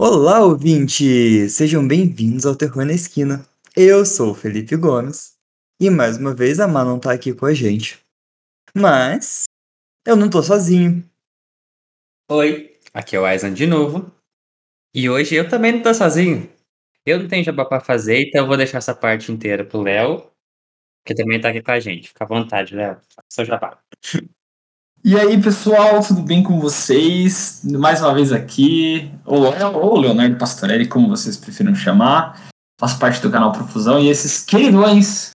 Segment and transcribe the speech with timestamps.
[0.00, 1.48] Olá, ouvinte!
[1.48, 3.44] Sejam bem-vindos ao Terror na Esquina.
[3.76, 5.36] Eu sou o Felipe Gomes
[5.80, 7.98] e mais uma vez a Má não tá aqui com a gente.
[8.72, 9.46] Mas
[10.06, 11.02] eu não tô sozinho.
[12.30, 14.08] Oi, aqui é o Aizen de novo.
[14.94, 16.48] E hoje eu também não tô sozinho.
[17.04, 20.30] Eu não tenho jabá pra fazer, então eu vou deixar essa parte inteira pro Léo,
[21.04, 22.08] que também tá aqui com a gente.
[22.08, 23.00] Fica à vontade, Léo.
[23.28, 23.82] Seu jabá.
[25.04, 27.60] E aí, pessoal, tudo bem com vocês?
[27.64, 32.48] Mais uma vez aqui, ou, ou Leonardo Pastorelli, como vocês prefiram chamar.
[32.80, 35.30] Faço parte do canal Profusão e esses queridões,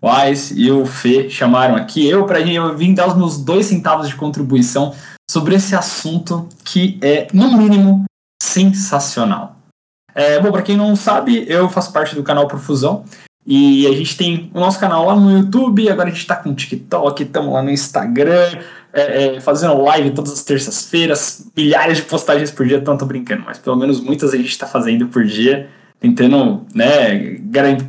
[0.00, 2.40] o Ais e o Fê, chamaram aqui eu para
[2.74, 4.94] vim dar os meus dois centavos de contribuição
[5.30, 8.04] sobre esse assunto que é, no mínimo,
[8.42, 9.56] sensacional.
[10.14, 13.04] É, bom, para quem não sabe, eu faço parte do canal Profusão
[13.46, 16.50] e a gente tem o nosso canal lá no YouTube, agora a gente está com
[16.50, 18.58] o TikTok, estamos lá no Instagram,
[18.92, 23.58] é, é, fazendo live todas as terças-feiras, milhares de postagens por dia, tanto brincando, mas
[23.58, 25.68] pelo menos muitas a gente está fazendo por dia,
[26.00, 27.38] tentando né,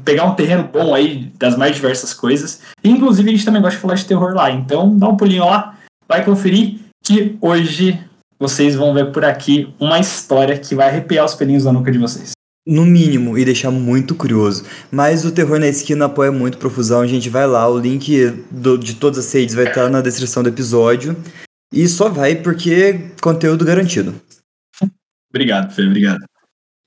[0.03, 2.61] pegar um terreno bom aí das mais diversas coisas.
[2.83, 5.45] E, inclusive a gente também gosta de falar de terror lá, então dá um pulinho
[5.45, 7.97] lá, vai conferir que hoje
[8.37, 11.97] vocês vão ver por aqui uma história que vai arrepiar os pelinhos da nuca de
[11.97, 12.34] vocês
[12.65, 14.65] no mínimo, e deixar muito curioso.
[14.91, 18.77] Mas o Terror na Esquina apoia muito Profusão, a gente vai lá, o link do,
[18.77, 21.15] de todas as redes vai estar na descrição do episódio.
[21.71, 24.19] E só vai porque conteúdo garantido.
[25.29, 26.25] Obrigado, Fê, obrigado.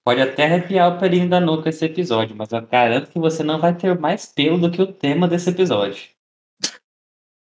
[0.04, 3.60] Pode até arrepiar o pelinho da nuca esse episódio, mas eu garanto que você não
[3.60, 6.02] vai ter mais pelo do que o tema desse episódio.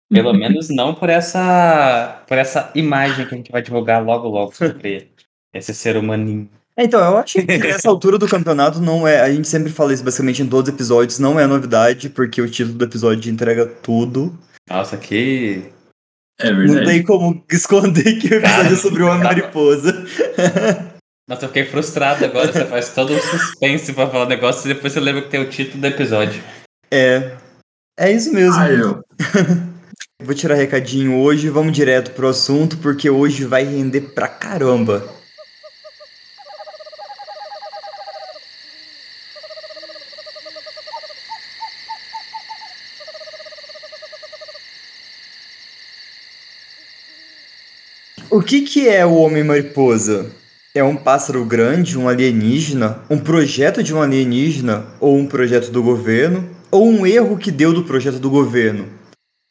[0.08, 4.54] Pelo menos não por essa, por essa imagem que a gente vai divulgar logo logo
[4.54, 5.10] sobre
[5.52, 6.48] esse ser humaninho.
[6.76, 9.20] É, então, eu acho que nessa altura do campeonato não é.
[9.20, 12.48] A gente sempre fala isso basicamente em todos os episódios, não é novidade, porque o
[12.48, 14.36] título do episódio entrega tudo.
[14.68, 15.70] Nossa, que.
[16.40, 16.80] É verdade.
[16.80, 19.92] Não tem como esconder que o episódio Cara, é sobre uma mariposa.
[21.28, 22.52] Nossa, eu fiquei frustrado agora.
[22.52, 25.40] Você faz todo um suspense pra falar o negócio e depois você lembra que tem
[25.40, 26.42] o título do episódio.
[26.90, 27.36] É.
[27.98, 28.58] É isso mesmo.
[28.58, 29.02] Ah, eu.
[30.24, 35.04] Vou tirar recadinho hoje, vamos direto pro assunto, porque hoje vai render pra caramba.
[48.32, 50.30] O que, que é o Homem-Mariposa?
[50.74, 55.82] É um pássaro grande, um alienígena, um projeto de um alienígena ou um projeto do
[55.82, 56.48] governo?
[56.70, 58.88] Ou um erro que deu do projeto do governo?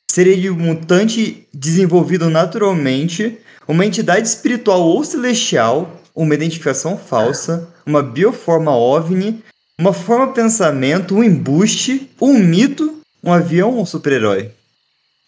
[0.09, 3.37] Seria um mutante desenvolvido naturalmente,
[3.67, 9.43] uma entidade espiritual ou celestial, uma identificação falsa, uma bioforma OVNI,
[9.79, 14.49] uma forma pensamento, um embuste, um mito, um avião ou um super-herói?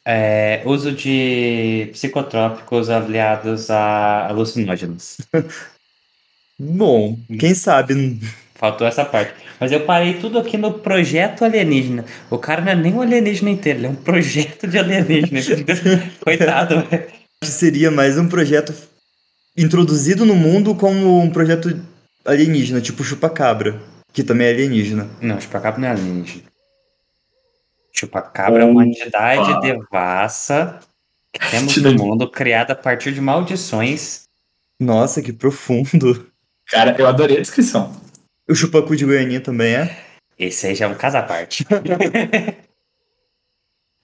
[0.05, 5.17] É, uso de psicotrópicos aliados a alucinógenos.
[6.59, 8.19] Bom, quem sabe.
[8.55, 9.33] Faltou essa parte.
[9.59, 12.05] Mas eu parei tudo aqui no projeto alienígena.
[12.29, 15.39] O cara não é nem um alienígena inteiro, ele é um projeto de alienígena.
[16.23, 17.07] Coitado, velho.
[17.43, 18.73] Seria mais um projeto
[19.57, 21.79] introduzido no mundo como um projeto
[22.25, 23.81] alienígena, tipo Chupacabra,
[24.11, 25.09] que também é alienígena.
[25.21, 26.52] Não, Chupacabra não é alienígena.
[27.93, 30.79] Chupacabra é uma entidade devassa
[31.31, 34.23] que temos no mundo, criada a partir de maldições.
[34.79, 36.27] Nossa, que profundo.
[36.67, 37.95] Cara, eu adorei a descrição.
[38.49, 39.97] O chupacu de Goianinha também é?
[40.37, 41.65] Esse aí já é um caso à parte.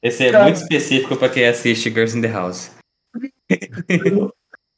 [0.02, 0.46] Esse é Cara.
[0.46, 2.72] muito específico para quem assiste Girls in the House.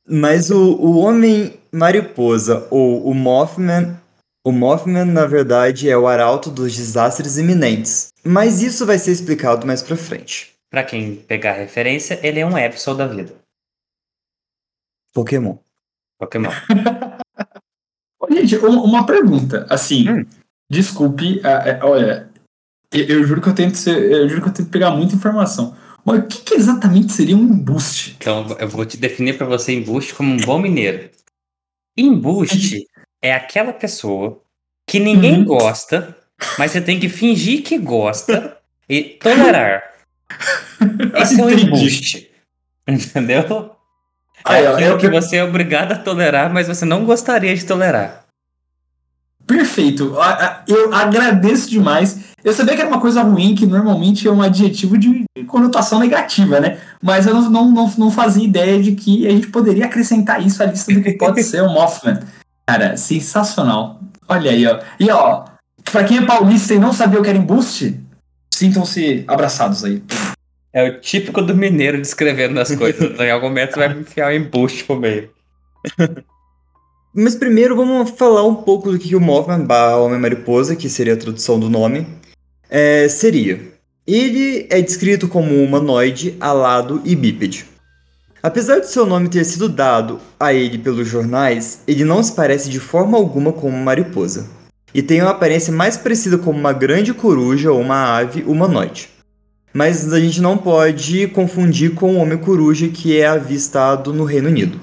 [0.07, 4.00] Mas o, o Homem Mariposa, ou o Mothman,
[4.44, 8.09] o Mothman, na verdade, é o arauto dos desastres iminentes.
[8.24, 10.53] Mas isso vai ser explicado mais pra frente.
[10.69, 13.35] Pra quem pegar a referência, ele é um Epson da vida.
[15.13, 15.57] Pokémon.
[16.18, 16.50] Pokémon.
[18.31, 19.68] Gente, uma pergunta.
[19.69, 20.25] Assim, hum.
[20.69, 22.31] desculpe, uh, olha,
[22.91, 25.75] eu, eu, juro que eu tento ser, eu juro que eu tento pegar muita informação.
[26.04, 28.15] Mas o que, que exatamente seria um embuste?
[28.18, 31.12] Então, eu vou te definir para você embuste como um bom mineiro.
[31.95, 32.88] Embuste
[33.21, 34.40] é aquela pessoa
[34.91, 35.45] que ninguém uhum.
[35.45, 36.13] gosta,
[36.59, 38.57] mas você tem que fingir que gosta
[38.89, 39.81] e tolerar.
[41.15, 42.29] Esse é o embuste.
[42.85, 43.71] Entendeu?
[44.45, 48.25] É aquilo que você é obrigado a tolerar, mas você não gostaria de tolerar.
[49.47, 50.13] Perfeito.
[50.67, 52.19] Eu agradeço demais.
[52.43, 56.59] Eu sabia que era uma coisa ruim, que normalmente é um adjetivo de conotação negativa,
[56.59, 56.79] né?
[57.01, 60.61] Mas eu não, não, não, não fazia ideia de que a gente poderia acrescentar isso
[60.61, 62.19] à lista do que pode ser o Mothman.
[62.67, 64.01] Cara, sensacional.
[64.31, 64.80] Olha aí, ó.
[64.98, 65.44] E ó,
[65.92, 68.00] pra quem é paulista e não sabia o que era embuste,
[68.50, 70.01] sintam-se abraçados aí.
[70.72, 73.19] É o típico do mineiro descrevendo as coisas.
[73.19, 75.30] em algum momento vai me enfiar um embuste pro meio.
[77.13, 79.68] Mas primeiro vamos falar um pouco do que o Mothman
[80.00, 82.07] Homem-Mariposa, que seria a tradução do nome,
[82.69, 83.60] é, seria.
[84.07, 87.66] Ele é descrito como humanoide, alado e bípede.
[88.43, 92.71] Apesar de seu nome ter sido dado a ele pelos jornais, ele não se parece
[92.71, 94.49] de forma alguma com uma mariposa,
[94.93, 99.09] e tem uma aparência mais parecida com uma grande coruja ou uma ave humanoide.
[99.71, 104.79] Mas a gente não pode confundir com o Homem-Coruja que é avistado no Reino Unido.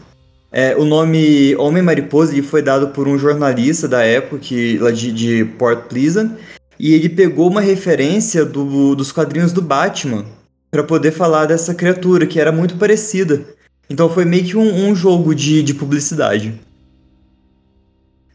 [0.51, 5.45] É, o nome Homem-Mariposa foi dado por um jornalista da época, que, lá de, de
[5.59, 6.31] Port Pleasant,
[6.79, 10.25] e ele pegou uma referência do, dos quadrinhos do Batman
[10.71, 13.45] para poder falar dessa criatura, que era muito parecida.
[13.89, 16.61] Então foi meio que um, um jogo de, de publicidade.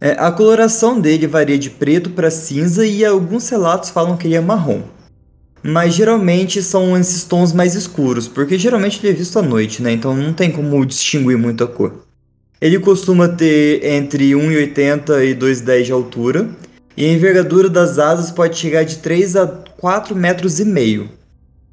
[0.02, 4.36] É, a coloração dele varia de preto para cinza e alguns relatos falam que ele
[4.36, 4.82] é marrom.
[5.64, 9.94] Mas geralmente são esses tons mais escuros, porque geralmente ele é visto à noite, né?
[9.94, 12.04] Então não tem como distinguir muito a cor.
[12.60, 16.50] Ele costuma ter entre 1,80 e 2,10 de altura,
[16.98, 21.10] e a envergadura das asas pode chegar de 3 a 4 metros e meio.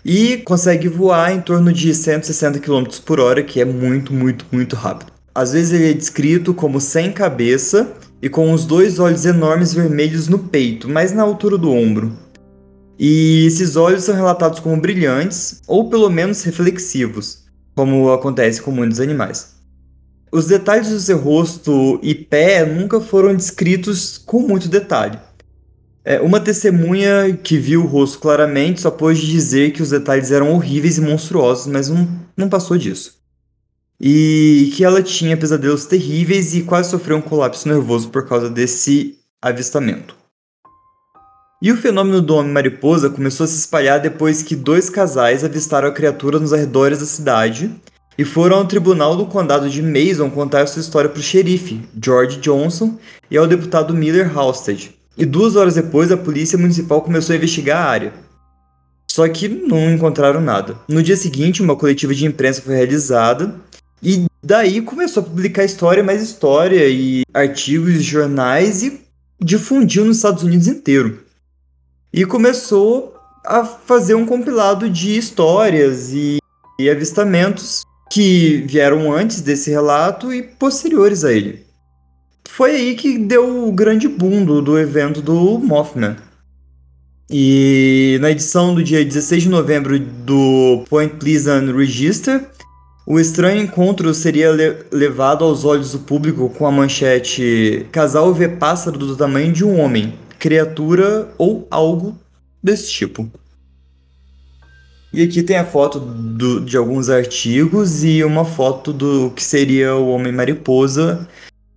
[0.04, 4.76] E consegue voar em torno de 160 km por hora, que é muito, muito, muito
[4.76, 5.12] rápido.
[5.34, 7.92] Às vezes ele é descrito como sem cabeça
[8.22, 12.12] e com os dois olhos enormes vermelhos no peito, mas na altura do ombro.
[12.98, 17.44] E esses olhos são relatados como brilhantes ou pelo menos reflexivos,
[17.74, 19.54] como acontece com muitos animais.
[20.32, 25.18] Os detalhes do seu rosto e pé nunca foram descritos com muito detalhe.
[26.10, 30.52] É, uma testemunha que viu o rosto claramente só pôde dizer que os detalhes eram
[30.52, 33.14] horríveis e monstruosos, mas não, não passou disso.
[34.00, 39.20] E que ela tinha pesadelos terríveis e quase sofreu um colapso nervoso por causa desse
[39.40, 40.16] avistamento.
[41.62, 45.92] E o fenômeno do Homem-Mariposa começou a se espalhar depois que dois casais avistaram a
[45.92, 47.70] criatura nos arredores da cidade
[48.18, 52.40] e foram ao tribunal do condado de Mason contar sua história para o xerife, George
[52.40, 52.98] Johnson,
[53.30, 54.98] e ao deputado Miller Halstead.
[55.16, 58.12] E duas horas depois, a polícia municipal começou a investigar a área.
[59.10, 60.76] Só que não encontraram nada.
[60.88, 63.54] No dia seguinte, uma coletiva de imprensa foi realizada
[64.02, 69.00] e daí começou a publicar história mais história e artigos de jornais e
[69.42, 71.24] difundiu nos Estados Unidos inteiro.
[72.12, 73.14] E começou
[73.44, 76.38] a fazer um compilado de histórias e,
[76.78, 81.64] e avistamentos que vieram antes desse relato e posteriores a ele.
[82.60, 86.14] Foi aí que deu o grande boom do, do evento do Mothman.
[87.30, 92.46] E na edição do dia 16 de novembro do Point Pleasant Register,
[93.06, 98.46] o estranho encontro seria le levado aos olhos do público com a manchete Casal vê
[98.46, 102.14] pássaro do tamanho de um homem, criatura ou algo
[102.62, 103.26] desse tipo.
[105.14, 109.96] E aqui tem a foto do, de alguns artigos e uma foto do que seria
[109.96, 111.26] o Homem-Mariposa.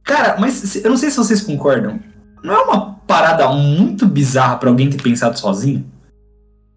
[0.04, 2.00] Cara, mas eu não sei se vocês concordam.
[2.44, 5.86] Não é uma parada muito bizarra para alguém ter pensado sozinho?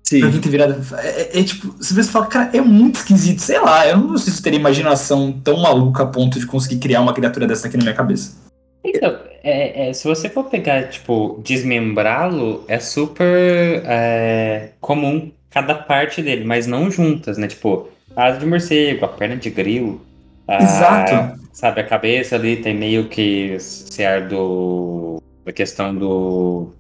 [0.05, 0.20] Sim.
[0.20, 0.81] Pra alguém ter virado.
[0.99, 3.40] É, é, é tipo, você vê fala, cara, é muito esquisito.
[3.40, 6.78] Sei lá, eu não sei se eu teria imaginação tão maluca a ponto de conseguir
[6.78, 8.37] criar uma criatura dessa aqui na minha cabeça.
[8.84, 16.22] Então, é, é, se você for pegar, tipo, desmembrá-lo, é super é, comum cada parte
[16.22, 17.49] dele, mas não juntas, né?
[17.49, 20.01] Tipo, a asa de morcego, a perna de grilo.
[20.48, 21.41] A, Exato.
[21.53, 25.22] Sabe, a cabeça ali tem meio que esse ar do.
[25.44, 26.72] da questão do.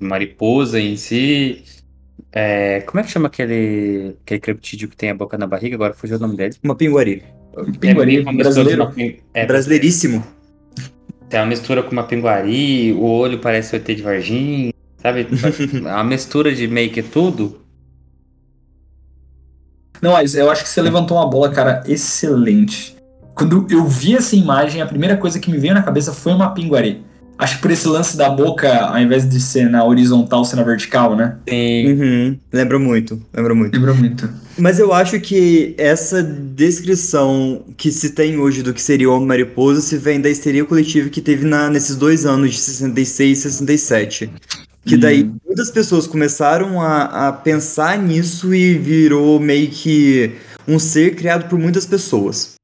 [0.00, 1.62] mariposa em si.
[2.32, 5.76] É, como é que chama aquele, aquele creptídeo que tem a boca na barriga?
[5.76, 6.54] Agora fugiu o nome dele.
[6.62, 7.22] Uma pinguari.
[7.80, 8.92] Pinguari, é brasileiro.
[9.34, 10.24] é, Brasileiríssimo.
[11.28, 15.26] Tem uma mistura com uma pinguari, o olho parece o ET de Varginha, sabe?
[15.86, 17.60] a mistura de meio que tudo.
[20.00, 22.97] Não, mas eu acho que você levantou uma bola, cara, excelente.
[23.38, 26.52] Quando eu vi essa imagem, a primeira coisa que me veio na cabeça foi uma
[26.52, 27.02] pinguari.
[27.38, 30.64] Acho que por esse lance da boca, ao invés de ser na horizontal, ser na
[30.64, 31.36] vertical, né?
[31.48, 31.92] Sim.
[31.92, 32.38] Uhum.
[32.52, 33.74] Lembra muito, lembra muito.
[33.76, 34.28] Lembra muito.
[34.58, 39.28] Mas eu acho que essa descrição que se tem hoje do que seria o Homem
[39.28, 43.40] Mariposa se vem da histeria coletiva que teve na, nesses dois anos de 66 e
[43.40, 44.30] 67.
[44.84, 45.36] Que daí hum.
[45.46, 50.32] muitas pessoas começaram a, a pensar nisso e virou meio que
[50.66, 52.57] um ser criado por muitas pessoas.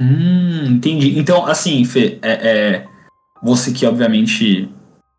[0.00, 1.18] Hum, entendi.
[1.18, 2.86] Então, assim, Fê, é, é,
[3.42, 4.68] você que obviamente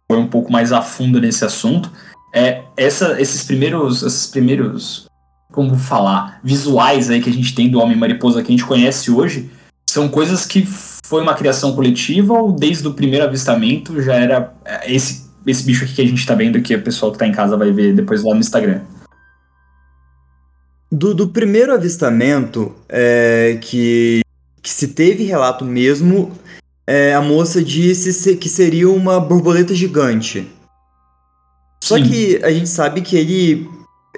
[0.10, 1.92] foi um pouco mais a fundo nesse assunto,
[2.34, 5.08] é essa, esses primeiros, esses primeiros,
[5.52, 9.12] como falar, visuais aí que a gente tem do homem mariposa que a gente conhece
[9.12, 9.50] hoje,
[9.90, 14.94] são coisas que foi uma criação coletiva ou desde o primeiro avistamento já era é,
[14.94, 17.32] esse esse bicho aqui que a gente tá vendo, que o pessoal que tá em
[17.32, 18.82] casa vai ver depois lá no Instagram.
[20.92, 24.22] Do, do primeiro avistamento, é, que,
[24.62, 26.32] que se teve relato mesmo,
[26.86, 30.48] é, a moça disse que seria uma borboleta gigante.
[31.84, 32.04] Só Sim.
[32.04, 33.70] que a gente sabe que ele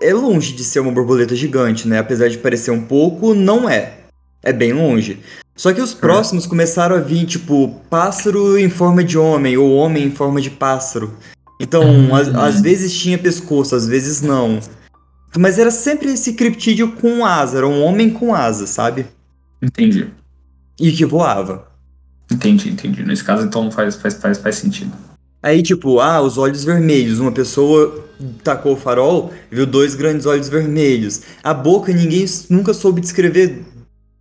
[0.02, 2.00] é longe de ser uma borboleta gigante, né?
[2.00, 3.98] Apesar de parecer um pouco, não é.
[4.42, 5.20] É bem longe.
[5.56, 10.06] Só que os próximos começaram a vir, tipo, pássaro em forma de homem, ou homem
[10.06, 11.14] em forma de pássaro.
[11.60, 12.16] Então, Hum.
[12.16, 14.60] às, às vezes tinha pescoço, às vezes não.
[15.38, 19.06] Mas era sempre esse criptídeo com asa, era um homem com asa, sabe?
[19.62, 20.08] Entendi.
[20.80, 21.68] E que voava.
[22.32, 23.04] Entendi, entendi.
[23.04, 24.92] Nesse caso, então faz, faz, faz, faz sentido.
[25.42, 27.20] Aí, tipo, ah, os olhos vermelhos.
[27.20, 28.06] Uma pessoa
[28.44, 31.22] tacou o farol, viu dois grandes olhos vermelhos.
[31.44, 33.64] A boca, ninguém nunca soube descrever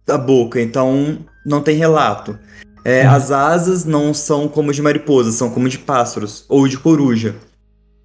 [0.09, 2.39] a boca, então não tem relato.
[2.85, 3.11] É, Uhum.
[3.15, 7.35] As asas não são como de mariposa, são como de pássaros ou de coruja.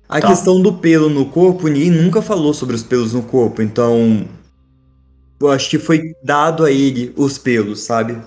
[0.09, 0.27] A Tá.
[0.27, 4.27] questão do pelo no corpo, ninguém nunca falou sobre os pelos no corpo, então.
[5.39, 8.17] Eu acho que foi dado a ele os pelos, sabe?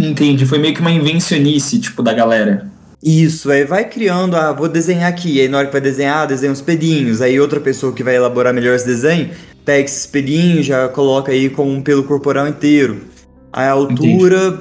[0.00, 0.46] Entendi.
[0.46, 2.70] Foi meio que uma invencionice, tipo, da galera.
[3.02, 6.52] Isso, aí vai criando, ah, vou desenhar aqui, aí na hora que vai desenhar, desenha
[6.52, 9.30] uns pedinhos, aí outra pessoa que vai elaborar melhor esse desenho,
[9.64, 13.00] pega esses pedinhos, já coloca aí com um pelo corporal inteiro.
[13.50, 14.60] Aí a altura,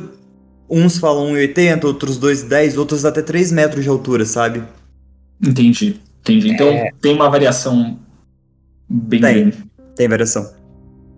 [0.69, 4.63] uns falam 1,80, outros 2,10, outros até 3 metros de altura, sabe?
[5.46, 6.00] Entendi.
[6.22, 6.51] Entendi.
[6.51, 6.67] Então
[7.01, 8.00] tem uma variação
[8.89, 9.34] bem Tem.
[9.34, 9.58] grande.
[9.98, 10.50] Tem variação.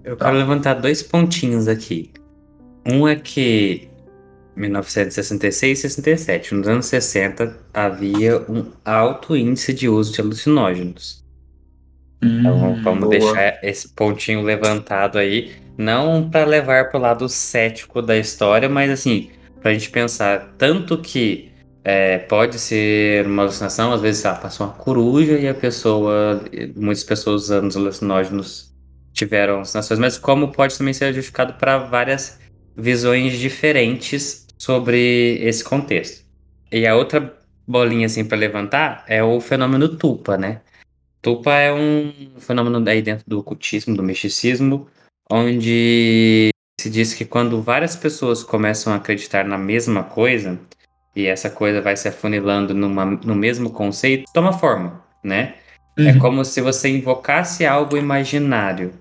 [0.04, 0.26] Eu Tá.
[0.26, 2.10] quero levantar dois pontinhos aqui.
[2.84, 3.88] Um é que
[4.62, 11.24] 1966 e 67, nos anos 60, havia um alto índice de uso de alucinógenos.
[12.24, 13.10] Então Hum, vamos boa.
[13.10, 18.92] deixar esse pontinho levantado aí, não para levar para o lado cético da história, mas
[18.92, 21.52] assim, para a gente pensar tanto que
[21.84, 26.44] é, pode ser uma alucinação, às vezes ah, passou uma coruja e a pessoa,
[26.76, 28.72] muitas pessoas usando os alucinógenos
[29.14, 32.40] tiveram alucinações, mas como pode também ser justificado para várias
[32.78, 36.24] visões diferentes sobre esse contexto.
[36.72, 37.36] E a outra
[37.68, 40.62] bolinha assim para levantar é o fenômeno Tupa, né?
[41.20, 44.88] Tupa é um fenômeno aí dentro do ocultismo, do misticismo,
[45.32, 50.60] onde se diz que quando várias pessoas começam a acreditar na mesma coisa,
[51.16, 55.56] e essa coisa vai se afunilando numa, no mesmo conceito, toma forma, né?
[55.98, 56.20] É Uhum.
[56.20, 58.94] como se você invocasse algo imaginário.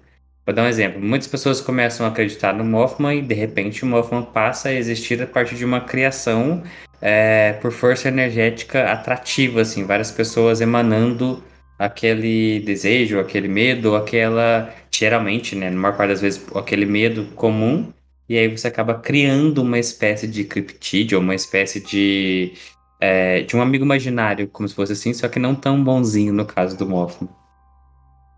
[0.50, 1.00] Vou dar um exemplo.
[1.00, 5.22] Muitas pessoas começam a acreditar no Mothman e de repente o Mothman passa a existir
[5.22, 6.64] a partir de uma criação
[7.00, 11.40] é, por força energética atrativa, assim, várias pessoas emanando
[11.78, 17.92] aquele desejo, aquele medo, aquela, geralmente, né, na maior parte das vezes, aquele medo comum,
[18.28, 22.54] e aí você acaba criando uma espécie de criptídeo, uma espécie de
[23.00, 26.44] é, de um amigo imaginário, como se fosse assim, só que não tão bonzinho no
[26.44, 27.30] caso do Mothman.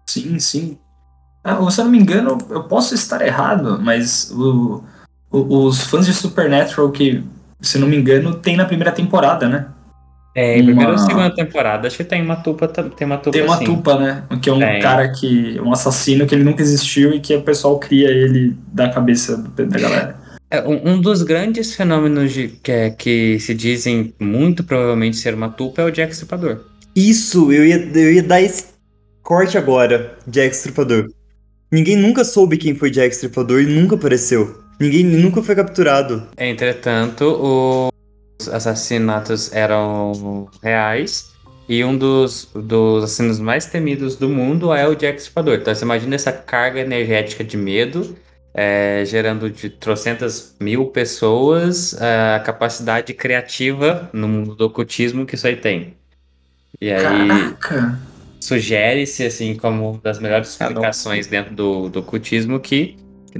[0.07, 0.79] Sim, sim.
[1.45, 4.83] Ah, se eu não me engano, eu posso estar errado, mas o-
[5.31, 7.23] o- os fãs de Supernatural que,
[7.61, 9.67] se não me engano, tem na primeira temporada, né?
[10.35, 13.31] É, em primeira ou Uma- segunda temporada, acho que tem uma tupa, tem uma tupa
[13.33, 13.65] Tem uma sim.
[13.65, 14.23] tupa, né?
[14.41, 14.81] Que é um Tem.
[14.81, 15.61] cara que.
[15.61, 19.79] um assassino que ele nunca existiu e que o pessoal cria ele da cabeça da
[19.79, 20.17] galera.
[20.51, 25.35] É, um, um dos grandes fenômenos de, que, é- que se dizem muito provavelmente ser
[25.35, 26.61] uma tupa é o Jack Stripador.
[26.97, 28.67] Isso, eu ia, eu ia dar esse
[29.23, 31.09] corte agora, Jack Stripador.
[31.73, 34.63] Ninguém nunca soube quem foi Jack Stripador e nunca apareceu.
[34.79, 36.29] Ninguém nunca foi capturado.
[36.37, 37.89] Entretanto,
[38.39, 41.33] os assassinatos eram reais
[41.67, 45.55] e um dos, dos assassinos mais temidos do mundo é o Jack Stripador.
[45.55, 48.15] Então você imagina essa carga energética de medo,
[48.53, 55.37] é, gerando de trocentas mil pessoas é, a capacidade criativa no mundo do ocultismo que
[55.37, 55.95] isso aí tem.
[56.79, 58.12] E aí Caraca!
[58.43, 60.67] Sugere-se, assim, como uma das melhores não.
[60.67, 62.97] explicações dentro do, do ocultismo que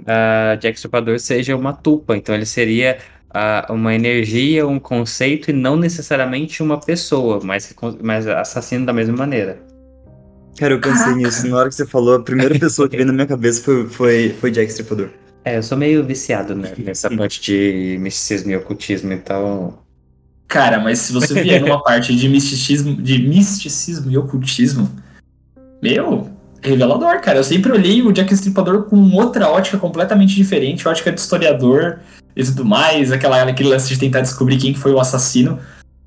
[0.07, 2.17] ah, Jack Stripador seja uma tupa.
[2.17, 8.29] Então ele seria ah, uma energia, um conceito e não necessariamente uma pessoa, mas, mas
[8.29, 9.59] assassino da mesma maneira.
[10.57, 11.17] Cara, eu pensei Caraca.
[11.17, 11.49] nisso.
[11.49, 14.29] Na hora que você falou, a primeira pessoa que veio na minha cabeça foi, foi,
[14.41, 15.09] foi Jack Stripador.
[15.45, 19.82] É, eu sou meio viciado né, nessa parte de misticismo e ocultismo, então.
[20.53, 24.87] Cara, mas se você vier numa parte de misticismo, de misticismo e ocultismo,
[25.83, 26.31] meu,
[26.63, 27.39] revelador, cara.
[27.39, 32.01] Eu sempre olhei o Jack Stripador com outra ótica completamente diferente, ótica de historiador
[32.37, 35.59] e tudo mais, aquela, aquele lance de tentar descobrir quem foi o assassino.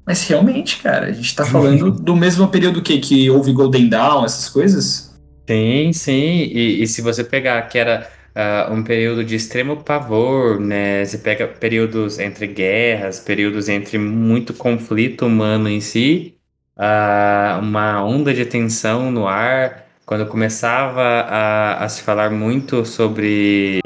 [0.05, 4.25] Mas realmente, cara, a gente tá falando do mesmo período que, que houve Golden Dawn,
[4.25, 5.11] essas coisas.
[5.49, 6.51] Sim, sim.
[6.53, 11.05] E, e se você pegar que era ah, um período de extremo pavor, né?
[11.05, 16.37] Você pega períodos entre guerras, períodos entre muito conflito humano em si,
[16.77, 23.81] ah, uma onda de tensão no ar, quando começava a, a se falar muito sobre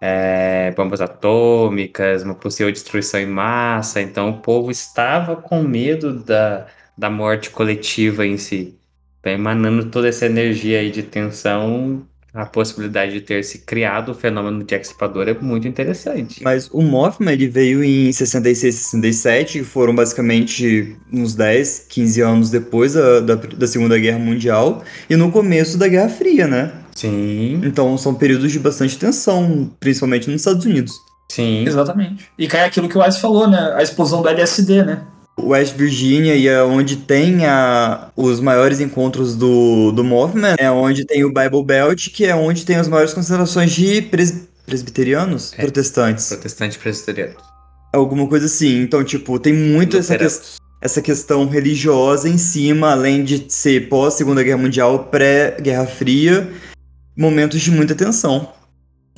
[0.00, 4.00] é, bombas atômicas, uma possível destruição em massa.
[4.00, 6.66] Então o povo estava com medo da,
[6.96, 8.78] da morte coletiva em si.
[9.20, 14.14] Então, emanando toda essa energia aí de tensão, a possibilidade de ter se criado o
[14.14, 16.42] fenômeno de Expador é muito interessante.
[16.42, 22.20] Mas o Mothman ele veio em 66 e 67, que foram basicamente uns 10, 15
[22.20, 26.72] anos depois da, da, da, Segunda Guerra Mundial e no começo da Guerra Fria, né?
[26.94, 27.60] Sim.
[27.64, 30.92] Então são períodos de bastante tensão, principalmente nos Estados Unidos.
[31.30, 31.64] Sim.
[31.64, 32.28] Exatamente.
[32.36, 33.72] E cai aquilo que o Wes falou, né?
[33.76, 35.02] A explosão do LSD, né?
[35.48, 41.04] West Virginia e é onde tem a, os maiores encontros do, do Mothman, é onde
[41.04, 45.52] tem o Bible Belt, que é onde tem as maiores concentrações de pres, presbiterianos?
[45.56, 46.28] É, protestantes.
[46.28, 47.42] Protestantes presbiterianos.
[47.92, 48.82] Alguma coisa assim.
[48.82, 50.26] Então, tipo, tem muito essa, que,
[50.80, 56.48] essa questão religiosa em cima, além de ser pós-Segunda Guerra Mundial, pré-Guerra Fria,
[57.16, 58.48] momentos de muita tensão.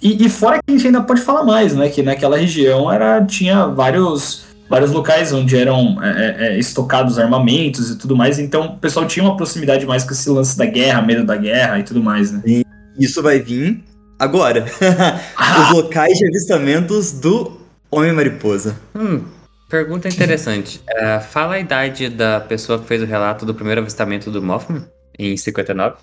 [0.00, 1.88] E, e, fora que a gente ainda pode falar mais, né?
[1.88, 7.90] Que naquela região era, tinha vários vários locais onde eram é, é, é, estocados armamentos
[7.90, 11.02] e tudo mais, então o pessoal tinha uma proximidade mais com esse lance da guerra,
[11.02, 12.40] medo da guerra e tudo mais, né?
[12.46, 12.64] E
[12.98, 13.84] isso vai vir
[14.18, 14.64] agora.
[15.60, 17.60] Os locais de avistamentos do
[17.90, 18.74] Homem-Mariposa.
[18.94, 19.24] Hum,
[19.68, 20.80] pergunta interessante.
[20.88, 24.86] Uh, fala a idade da pessoa que fez o relato do primeiro avistamento do Mothman
[25.18, 25.96] em 59?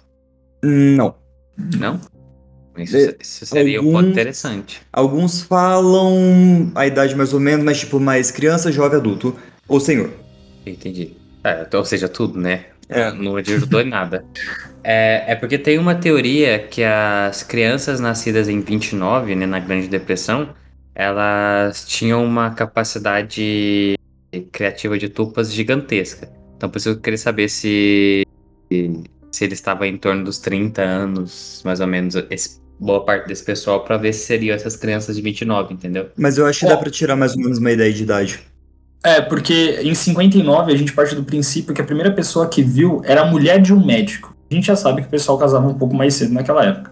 [0.64, 1.16] Não.
[1.76, 2.00] Não?
[2.84, 4.82] Isso, isso seria alguns, um ponto interessante.
[4.92, 9.36] Alguns falam a idade mais ou menos, mas tipo, mais criança, jovem, adulto.
[9.68, 10.12] Ou senhor.
[10.66, 11.16] Entendi.
[11.44, 12.66] É, ou seja, tudo, né?
[12.88, 13.12] É.
[13.12, 14.26] Não ajudou em nada.
[14.84, 19.88] É, é porque tem uma teoria que as crianças nascidas em 29, né, na Grande
[19.88, 20.50] Depressão,
[20.96, 23.96] elas tinham uma capacidade
[24.52, 26.30] criativa de tupas gigantesca.
[26.58, 28.26] Então, por isso eu queria saber se
[29.32, 33.44] se ele estava em torno dos 30 anos, mais ou menos, esse boa parte desse
[33.44, 36.10] pessoal para ver se seriam essas crianças de 29, entendeu?
[36.16, 38.40] Mas eu acho que dá para tirar mais ou menos uma ideia de idade.
[39.04, 43.02] É, porque em 59 a gente parte do princípio que a primeira pessoa que viu
[43.06, 44.36] era a mulher de um médico.
[44.50, 46.92] A gente já sabe que o pessoal casava um pouco mais cedo naquela época.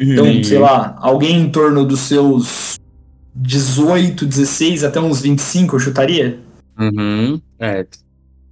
[0.00, 0.12] Uhum.
[0.12, 2.78] Então, sei lá, alguém em torno dos seus
[3.34, 6.38] 18, 16 até uns 25, eu chutaria?
[6.78, 7.40] Uhum.
[7.58, 7.86] É,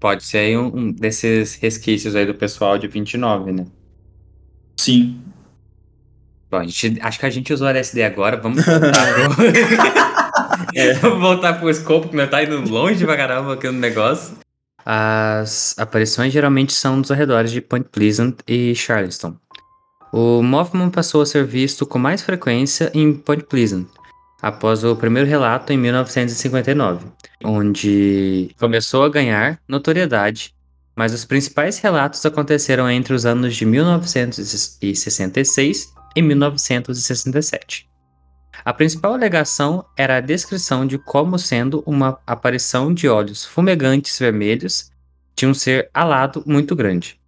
[0.00, 3.66] pode ser aí um, um desses resquícios aí do pessoal de 29, né?
[4.76, 5.18] Sim.
[6.50, 9.46] Bom, a gente, acho que a gente usou LSD agora, vamos voltar pro...
[10.74, 14.36] é, vamos voltar pro escopo, que não tá indo longe pra caramba aqui no negócio.
[14.84, 19.34] As aparições geralmente são dos arredores de Point Pleasant e Charleston.
[20.12, 23.88] O Mothman passou a ser visto com mais frequência em Point Pleasant,
[24.40, 27.06] após o primeiro relato em 1959,
[27.44, 30.54] onde começou a ganhar notoriedade,
[30.94, 37.86] mas os principais relatos aconteceram entre os anos de 1966 em 1967.
[38.64, 44.90] A principal alegação era a descrição de como sendo uma aparição de olhos fumegantes vermelhos
[45.36, 47.20] de um ser alado muito grande.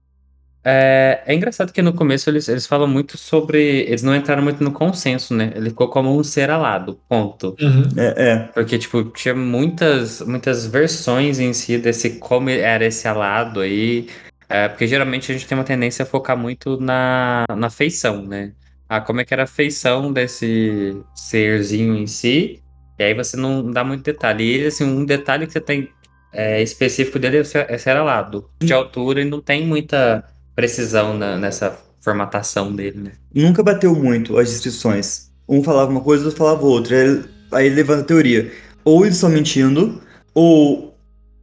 [0.64, 3.81] É, é, engraçado que no começo eles, eles falam muito sobre.
[3.83, 5.53] Eles não entraram muito no consenso, né?
[5.55, 7.57] Ele ficou como um ser alado, ponto.
[7.61, 7.85] Uhum.
[7.96, 8.38] É, é.
[8.53, 14.09] Porque, tipo, tinha muitas, muitas versões em si desse como era esse alado aí.
[14.48, 18.53] É, porque geralmente a gente tem uma tendência a focar muito na, na feição, né?
[18.88, 22.62] Ah, como é que era a feição desse serzinho em si,
[22.98, 24.62] e aí você não dá muito detalhe.
[24.62, 25.88] E assim, um detalhe que você tem
[26.33, 27.40] é, específico dele é
[27.74, 30.24] esse era lado de altura e não tem muita
[30.55, 33.12] precisão na, nessa formatação dele, né?
[33.33, 35.31] Nunca bateu muito as descrições.
[35.48, 37.24] Um falava uma coisa, outro falava outra.
[37.53, 38.51] Aí ele levanta a teoria.
[38.85, 40.03] Ou eles estão mentindo,
[40.35, 40.98] ou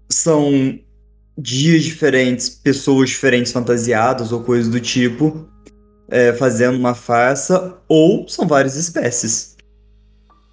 [0.10, 0.78] são
[1.38, 5.48] dias diferentes, pessoas diferentes fantasiadas ou coisas do tipo
[6.10, 9.56] é, fazendo uma farsa, ou são várias espécies.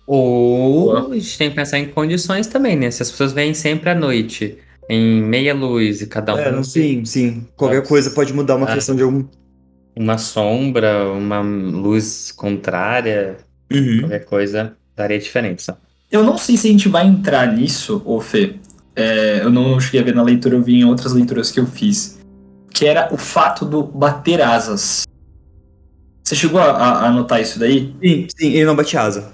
[0.07, 2.91] Ou a gente tem que pensar em condições também, né?
[2.91, 6.39] Se as pessoas vêm sempre à noite, em meia luz e cada um.
[6.39, 7.47] É, sim, sim.
[7.57, 9.25] Qualquer coisa pode mudar uma questão de algum.
[9.95, 13.37] Uma sombra, uma luz contrária,
[13.71, 14.01] uhum.
[14.01, 15.79] qualquer coisa daria diferença.
[16.11, 18.57] Eu não sei se a gente vai entrar nisso, ô Fê.
[18.95, 21.67] É, eu não cheguei a ver na leitura, eu vi em outras leituras que eu
[21.67, 22.19] fiz.
[22.71, 25.05] Que era o fato do bater asas.
[26.25, 27.95] Você chegou a, a anotar isso daí?
[28.03, 29.33] Sim, sim, ele não bate asa.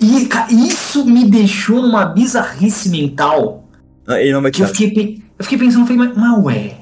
[0.00, 0.28] E,
[0.68, 3.68] isso me deixou numa bizarrice mental.
[4.06, 4.72] Ah, ele não bate asa.
[4.72, 6.76] Eu fiquei, eu fiquei pensando, falei, mas, mas ué.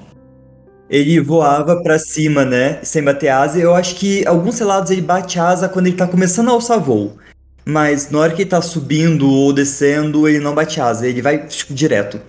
[0.89, 2.79] Ele voava para cima, né?
[2.83, 3.59] Sem bater asa.
[3.59, 7.17] Eu acho que alguns relatos ele bate asa quando ele tá começando a alçar voo.
[7.65, 11.47] Mas na hora que ele tá subindo ou descendo, ele não bate asa, ele vai
[11.49, 12.21] tipo, direto.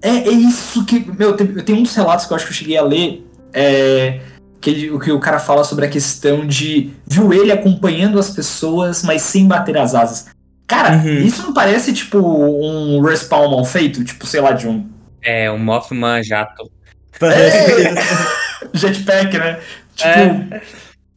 [0.00, 1.04] É, é isso que.
[1.18, 3.26] Meu, tem, tem uns relatos que eu acho que eu cheguei a ler.
[3.52, 4.20] É,
[4.60, 9.02] que, o que o cara fala sobre a questão de viu ele acompanhando as pessoas,
[9.02, 10.26] mas sem bater as asas.
[10.66, 11.18] Cara, Uhum.
[11.18, 14.04] isso não parece tipo um respawn mal feito?
[14.04, 14.86] Tipo, sei lá, de um
[15.22, 16.70] É, um Mothman jato.
[17.18, 17.92] Parece É.
[17.92, 17.98] mesmo.
[18.74, 19.60] jetpack, né?
[19.96, 20.08] Tipo,
[20.54, 20.62] É.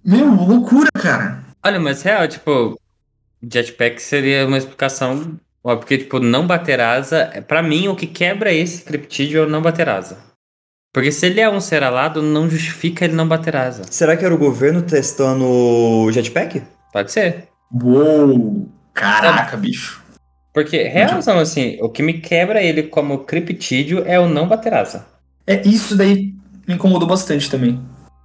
[0.04, 1.44] meu, loucura, cara.
[1.64, 2.80] Olha, mas real, tipo,
[3.44, 5.34] jetpack seria uma explicação.
[5.64, 9.46] Ó, porque, tipo, não bater asa, é- pra mim, o que quebra esse criptídeo é
[9.46, 10.18] o não bater asa.
[10.94, 13.84] Porque se ele é um ser alado, não justifica ele não bater asa.
[13.90, 16.62] Será que era o governo testando o jetpack?
[16.92, 17.48] Pode ser.
[17.82, 20.02] Uou, caraca, bicho.
[20.54, 25.06] Porque, realzão, assim, o que me quebra ele como criptídeo é o não bater asa.
[25.48, 26.34] É isso daí
[26.68, 27.80] me incomodou bastante também.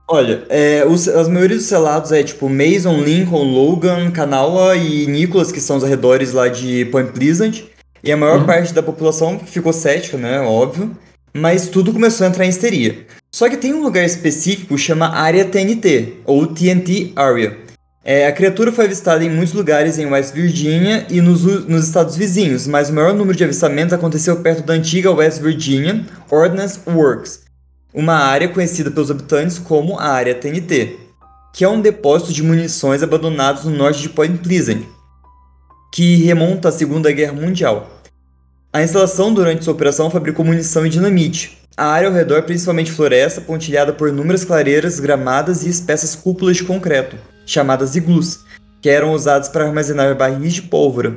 [0.08, 5.50] Olha, é, os, as maioria dos selados é tipo Mason, Lincoln, Logan, Kanawha e Nicholas,
[5.52, 7.62] que são os arredores lá de Point Pleasant.
[8.02, 8.46] E a maior Uhum.
[8.46, 10.40] parte da população ficou cética, né?
[10.40, 10.96] Óbvio.
[11.36, 13.06] Mas tudo começou a entrar em histeria.
[13.30, 17.58] Só que tem um lugar específico chama Área TNT, ou TNT Area.
[18.02, 22.16] É, a criatura foi avistada em muitos lugares em West Virginia e nos, nos estados
[22.16, 27.40] vizinhos, mas o maior número de avistamentos aconteceu perto da antiga West Virginia Ordnance Works,
[27.92, 30.96] uma área conhecida pelos habitantes como a Área TNT,
[31.52, 34.82] que é um depósito de munições abandonados no norte de Point Pleasant,
[35.92, 37.95] que remonta à Segunda Guerra Mundial.
[38.72, 41.58] A instalação durante sua operação fabricou munição e dinamite.
[41.76, 46.64] A área ao redor principalmente floresta, pontilhada por inúmeras clareiras, gramadas e espessas cúpulas de
[46.64, 48.40] concreto, chamadas iglus,
[48.80, 51.16] que eram usadas para armazenar barris de pólvora.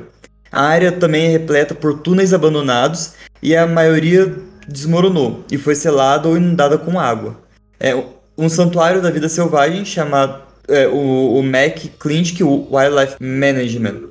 [0.52, 4.34] A área também é repleta por túneis abandonados e a maioria
[4.66, 7.40] desmoronou e foi selada ou inundada com água.
[7.78, 7.94] É
[8.36, 14.10] um santuário da vida selvagem chamado é, o, o Mac Clinic Wildlife Management.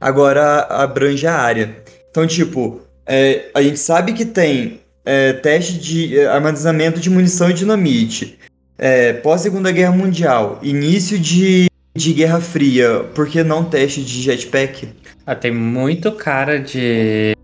[0.00, 1.76] Agora abrange a área.
[2.14, 7.50] Então, tipo, é, a gente sabe que tem é, teste de é, armazenamento de munição
[7.50, 8.38] e dinamite,
[8.78, 14.90] é, pós-segunda guerra mundial, início de, de Guerra Fria, por que não teste de jetpack?
[15.26, 17.34] Ah, tem muito cara de.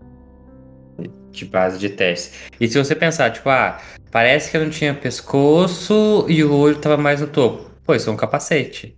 [1.31, 2.31] de base de teste.
[2.57, 3.77] E se você pensar, tipo, ah,
[4.09, 7.69] parece que eu não tinha pescoço e o olho tava mais no topo.
[7.85, 8.95] Pô, isso é um capacete.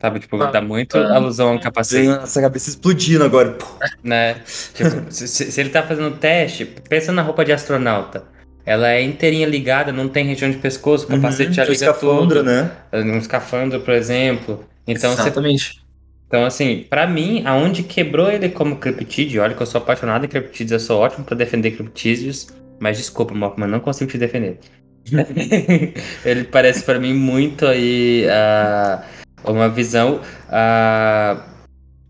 [0.00, 1.16] Sabe, tipo, dá muito Ah.
[1.16, 3.52] alusão a um capacete, Nossa, a cabeça explodindo agora.
[3.52, 3.66] Pô.
[4.02, 4.34] né?
[4.74, 8.24] Tipo, se, se- ele tá fazendo teste, pensa na roupa de astronauta.
[8.66, 12.38] Ela é inteirinha ligada, não tem região de pescoço, o capacete já Uhum, liga escafandro,
[12.38, 12.42] tudo.
[12.44, 12.70] né?
[12.92, 14.64] Um escafandro, por exemplo.
[14.86, 15.82] Então, você Exatamente.
[16.26, 20.28] Então, assim, pra mim, aonde quebrou ele como criptídeo, olha que eu sou apaixonado em
[20.28, 22.48] criptídeos, eu sou ótimo pra defender criptídeos,
[22.80, 24.58] mas desculpa, Mockman, não consigo te defender.
[26.24, 29.04] ele parece pra mim muito aí ah,
[29.44, 30.20] uma visão.
[30.48, 31.44] ah,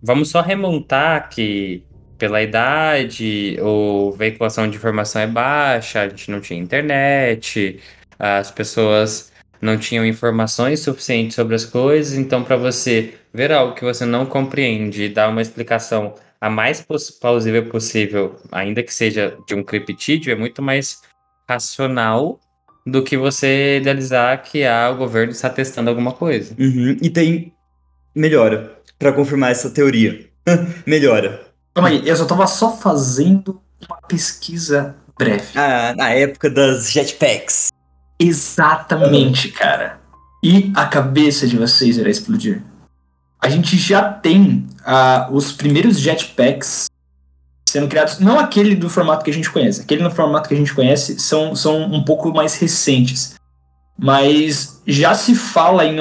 [0.03, 1.85] vamos só remontar que
[2.19, 7.81] pela idade, ou veiculação de informação é baixa, a gente não tinha internet,
[8.19, 13.85] as pessoas não tinham informações suficientes sobre as coisas, então para você ver algo que
[13.85, 16.85] você não compreende e dar uma explicação a mais
[17.21, 21.03] plausível possível, ainda que seja de um criptídeo, é muito mais
[21.49, 22.39] racional
[22.87, 26.55] do que você idealizar que ah, o governo está testando alguma coisa.
[26.59, 27.53] Uhum, E tem.
[28.15, 28.79] Melhora.
[28.99, 30.29] Pra confirmar essa teoria.
[30.87, 31.47] Melhora.
[31.75, 35.47] Calma aí, eu só tava só fazendo uma pesquisa breve.
[35.57, 37.69] Ah, na época das jetpacks.
[38.19, 39.99] Exatamente, cara.
[40.43, 42.63] E a cabeça de vocês irá explodir.
[43.41, 46.87] A gente já tem ah, os primeiros jetpacks
[47.75, 50.57] sendo criados, não aquele do formato que a gente conhece, aquele no formato que a
[50.57, 53.35] gente conhece são, são um pouco mais recentes.
[53.99, 55.99] Mas já se fala em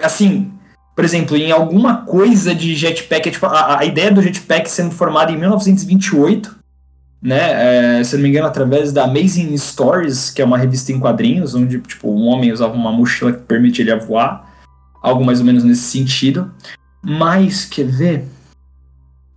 [0.00, 0.52] assim,
[0.94, 4.92] por exemplo, em alguma coisa de jetpack, é tipo, a, a ideia do jetpack sendo
[4.92, 6.54] formada em 1928,
[7.20, 7.98] né?
[7.98, 11.52] é, se não me engano, através da Amazing Stories, que é uma revista em quadrinhos,
[11.56, 14.48] onde tipo, um homem usava uma mochila que permitia ele voar,
[15.02, 16.52] algo mais ou menos nesse sentido.
[17.02, 18.24] Mas, quer ver?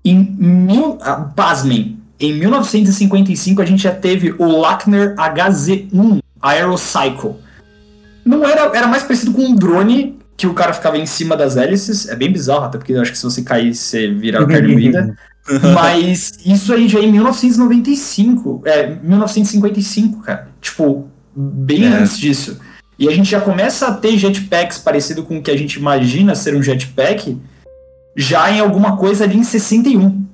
[0.05, 7.33] Em mil, ah, pasmem, em 1955 a gente já teve o Lackner HZ-1 Aerocycle.
[8.23, 11.57] Não era, era mais parecido com um drone que o cara ficava em cima das
[11.57, 12.07] hélices.
[12.07, 15.17] É bem bizarro, até porque eu acho que se você cair, você vira carne moída.
[15.73, 18.61] Mas isso aí já é em 1995.
[18.65, 20.47] É, 1955, cara.
[20.61, 21.87] Tipo, bem É.
[21.87, 22.59] antes disso.
[22.97, 26.33] E a gente já começa a ter jetpacks parecido com o que a gente imagina
[26.33, 27.37] ser um jetpack
[28.15, 30.25] já em alguma coisa ali em 61.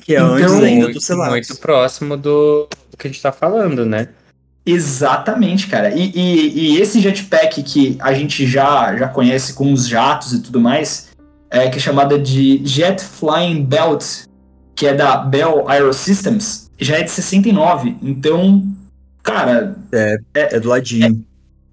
[0.00, 1.30] Que é Então, antes ainda muito, do Celax.
[1.30, 4.08] muito próximo do, do que a gente tá falando, né?
[4.64, 5.94] Exatamente, cara.
[5.94, 10.40] E, e- e esse jetpack que a gente já, já conhece com os jatos e
[10.42, 11.08] tudo mais,
[11.50, 14.04] é, que é chamada de Jet Flying Belt,
[14.74, 17.96] que é da Bell Aerosystems, já é de 69.
[18.02, 18.66] Então,
[19.22, 19.76] cara,
[20.34, 21.24] É do ladinho.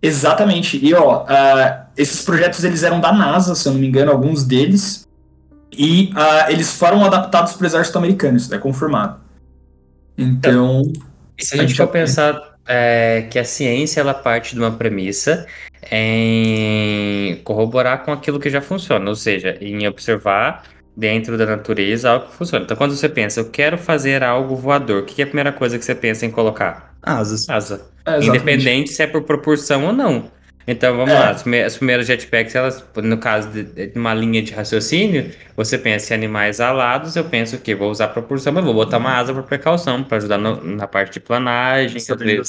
[0.04, 0.78] Exatamente.
[0.86, 4.44] E ó, uh, esses projetos eles eram da NASA, se eu não me engano, alguns
[4.44, 5.08] deles.
[5.72, 9.22] E uh, eles foram adaptados para o exército americano, isso é confirmado.
[10.18, 10.92] Então.
[11.40, 15.48] E se a gente for pensar é, que a ciência ela parte de uma premissa
[15.90, 20.64] em corroborar com aquilo que já funciona, ou seja, em observar
[20.96, 22.66] dentro da natureza algo que funciona.
[22.66, 25.80] Então, quando você pensa, eu quero fazer algo voador, o que é a primeira coisa
[25.80, 26.93] que você pensa em colocar?
[27.04, 27.50] Asas.
[27.50, 27.86] Asa.
[28.06, 30.32] É, Independente se é por proporção ou não.
[30.66, 31.20] Então vamos é.
[31.20, 36.14] lá, as primeiras jetpacks, elas, no caso de, de, uma linha de raciocínio, você pensa
[36.14, 39.44] em animais alados, eu penso que vou usar proporção, mas vou botar uma asa para
[39.44, 42.02] precaução, para ajudar no, na parte de planagem,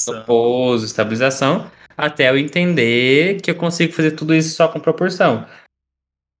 [0.07, 5.45] no pouso, estabilização, até eu entender que eu consigo fazer tudo isso só com proporção.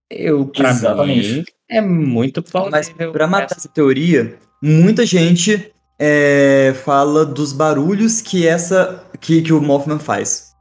[0.09, 1.33] Eu, pra Exatamente.
[1.33, 2.71] mim, é muito plausível.
[2.71, 9.53] Mas para matar essa teoria, muita gente é, fala dos barulhos que essa que, que
[9.53, 10.53] o Mothman faz.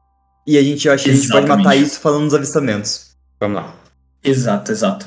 [0.47, 3.15] E a gente acha que a gente pode matar isso falando dos avistamentos.
[3.41, 3.75] Vamos lá.
[4.23, 5.07] Exato, exato.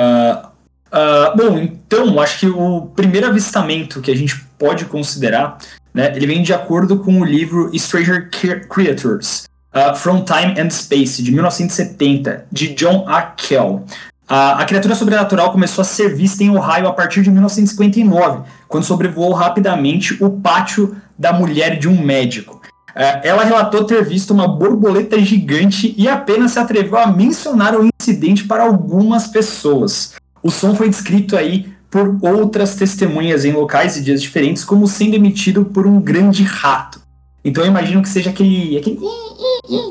[0.00, 0.46] Uh,
[0.92, 5.58] uh, bom, então, acho que o primeiro avistamento que a gente pode considerar,
[5.92, 9.44] né, ele vem de acordo com o livro Stranger Creatures,
[9.74, 13.22] uh, From Time and Space, de 1970, de John A.
[13.22, 13.84] Kell.
[14.30, 18.84] A, a criatura sobrenatural começou a ser vista em Ohio a partir de 1959, quando
[18.84, 22.60] sobrevoou rapidamente o pátio da mulher de um médico.
[22.94, 27.88] É, ela relatou ter visto uma borboleta gigante e apenas se atreveu a mencionar o
[28.00, 30.14] incidente para algumas pessoas.
[30.40, 35.16] O som foi descrito aí por outras testemunhas em locais e dias diferentes como sendo
[35.16, 37.00] emitido por um grande rato.
[37.44, 39.00] Então eu imagino que seja aquele, aquele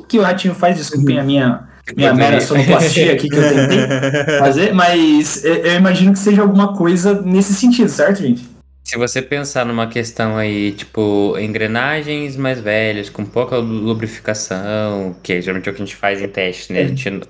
[0.07, 3.79] que o ratinho faz, desculpem a minha, minha mera sonoplastia aqui que eu tentei
[4.39, 8.43] fazer, mas eu imagino que seja alguma coisa nesse sentido, certo, gente?
[8.83, 15.69] Se você pensar numa questão aí, tipo, engrenagens mais velhas, com pouca lubrificação, que geralmente
[15.69, 16.81] é o que a gente faz em teste, né?
[16.81, 17.21] A gente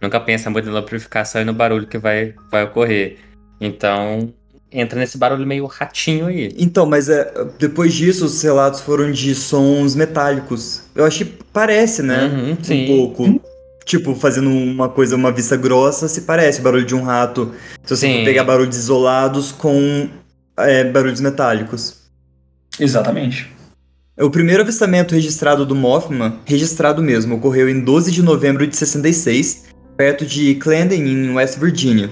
[0.00, 3.16] nunca pensa muito na lubrificação e no barulho que vai, vai ocorrer.
[3.60, 4.32] Então,
[4.70, 6.54] entra nesse barulho meio ratinho aí.
[6.56, 10.82] Então, mas é, depois disso, os relatos foram de sons metálicos.
[10.94, 12.26] Eu acho que parece, né?
[12.26, 13.40] Uhum, um pouco.
[13.88, 17.54] Tipo, fazendo uma coisa, uma vista grossa, se parece o barulho de um rato.
[17.82, 20.10] Se você pegar barulhos isolados com
[20.58, 21.96] é, barulhos metálicos.
[22.78, 23.50] Exatamente.
[24.20, 29.68] O primeiro avistamento registrado do Mothman, registrado mesmo, ocorreu em 12 de novembro de 66,
[29.96, 32.10] perto de Clandon, em West Virginia.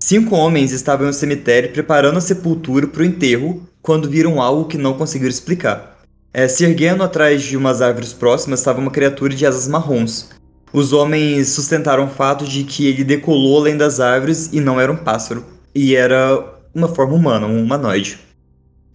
[0.00, 4.76] Cinco homens estavam no cemitério preparando a sepultura para o enterro quando viram algo que
[4.76, 6.00] não conseguiram explicar.
[6.34, 10.30] É, se erguendo atrás de umas árvores próximas estava uma criatura de asas marrons.
[10.72, 14.92] Os homens sustentaram o fato de que ele decolou além das árvores e não era
[14.92, 18.18] um pássaro, e era uma forma humana, um humanoide.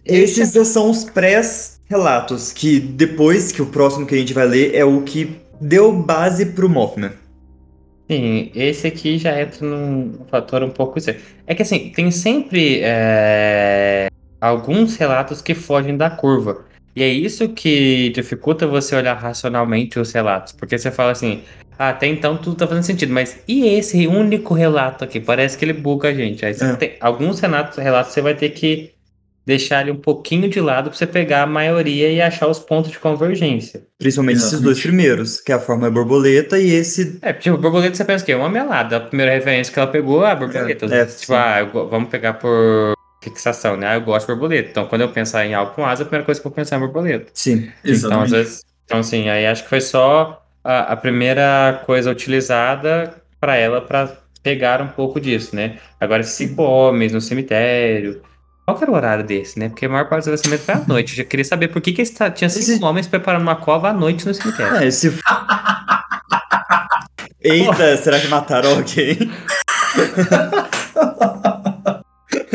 [0.04, 4.84] Esses são os pré-relatos, que depois que o próximo que a gente vai ler é
[4.84, 7.12] o que deu base pro Mothman.
[8.10, 11.10] Sim, esse aqui já entra num fator um pouco isso.
[11.46, 14.08] É que assim, tem sempre é,
[14.40, 16.64] alguns relatos que fogem da curva.
[16.94, 20.52] E é isso que dificulta você olhar racionalmente os relatos.
[20.52, 21.42] Porque você fala assim,
[21.78, 25.20] até então tudo tá fazendo sentido, mas e esse único relato aqui?
[25.20, 26.44] Parece que ele buga a gente.
[26.44, 26.76] Aí é.
[26.76, 28.94] tem, alguns relatos, relatos você vai ter que
[29.46, 32.90] deixar ele um pouquinho de lado para você pegar a maioria e achar os pontos
[32.90, 33.82] de convergência.
[33.98, 34.54] Principalmente Exatamente.
[34.54, 37.18] esses dois primeiros, que é a forma é borboleta e esse.
[37.20, 38.34] É, tipo, borboleta você pensa o quê?
[38.34, 38.96] Uma melada.
[38.96, 40.86] A primeira referência que ela pegou, a borboleta.
[40.86, 43.88] É, é, tipo, ah, vamos pegar por fixação, né?
[43.88, 44.70] Ah, eu gosto de borboleta.
[44.70, 46.76] Então, quando eu pensar em algo com asa, a primeira coisa que eu vou pensar
[46.76, 47.26] é borboleta.
[47.34, 48.06] Sim, exatamente.
[48.06, 48.64] Então, às vezes.
[48.84, 54.10] Então, assim, aí acho que foi só a, a primeira coisa utilizada para ela para
[54.42, 55.78] pegar um pouco disso, né?
[56.00, 58.22] Agora, cinco homens no cemitério.
[58.64, 59.68] Qual que era o horário desse, né?
[59.68, 61.12] Porque a maior parte do lançamento foi à noite.
[61.12, 62.84] Eu já queria saber por que, que tá, tinha cinco esse...
[62.84, 64.76] homens preparando uma cova à noite no cemitério.
[64.76, 65.08] É, esse...
[67.42, 69.18] Eita, será que mataram alguém?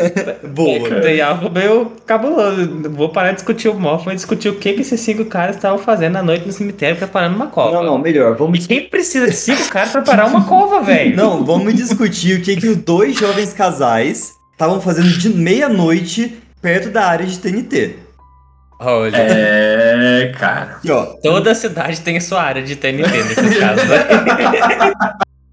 [0.50, 1.02] Boa.
[1.02, 2.90] Tem algo meio cabuloso.
[2.90, 5.78] Vou parar de discutir o Mothman e discutir o que, que esses cinco caras estavam
[5.80, 7.72] fazendo à noite no cemitério preparando uma cova.
[7.72, 8.36] Não, não, melhor.
[8.36, 8.66] Vamos...
[8.66, 11.16] E quem precisa de cinco caras preparar uma cova, velho?
[11.16, 16.90] Não, vamos discutir o que, que os dois jovens casais estavam fazendo de meia-noite perto
[16.90, 17.96] da área de TNT.
[18.80, 19.18] Olha.
[19.18, 20.78] É, cara.
[20.84, 23.84] E, ó, Toda cidade tem a sua área de TNT nesses casos.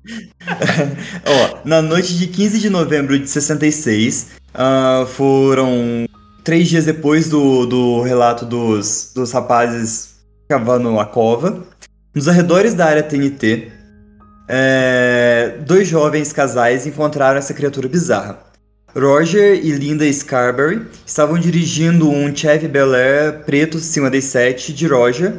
[1.27, 6.07] Ó, na noite de 15 de novembro de 66, uh, foram
[6.45, 10.17] três dias depois do, do relato dos, dos rapazes
[10.49, 11.65] cavando a cova.
[12.15, 13.73] Nos arredores da área TNT,
[14.49, 18.39] é, dois jovens casais encontraram essa criatura bizarra.
[18.97, 25.35] Roger e Linda Scarberry estavam dirigindo um Chevy Bel Air preto 57 de Roger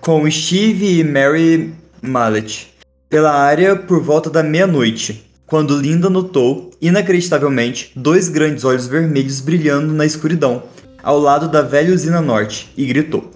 [0.00, 2.69] com Steve e Mary Mallet
[3.10, 9.92] pela área por volta da meia-noite, quando Linda notou, inacreditavelmente, dois grandes olhos vermelhos brilhando
[9.92, 10.62] na escuridão,
[11.02, 13.32] ao lado da velha usina norte, e gritou.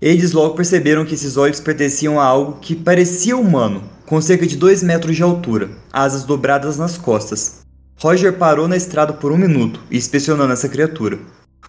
[0.00, 4.56] Eles logo perceberam que esses olhos pertenciam a algo que parecia humano, com cerca de
[4.56, 7.64] 2 metros de altura, asas dobradas nas costas.
[7.96, 11.18] Roger parou na estrada por um minuto, inspecionando essa criatura.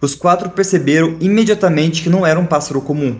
[0.00, 3.18] Os quatro perceberam imediatamente que não era um pássaro comum.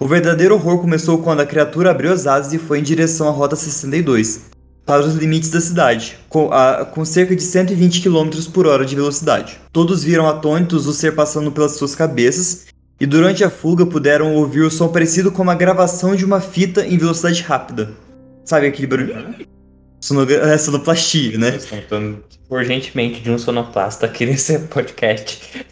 [0.00, 3.32] O verdadeiro horror começou quando a criatura abriu as asas e foi em direção à
[3.32, 4.42] Rota 62,
[4.86, 8.94] para os limites da cidade, com, a, com cerca de 120 km por hora de
[8.94, 9.58] velocidade.
[9.72, 12.66] Todos viram atônitos o ser passando pelas suas cabeças
[13.00, 16.86] e durante a fuga puderam ouvir o som parecido com uma gravação de uma fita
[16.86, 17.90] em velocidade rápida.
[18.44, 19.34] Sabe aquele barulho?
[20.00, 21.58] Sonogra é sonoplastia, né?
[22.48, 25.66] Urgentemente de um sonoplasta aqui nesse podcast.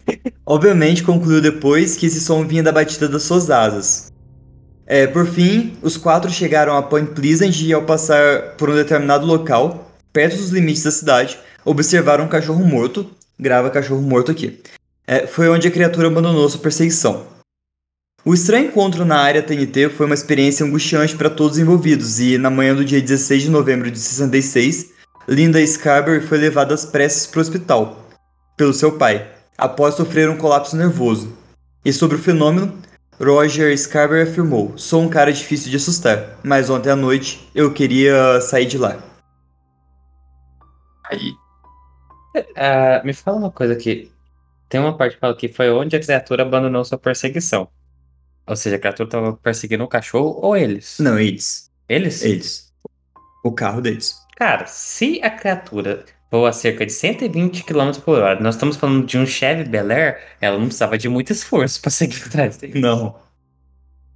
[0.45, 4.16] Obviamente concluiu depois que esse som vinha da batida das suas asas.
[4.87, 9.27] É, por fim, os quatro chegaram a Point Pleasant e ao passar por um determinado
[9.27, 13.11] local, perto dos limites da cidade, observaram um cachorro morto.
[13.39, 14.63] Grava cachorro morto aqui
[15.07, 17.25] é, foi onde a criatura abandonou sua perseguição.
[18.25, 22.37] O estranho encontro na área TNT foi uma experiência angustiante para todos os envolvidos, e
[22.37, 24.87] na manhã do dia 16 de novembro de 66,
[25.29, 28.09] Linda Scarberry foi levada às pressas para o hospital,
[28.57, 31.33] pelo seu pai, após sofrer um colapso nervoso.
[31.85, 32.77] E sobre o fenômeno,
[33.21, 38.41] Roger Scarberry afirmou: Sou um cara difícil de assustar, mas ontem à noite eu queria
[38.41, 39.03] sair de lá.
[41.05, 41.33] Aí.
[42.37, 44.11] Uh, me fala uma coisa aqui.
[44.69, 47.69] Tem uma parte que fala que foi onde a criatura abandonou sua perseguição.
[48.47, 50.99] Ou seja, a criatura estava perseguindo o cachorro ou eles?
[51.01, 51.71] Não, eles.
[51.89, 52.23] Eles?
[52.23, 52.73] Eles.
[53.43, 54.17] O carro deles.
[54.37, 59.07] Cara, se a criatura voa a cerca de 120 km por hora, nós estamos falando
[59.07, 62.81] de um Chevy Bel Air, ela não precisava de muito esforço para seguir atrás dele.
[62.81, 63.15] Não.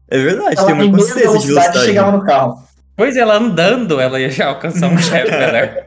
[0.08, 1.84] É verdade, ela, tem uma consciência de velocidade.
[1.84, 2.62] chegava no carro.
[2.96, 5.86] Pois ela andando, ela ia já alcançar um Chevy Bel Air.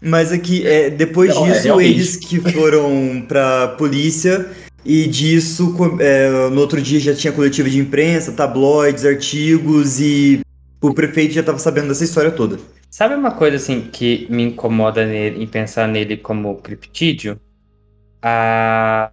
[0.00, 4.46] Mas aqui, é, depois não, é disso, é eles que foram pra polícia
[4.84, 10.40] e disso, é, no outro dia já tinha coletiva de imprensa, tabloides, artigos e
[10.80, 12.58] o prefeito já estava sabendo dessa história toda.
[12.96, 17.38] Sabe uma coisa assim que me incomoda nele, em pensar nele como criptídeo?
[18.22, 19.10] A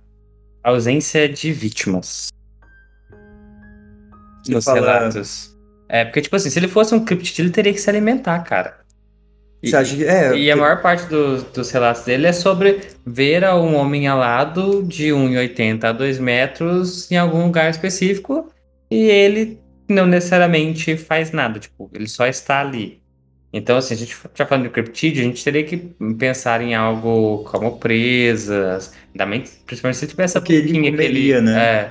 [0.63, 2.29] ausência de vítimas.
[4.47, 4.79] Nos fala...
[4.79, 5.53] relatos.
[5.89, 8.79] É, porque, tipo assim, se ele fosse um criptídeo, ele teria que se alimentar, cara.
[9.61, 13.43] Você acha que, é, e a maior parte do, dos relatos dele é sobre ver
[13.49, 18.49] um homem alado de 1,80 a 2 metros em algum lugar específico
[18.89, 23.02] e ele não necessariamente faz nada, tipo, ele só está ali.
[23.53, 25.77] Então, assim, a gente já falando de criptídeo, a gente teria que
[26.17, 28.91] pensar em algo como presas,
[29.65, 31.39] principalmente se tivesse essa ele.
[31.39, 31.63] Né?
[31.63, 31.89] É.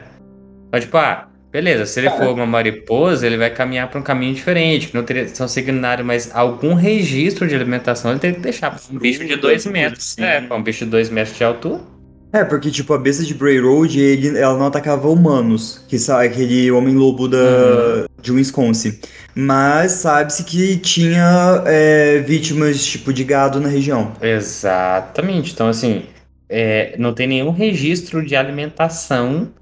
[0.66, 2.24] Então, tipo, ah, Beleza, se ele Cara.
[2.24, 6.02] for uma mariposa, ele vai caminhar para um caminho diferente, que não teria são signário,
[6.02, 10.14] mas algum registro de alimentação ele tem que deixar para um bicho de 2 metros.
[10.14, 10.24] Sim.
[10.24, 11.82] É, para um bicho de 2 metros de altura.
[12.32, 16.26] É, porque, tipo, a besta de Bray Road, ele, ela não atacava humanos, que sabe,
[16.26, 18.06] aquele homem-lobo da, uhum.
[18.22, 18.98] de Wisconsin.
[19.34, 24.12] Mas sabe-se que tinha é, vítimas, tipo, de gado na região.
[24.22, 25.52] Exatamente.
[25.52, 26.04] Então, assim,
[26.48, 29.52] é, não tem nenhum registro de alimentação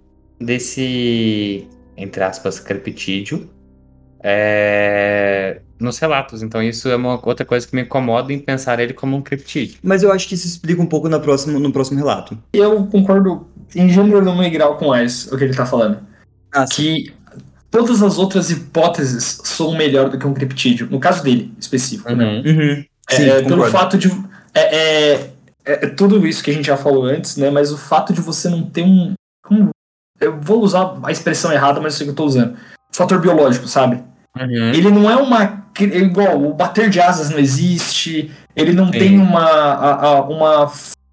[0.41, 1.67] desse
[2.01, 3.49] entre aspas, creptídeo
[4.23, 6.43] é, nos relatos.
[6.43, 9.79] Então isso é uma outra coisa que me incomoda em pensar ele como um creptídeo.
[9.83, 12.39] Mas eu acho que isso explica um pouco na próxima, no próximo relato.
[12.53, 15.99] Eu concordo em gênero no grau com o que ele tá falando.
[16.53, 17.13] Ah, que
[17.71, 20.89] todas as outras hipóteses são melhor do que um creptídeo.
[20.91, 22.25] No caso dele, específico, né?
[22.25, 22.43] uhum.
[22.43, 22.51] né?
[22.51, 22.85] Uhum.
[23.09, 24.11] É, Sim, é, pelo fato de...
[24.53, 25.31] É, é,
[25.65, 27.51] é, tudo isso que a gente já falou antes, né?
[27.51, 29.15] Mas o fato de você não ter um...
[29.51, 29.69] um
[30.21, 32.57] eu vou usar a expressão errada, mas eu sei que eu tô usando.
[32.93, 34.03] Fator biológico, sabe?
[34.39, 34.73] Uhum.
[34.73, 35.60] Ele não é uma.
[35.79, 38.99] Igual, o bater de asas não existe, ele não Sim.
[38.99, 40.71] tem uma, a, a, uma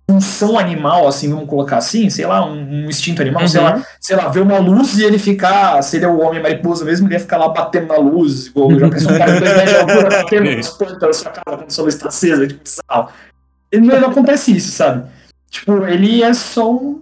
[0.09, 3.47] função animal, assim, vamos colocar assim, sei lá, um, um instinto animal, uhum.
[3.47, 6.41] sei lá, sei lá, ver uma luz e ele ficar, se ele é o homem
[6.41, 9.39] mariposa mesmo, ele ia ficar lá batendo na luz, igual já pensou um cara de
[9.39, 12.61] dois de altura batendo nas portas da sua casa quando sua luz está acesa, tipo,
[12.63, 13.11] sal.
[13.73, 15.09] Não, não acontece isso, sabe?
[15.49, 17.01] Tipo, ele é só um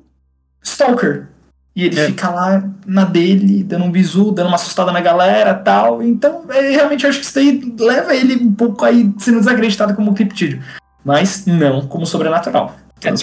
[0.64, 1.28] stalker,
[1.76, 2.05] e ele é.
[2.05, 6.01] fica lá na dele, dando um bisu, dando uma assustada na galera tal.
[6.01, 9.93] Então, é, realmente eu acho que isso daí leva ele um pouco aí sendo desacreditado
[9.93, 10.61] como criptídeo.
[11.03, 12.76] Mas não como sobrenatural.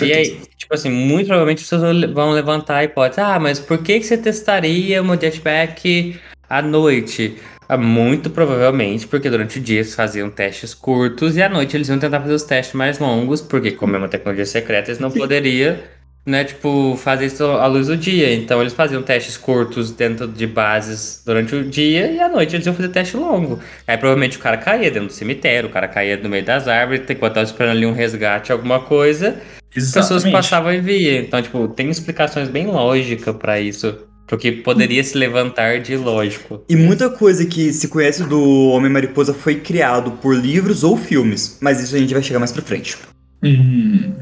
[0.02, 3.78] E aí, tipo assim, muito provavelmente as pessoas vão levantar a hipótese: ah, mas por
[3.78, 7.38] que, que você testaria o jetpack à noite?
[7.68, 11.88] Ah, muito provavelmente porque durante o dia eles faziam testes curtos e à noite eles
[11.88, 15.10] iam tentar fazer os testes mais longos, porque como é uma tecnologia secreta, eles não
[15.10, 15.78] poderiam
[16.24, 18.32] né, tipo, fazer isso à luz do dia.
[18.32, 22.66] Então eles faziam testes curtos dentro de bases durante o dia e à noite eles
[22.66, 23.58] iam fazer teste longo.
[23.86, 27.02] Aí provavelmente o cara caía dentro do cemitério, o cara caía no meio das árvores,
[27.08, 29.40] enquanto tava esperando ali um resgate, alguma coisa.
[29.76, 31.18] As pessoas passavam e via.
[31.18, 33.96] Então, tipo, tem explicações bem lógicas para isso.
[34.26, 36.62] Porque poderia se levantar de lógico.
[36.68, 41.58] E muita coisa que se conhece do Homem-Mariposa foi criado por livros ou filmes.
[41.60, 42.96] Mas isso a gente vai chegar mais pra frente.
[43.42, 44.12] Hum.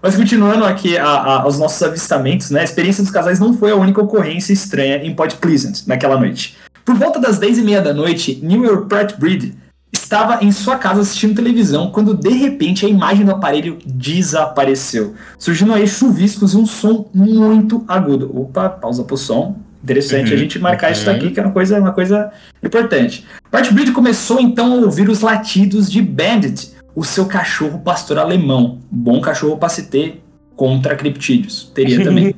[0.00, 2.60] Mas continuando aqui a, a, aos nossos avistamentos, né?
[2.60, 6.56] A experiência dos casais não foi a única ocorrência estranha em Point Pleasant naquela noite.
[6.84, 9.54] Por volta das 10 e meia da noite, Newer Pratt Breed
[9.92, 15.74] estava em sua casa assistindo televisão quando de repente a imagem do aparelho desapareceu, surgindo
[15.74, 18.30] aí chuviscos e um som muito agudo.
[18.34, 19.56] Opa, pausa pro som.
[19.82, 20.92] Interessante uhum, a gente marcar uhum.
[20.92, 22.30] isso daqui, que é uma coisa, uma coisa
[22.62, 23.24] importante.
[23.50, 28.80] Pratt Breed começou então a ouvir os latidos de Bandit, o seu cachorro pastor alemão.
[28.90, 30.20] Bom cachorro para se ter
[30.56, 31.70] contra criptídeos.
[31.72, 32.34] Teria também.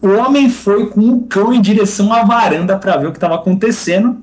[0.00, 3.34] o homem foi com o cão em direção à varanda para ver o que estava
[3.34, 4.22] acontecendo.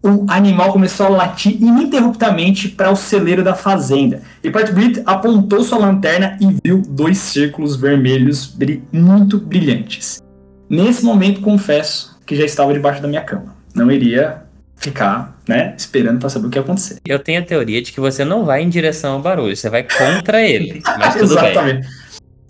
[0.00, 4.22] O animal começou a latir ininterruptamente para o celeiro da fazenda.
[4.44, 8.56] E Pat Britt apontou sua lanterna e viu dois círculos vermelhos
[8.92, 10.22] muito brilhantes.
[10.70, 13.56] Nesse momento, confesso que já estava debaixo da minha cama.
[13.74, 14.44] Não iria
[14.78, 16.98] ficar, né, esperando para saber o que ia acontecer.
[17.04, 19.82] Eu tenho a teoria de que você não vai em direção ao barulho, você vai
[19.82, 20.82] contra ele.
[20.98, 21.80] Mas tudo Exatamente.
[21.80, 21.90] Bem.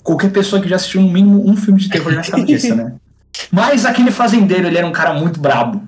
[0.02, 2.94] Qualquer pessoa que já assistiu no mínimo um filme de terror já sabe disso, né?
[3.50, 5.82] Mas aquele fazendeiro, ele era um cara muito brabo.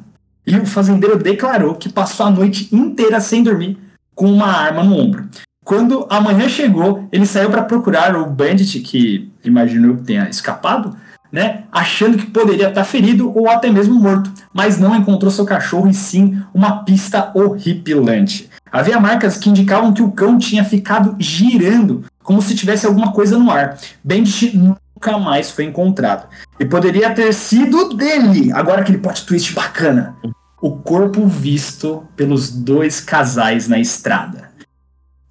[0.47, 3.79] E o fazendeiro declarou que passou a noite inteira sem dormir
[4.15, 5.29] com uma arma no ombro.
[5.65, 10.97] Quando a manhã chegou, ele saiu para procurar o Bandit, que imaginou que tenha escapado,
[11.33, 15.89] né, achando que poderia estar ferido ou até mesmo morto, mas não encontrou seu cachorro
[15.89, 18.51] e sim uma pista horripilante.
[18.73, 23.39] Havia marcas que indicavam que o cão tinha ficado girando, como se tivesse alguma coisa
[23.39, 23.77] no ar.
[24.03, 26.29] Bandit nunca mais foi encontrado.
[26.59, 28.53] E poderia ter sido dele.
[28.53, 30.15] Agora aquele plot twist bacana.
[30.63, 34.51] O corpo visto pelos dois casais na estrada.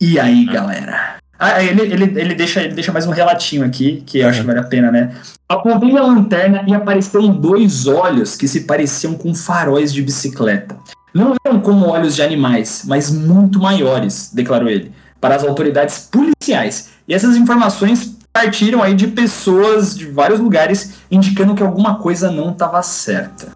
[0.01, 0.51] E aí, hum.
[0.51, 1.18] galera?
[1.39, 4.45] Ah, ele, ele, ele, deixa, ele deixa mais um relatinho aqui, que eu acho que
[4.45, 5.15] vale a pena, né?
[5.47, 10.77] Apontei a lanterna e apareceram dois olhos que se pareciam com faróis de bicicleta.
[11.13, 16.89] Não eram como olhos de animais, mas muito maiores, declarou ele, para as autoridades policiais.
[17.07, 22.51] E essas informações partiram aí de pessoas de vários lugares indicando que alguma coisa não
[22.51, 23.53] estava certa.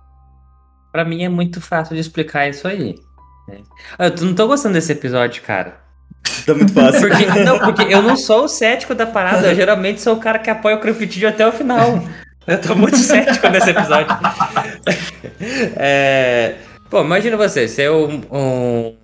[0.90, 2.96] Para mim é muito fácil de explicar isso aí.
[4.00, 5.83] Eu não tô gostando desse episódio, cara.
[6.46, 7.08] Tá muito fácil.
[7.08, 10.40] Porque, não, porque eu não sou o cético da parada, eu geralmente sou o cara
[10.40, 12.04] que apoia o Crepitídeo até o final.
[12.46, 14.08] Eu tô muito cético nesse episódio.
[15.76, 16.56] É...
[16.90, 18.96] Pô, imagina você, ser um, um,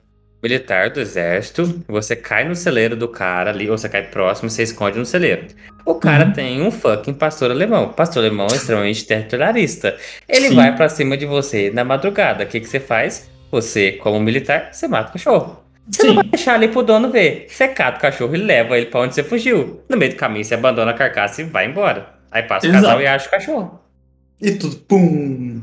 [0.42, 4.64] militar do exército, você cai no celeiro do cara ali, ou você cai próximo, você
[4.64, 5.48] esconde no celeiro.
[5.86, 6.34] O cara uhum.
[6.34, 7.90] tem um fucking pastor alemão.
[7.90, 9.98] Pastor alemão é extremamente territorialista.
[10.28, 10.56] Ele Sim.
[10.56, 12.44] vai para cima de você na madrugada.
[12.44, 13.30] O que, que você faz?
[13.52, 15.64] Você, como militar, você mata o cachorro.
[15.90, 16.08] Você Sim.
[16.10, 17.48] não vai deixar ali pro dono ver.
[17.50, 19.82] Você cata o cachorro e leva ele pra onde você fugiu.
[19.90, 22.10] No meio do caminho, você abandona a carcaça e vai embora.
[22.32, 22.86] Aí passa o Exato.
[22.86, 23.80] casal e acha o cachorro.
[24.40, 25.62] E tudo, pum.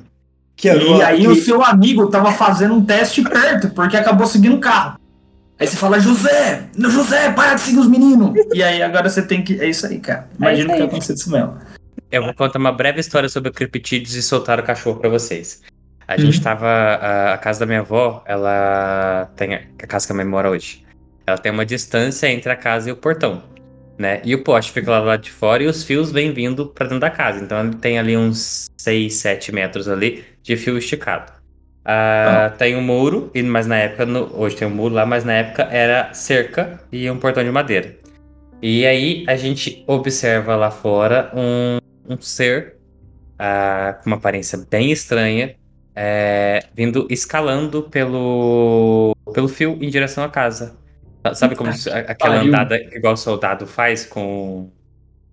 [0.56, 1.28] Que e aí que...
[1.28, 4.98] o seu amigo tava fazendo um teste perto, porque acabou seguindo o carro.
[5.58, 8.32] Aí você fala, José, José, para de seguir os meninos.
[8.52, 9.60] e aí agora você tem que.
[9.60, 10.28] É isso aí, cara.
[10.38, 11.54] Imagina é o que aconteceu com isso mesmo.
[12.10, 15.62] Eu vou contar uma breve história sobre o criptídeos e soltar o cachorro para vocês.
[16.08, 16.18] A uhum.
[16.20, 16.66] gente tava.
[16.66, 19.54] A, a, casa da minha avó, ela tem.
[19.54, 20.84] A casa que a minha mora hoje.
[21.26, 23.42] Ela tem uma distância entre a casa e o portão.
[23.98, 24.20] Né?
[24.24, 26.86] E o poste fica lá do lado de fora e os fios vêm vindo para
[26.86, 27.42] dentro da casa.
[27.42, 31.32] Então ele tem ali uns 6, 7 metros ali de fio esticado.
[31.32, 32.54] Uh, ah.
[32.58, 35.62] Tem um muro, mas na época, no, hoje tem um muro lá, mas na época
[35.70, 37.96] era cerca e um portão de madeira.
[38.60, 41.78] E aí a gente observa lá fora um,
[42.12, 42.76] um ser
[43.34, 45.54] uh, com uma aparência bem estranha,
[45.96, 50.76] é, vindo escalando pelo, pelo fio em direção à casa.
[51.34, 52.48] Sabe como aquela pariu.
[52.48, 54.70] andada igual o soldado faz com.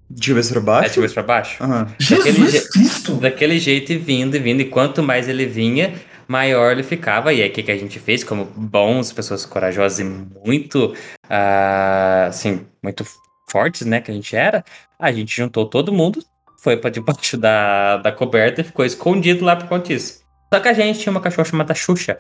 [0.09, 0.86] De cabeça pra baixo?
[0.86, 1.64] É, de cabeça pra baixo.
[1.64, 1.86] Uhum.
[1.99, 3.14] Jesus Cristo!
[3.16, 4.61] Daquele jeito e vindo e vindo.
[4.61, 5.93] E quanto mais ele vinha,
[6.28, 7.32] maior ele ficava.
[7.34, 8.24] E aí, o que, que a gente fez?
[8.24, 10.95] Como bons, pessoas corajosas e muito,
[11.26, 13.05] uh, assim, muito
[13.49, 14.64] fortes, né, que a gente era,
[14.97, 16.24] a gente juntou todo mundo,
[16.57, 20.23] foi para debaixo da, da coberta e ficou escondido lá por conta disso.
[20.54, 22.20] Só que a gente tinha uma cachorra chamada Xuxa.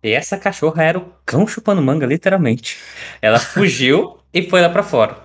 [0.00, 2.78] E essa cachorra era o cão chupando manga, literalmente.
[3.20, 5.16] Ela fugiu e foi lá para fora.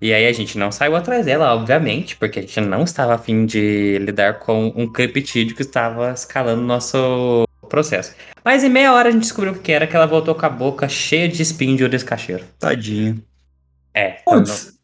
[0.00, 3.44] E aí a gente não saiu atrás dela, obviamente, porque a gente não estava afim
[3.44, 8.14] de lidar com um creptídeo que estava escalando o nosso processo.
[8.42, 10.48] Mas em meia hora a gente descobriu o que era, que ela voltou com a
[10.48, 12.42] boca cheia de espinho de orelha cacheiro.
[12.58, 13.22] Tadinho.
[13.92, 14.12] É.
[14.24, 14.78] Putz,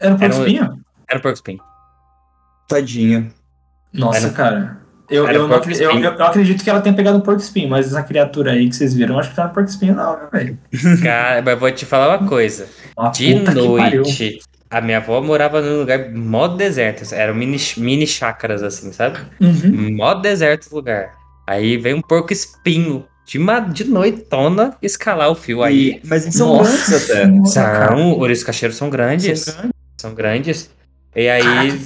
[0.00, 0.84] era um porco espinho?
[1.06, 1.60] Era um porco espinho.
[2.66, 3.30] Tadinha.
[3.92, 4.83] Nossa, Era- cara.
[5.10, 7.86] Eu, eu, não eu, eu- eu acredito que ela tenha pegado o porco espinho, mas
[7.86, 10.22] essa criatura aí que vocês viram, eu acho que tá no porco espinho, não, né,
[10.32, 10.58] velho?
[11.02, 12.66] Cara, mas vou te falar uma coisa.
[12.96, 14.38] Uma De noite,
[14.70, 17.14] a minha avó morava num lugar mó deserto.
[17.14, 19.18] Eram mini, mini chácaras, assim, sabe?
[19.40, 19.94] Uhum.
[19.96, 21.12] Mó deserto o lugar.
[21.46, 25.62] Aí vem um porco espinho de, uma, de noitona escalar o fio.
[25.62, 27.62] Aí E- mas eles são Nossa grandes até.
[27.62, 27.96] Cara.
[27.96, 29.40] são, os cacheiros são grandes.
[29.40, 29.72] São grandes.
[30.00, 30.70] São grandes.
[31.14, 31.80] E aí,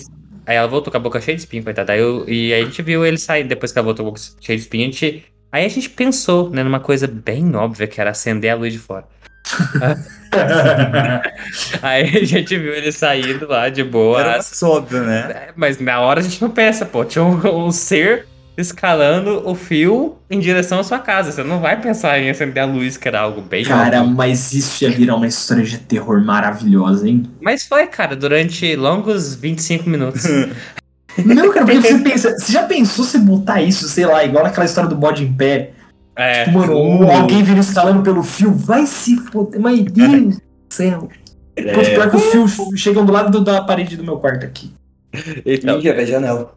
[0.49, 1.93] aí ela voltou com a boca cheia de espinho, coitada.
[1.93, 4.15] Aí eu- e aí a gente viu ele sair, depois que ela voltou com a
[4.15, 7.87] boca cheia de espinho, a gente, aí a gente pensou, né, numa coisa bem óbvia,
[7.87, 9.05] que era acender a luz de fora.
[11.83, 14.21] Aí a gente viu ele saindo lá de boa.
[14.21, 15.49] Era mais óbvio, né?
[15.49, 17.05] É, Mas na hora a gente não pensa, pô.
[17.05, 18.27] Tinha um, um ser
[18.59, 21.31] escalando o fio em direção à sua casa.
[21.33, 24.15] Você não vai pensar em acender a luz, que era algo bem Cara, óbvio.
[24.17, 27.23] mas isso ia virar uma história de terror maravilhosa, hein?
[27.41, 30.25] Mas foi, cara, durante longos 25 minutos.
[31.25, 34.67] Não, cara, porque você pensa, você já pensou se botar isso, sei lá, igual naquela
[34.67, 35.71] história do bode em pé?
[36.15, 36.45] É.
[36.45, 41.09] Tipo, mano, alguém vira escalando pelo fio, vai se foder, mas Deus do céu.
[41.75, 44.73] Quanto pior que os fios chegam do lado do- da parede do meu quarto aqui.
[45.45, 46.55] Então, Ih, a janela.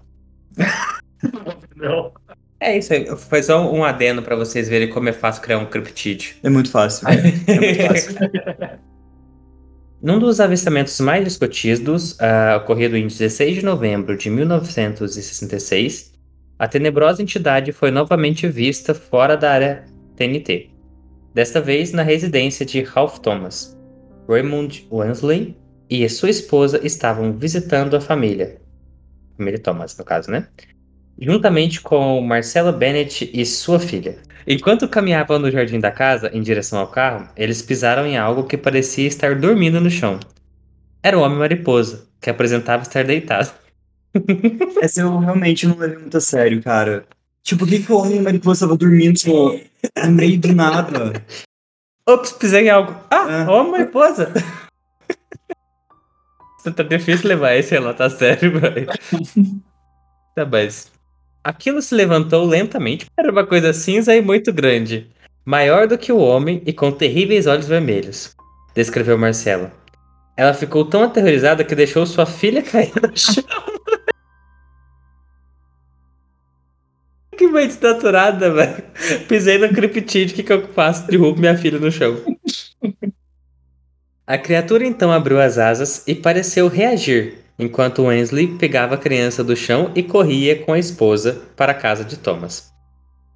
[1.82, 2.14] Não.
[2.60, 3.06] é isso aí.
[3.18, 6.36] Foi só um adeno pra vocês verem como é fácil criar um criptídeo.
[6.44, 7.08] É muito fácil.
[7.08, 8.16] É muito fácil.
[10.02, 16.12] Num dos avistamentos mais discutidos, ah, ocorrido em 16 de novembro de 1966,
[16.58, 20.72] a tenebrosa entidade foi novamente vista fora da área TNT.
[21.36, 23.78] Desta vez na residência de Ralph Thomas.
[24.28, 25.56] Raymond Wensley
[25.90, 28.60] e sua esposa estavam visitando a família.
[29.38, 30.48] Família Thomas, no caso, né?
[31.22, 34.18] Juntamente com Marcella Bennett e sua filha.
[34.48, 38.58] Enquanto caminhavam no jardim da casa em direção ao carro, eles pisaram em algo que
[38.58, 40.20] parecia estar dormindo no chão.
[41.04, 43.52] Era o homem mariposa, que apresentava estar deitado.
[44.82, 47.06] Essa eu realmente não levei muito a sério, cara.
[47.44, 49.60] Tipo, por que, que o homem mariposa tava dormindo pô,
[50.04, 51.24] no meio do nada?
[52.08, 52.96] Ops, pisei em algo.
[53.12, 53.48] Ah, É.
[53.48, 54.32] o homem mariposa!
[56.76, 58.88] tá difícil levar esse relato a sério, velho.
[60.36, 60.92] tá, mas.
[61.44, 63.08] Aquilo se levantou lentamente.
[63.18, 65.10] Era uma coisa cinza e muito grande.
[65.44, 68.36] Maior do que o homem e com terríveis olhos vermelhos.
[68.76, 69.72] Descreveu Marcela.
[70.38, 73.44] Ela ficou tão aterrorizada que deixou sua filha cair no chão.
[77.36, 78.84] que mãe desnaturada, velho.
[79.28, 81.08] Pisei no criptídeo, que eu faço?
[81.08, 82.22] Derrubo minha filha no chão.
[84.28, 89.56] A criatura então abriu as asas e pareceu reagir, enquanto Wensley pegava a criança do
[89.56, 92.72] chão e corria com a esposa para a casa de Thomas.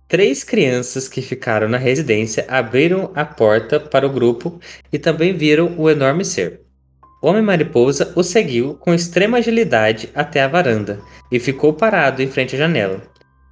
[0.08, 4.60] Três crianças que ficaram na residência abriram a porta para o grupo
[4.92, 6.62] e também viram o enorme ser.
[7.22, 11.00] O Homem-Mariposa o seguiu com extrema agilidade até a varanda
[11.32, 13.02] e ficou parado em frente à janela.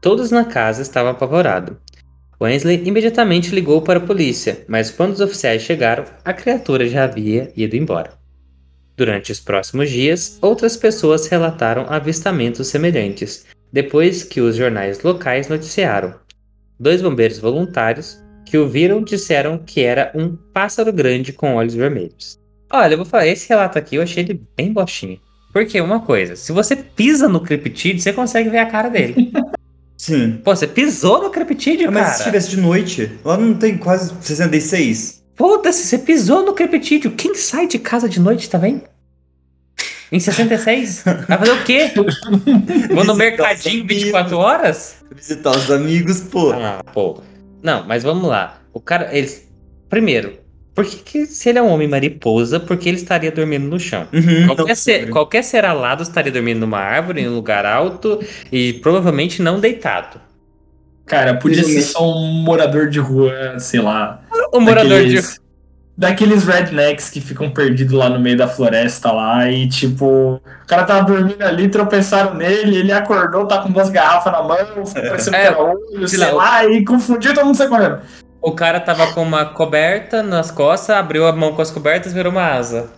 [0.01, 1.77] Todos na casa estavam apavorados.
[2.41, 7.51] Wensley imediatamente ligou para a polícia, mas quando os oficiais chegaram, a criatura já havia
[7.55, 8.22] ido embora.
[8.95, 16.13] Durante os próximos dias, outras pessoas relataram avistamentos semelhantes, depois que os jornais locais noticiaram.
[16.79, 22.37] Dois bombeiros voluntários que o viram disseram que era um pássaro grande com olhos vermelhos.
[22.71, 25.19] Olha, eu vou falar, esse relato aqui eu achei ele bem bostinho.
[25.51, 29.31] Porque uma coisa, se você pisa no criptídeo, você consegue ver a cara dele.
[29.97, 30.41] Sim.
[30.43, 32.17] Pô, você pisou no criptídeo, Mas cara?
[32.17, 35.22] se tivesse de noite, lá não tem quase 66.
[35.35, 37.11] Foda-se, você pisou no creptídeo.
[37.11, 38.83] Quem sai de casa de noite também?
[40.11, 41.03] Em 66?
[41.27, 41.91] Vai fazer o quê?
[42.93, 44.97] Vou no mercadinho 24 horas?
[45.11, 46.51] Visitar os amigos, pô.
[46.51, 47.19] Ah, pô.
[47.63, 48.61] Não, mas vamos lá.
[48.71, 49.49] O cara, eles.
[49.89, 50.37] Primeiro,
[50.75, 53.79] por que, que se ele é um homem mariposa, por que ele estaria dormindo no
[53.79, 54.07] chão?
[54.11, 58.19] Uhum, Qualquer então, ser, qualquer ser alado estaria dormindo numa árvore, em um lugar alto
[58.51, 60.19] e provavelmente não deitado.
[61.05, 64.22] Cara, podia ser só um morador de rua, sei lá.
[64.51, 65.15] O morador de.
[65.15, 65.43] daqueles,
[65.95, 70.41] Daqueles rednecks que ficam perdidos lá no meio da floresta lá e tipo.
[70.63, 74.57] O cara tava dormindo ali, tropeçaram nele, ele acordou, tá com duas garrafas na mão,
[74.91, 77.99] parecendo É, que era olho, sei lá, lá, e confundiu todo mundo sai correndo.
[78.41, 82.15] O cara tava com uma coberta nas costas, abriu a mão com as cobertas e
[82.15, 82.89] virou uma asa.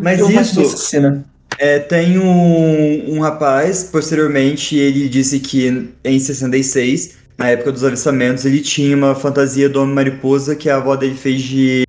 [0.00, 1.24] Mas eu isso- essa cena.
[1.58, 8.44] É, tem um, um rapaz, posteriormente, ele disse que em 66, na época dos avistamentos,
[8.44, 11.84] ele tinha uma fantasia do Homem-Mariposa que a avó dele fez de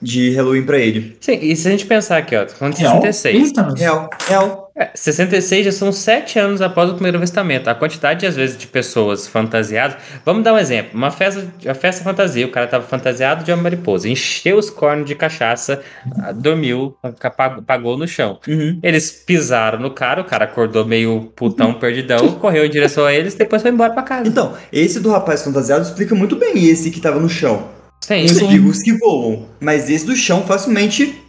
[0.00, 1.16] de Halloween pra ele.
[1.20, 3.00] Sim, e se a gente pensar aqui, ó, tô falando de Real?
[3.02, 3.46] 66.
[3.48, 4.70] Eita, mas- Real, real.
[4.76, 7.68] É, 66 já são sete anos após o primeiro avistamento.
[7.68, 9.96] A quantidade, às vezes, de pessoas fantasiadas.
[10.24, 10.92] Vamos dar um exemplo.
[10.96, 15.04] Uma festa, uma festa fantasia, o cara tava fantasiado de uma mariposa, encheu os cornos
[15.06, 15.82] de cachaça,
[16.22, 18.38] ah, dormiu, apagou, pagou no chão.
[18.48, 18.78] Uhum.
[18.82, 23.34] Eles pisaram no cara, o cara acordou meio putão, perdidão, correu em direção a eles,
[23.34, 24.28] depois foi embora pra casa.
[24.28, 27.79] Então, esse do rapaz fantasiado explica muito bem esse que tava no chão.
[28.02, 28.46] Sim, Os sim.
[28.46, 29.48] espigos que voam.
[29.60, 31.20] Mas esse do chão facilmente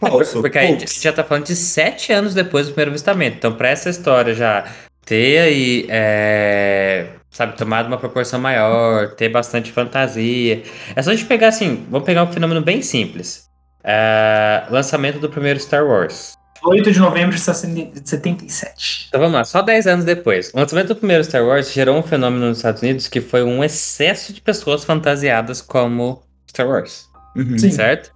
[0.00, 0.40] falso.
[0.40, 0.80] Porque a Hoax.
[0.80, 3.36] gente já tá falando de sete anos depois do primeiro avistamento.
[3.36, 4.64] Então, pra essa história já
[5.04, 10.62] ter aí, é, sabe, tomado uma proporção maior, ter bastante fantasia.
[10.94, 13.44] É só a gente pegar assim, vamos pegar um fenômeno bem simples.
[13.82, 16.34] É, lançamento do primeiro Star Wars.
[16.64, 19.06] 8 de novembro de 77.
[19.08, 20.50] Então vamos lá, só 10 anos depois.
[20.54, 23.62] O lançamento do primeiro Star Wars gerou um fenômeno nos Estados Unidos que foi um
[23.62, 27.06] excesso de pessoas fantasiadas como Star Wars.
[27.36, 27.58] Uhum.
[27.58, 28.10] Certo?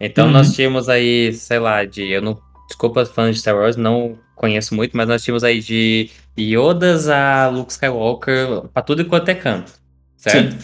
[0.00, 0.32] Então Uhum.
[0.32, 2.10] nós tínhamos aí, sei lá, de.
[2.10, 2.38] Eu não.
[2.68, 7.48] Desculpa, fãs de Star Wars, não conheço muito, mas nós tínhamos aí de Yodas a
[7.48, 9.72] Luke Skywalker pra tudo enquanto é canto.
[10.16, 10.52] Certo?
[10.52, 10.58] Sim.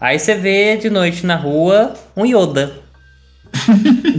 [0.00, 2.72] Aí você vê de noite na rua um Yoda.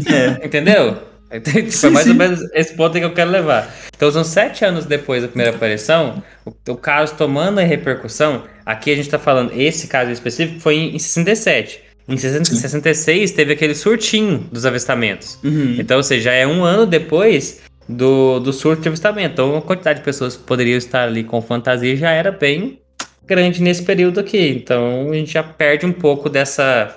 [0.09, 0.45] É.
[0.45, 1.01] Entendeu?
[1.39, 2.11] Tipo, Sim, é mais sim.
[2.11, 3.73] ou menos esse ponto que eu quero levar.
[3.95, 8.91] Então, são sete anos depois da primeira aparição, o, o caso tomando a repercussão, aqui
[8.91, 11.81] a gente tá falando, esse caso específico foi em, em 67.
[12.07, 12.55] Em 60 Sim.
[12.57, 15.39] 66 teve aquele surtinho dos avistamentos.
[15.43, 15.77] Uhum.
[15.79, 19.33] Então, ou seja, já é um ano depois do, do surto de avistamento.
[19.33, 22.79] Então, a quantidade de pessoas que poderiam estar ali com fantasia já era bem
[23.25, 24.49] grande nesse período aqui.
[24.49, 26.93] Então, a gente já perde um pouco dessa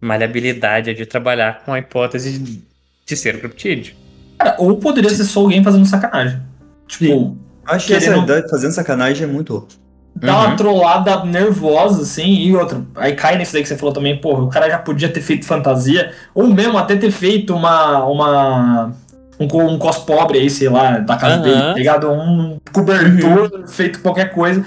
[0.00, 2.62] maleabilidade de trabalhar com a hipótese
[3.08, 3.94] de, ser um criptídeo.
[4.38, 6.38] Cara, ou poderia ser só alguém fazendo sacanagem.
[6.86, 7.36] Tipo,
[7.66, 9.68] Acho que essa Querendo- fazendo sacanagem é muito louco.
[10.16, 10.46] dá Uhum.
[10.46, 12.82] uma trollada nervosa, assim, e outra.
[12.96, 15.44] Aí cai nisso daí que você falou também, porra, o cara já podia ter feito
[15.46, 18.04] fantasia, ou mesmo até ter feito uma.
[18.06, 18.92] uma
[19.38, 21.42] um, um cos pobre aí, sei lá, da casa Aham.
[21.42, 22.10] dele, tá ligado?
[22.10, 24.64] Um cobertor feito qualquer coisa.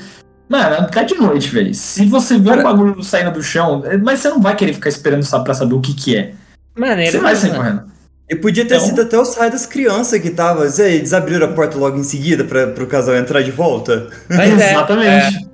[0.47, 1.73] Mano, cai de noite, velho.
[1.73, 4.89] Se você vê um Cara- bagulho saindo do chão, mas você não vai querer ficar
[4.89, 6.33] esperando só pra saber o que que é.
[6.77, 7.83] Maneiro, Você vai sair correndo.
[8.29, 10.65] E podia ter Então- sido até o saio das crianças que tava.
[10.65, 14.09] Eles abriram a porta logo em seguida para pro casal entrar de volta.
[14.29, 15.47] Mas é, Exatamente.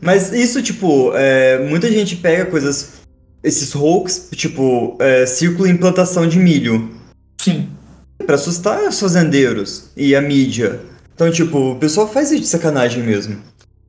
[0.00, 3.00] Mas isso, tipo, é, muita gente pega coisas.
[3.42, 6.90] Esses hoax, tipo, é, círculo e implantação de milho.
[7.40, 7.68] Sim.
[8.26, 10.80] Pra assustar os fazendeiros e a mídia.
[11.14, 13.38] Então, tipo, o pessoal faz isso de sacanagem mesmo.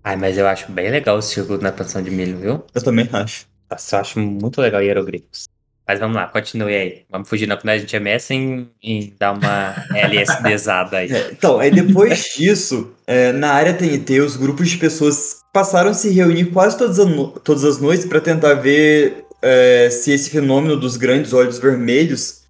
[0.03, 2.63] Ai, mas eu acho bem legal o círculo na plantação de milho, viu?
[2.73, 3.45] Eu também acho.
[3.69, 5.47] Nossa, eu acho muito legal hieroglifos.
[5.87, 7.01] Mas vamos lá, continue aí.
[7.09, 11.11] Vamos fugir na comunidade de MS em, em dar uma LSDzada aí.
[11.11, 15.93] É, então, aí depois disso, é, na área TNT, os grupos de pessoas passaram a
[15.93, 20.77] se reunir quase todas, no- todas as noites para tentar ver é, se esse fenômeno
[20.77, 22.41] dos grandes olhos vermelhos.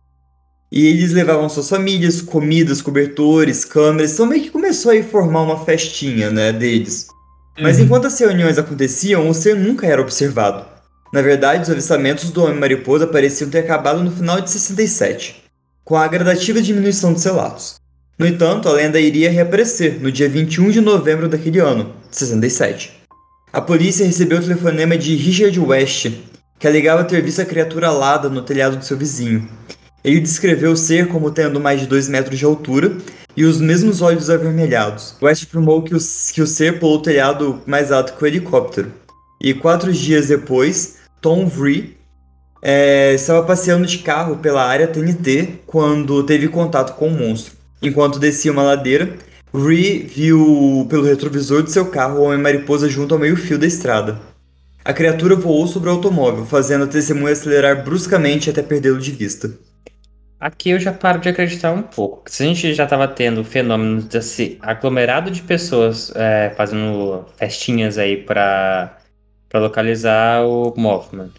[0.71, 4.13] E eles levavam suas famílias, comidas, cobertores, câmeras.
[4.13, 7.07] Então meio que começou a formar uma festinha, né, deles.
[7.59, 7.85] Mas Uhum.
[7.85, 10.65] enquanto as reuniões aconteciam, o ser nunca era observado.
[11.11, 15.43] Na verdade, os avistamentos do Homem-Mariposa pareciam ter acabado no final de 67,
[15.83, 17.75] com a gradativa diminuição dos relatos.
[18.17, 23.01] No entanto, a lenda iria reaparecer no dia 21 de novembro daquele ano, 67.
[23.51, 26.11] A polícia recebeu o telefonema de Richard West,
[26.57, 29.49] que alegava ter visto a criatura alada no telhado do seu vizinho.
[30.03, 32.95] Ele descreveu o ser como tendo mais de 2 metros de altura
[33.35, 35.15] e os mesmos olhos avermelhados.
[35.21, 35.99] West afirmou que o,
[36.33, 38.93] que o ser pulou o telhado mais alto que o helicóptero.
[39.41, 41.95] E quatro dias depois, Tom Vree
[42.63, 47.53] é, estava passeando de carro pela área TNT quando teve contato com o monstro.
[47.81, 49.15] Enquanto descia uma ladeira,
[49.53, 54.19] Vree viu pelo retrovisor de seu carro o Homem-Mariposa junto ao meio-fio da estrada.
[54.83, 59.51] A criatura voou sobre o automóvel, fazendo a testemunha acelerar bruscamente até perdê-lo de vista.
[60.39, 62.23] Aqui eu já paro de acreditar um pouco.
[62.25, 68.17] Se a gente já estava tendo fenômenos desse aglomerado de pessoas é, fazendo festinhas aí
[68.17, 68.97] para
[69.59, 71.29] localizar o Mothman.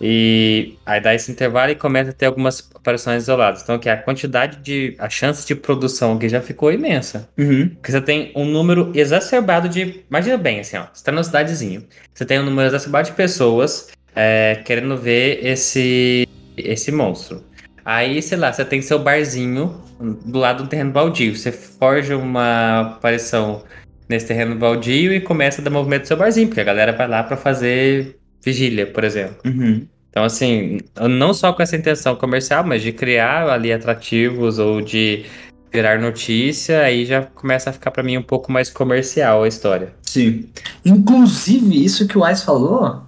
[0.00, 3.62] E aí dá esse intervalo e começa a ter algumas aparições isoladas.
[3.62, 4.96] Então, que a quantidade de.
[4.98, 7.28] a chance de produção aqui já ficou imensa.
[7.36, 7.68] Uhum.
[7.68, 10.02] Porque você tem um número exacerbado de.
[10.08, 10.86] Imagina bem, assim, ó.
[10.90, 11.82] Você tá numa cidadezinha.
[12.14, 17.44] Você tem um número exacerbado de pessoas é, querendo ver esse, esse monstro.
[17.84, 19.82] Aí, sei lá, você tem seu barzinho
[20.24, 21.36] do lado do terreno baldio.
[21.36, 23.64] Você forja uma aparição
[24.10, 27.06] nesse terreno baldio e começa a dar movimento do seu barzinho, porque a galera vai
[27.06, 29.36] lá pra fazer vigília, por exemplo.
[29.46, 29.86] Uhum.
[30.10, 35.24] Então, assim, não só com essa intenção comercial, mas de criar ali atrativos ou de
[35.72, 39.92] virar notícia, aí já começa a ficar pra mim um pouco mais comercial a história.
[40.02, 40.46] Sim.
[40.84, 43.02] Inclusive, isso que o Wise falou,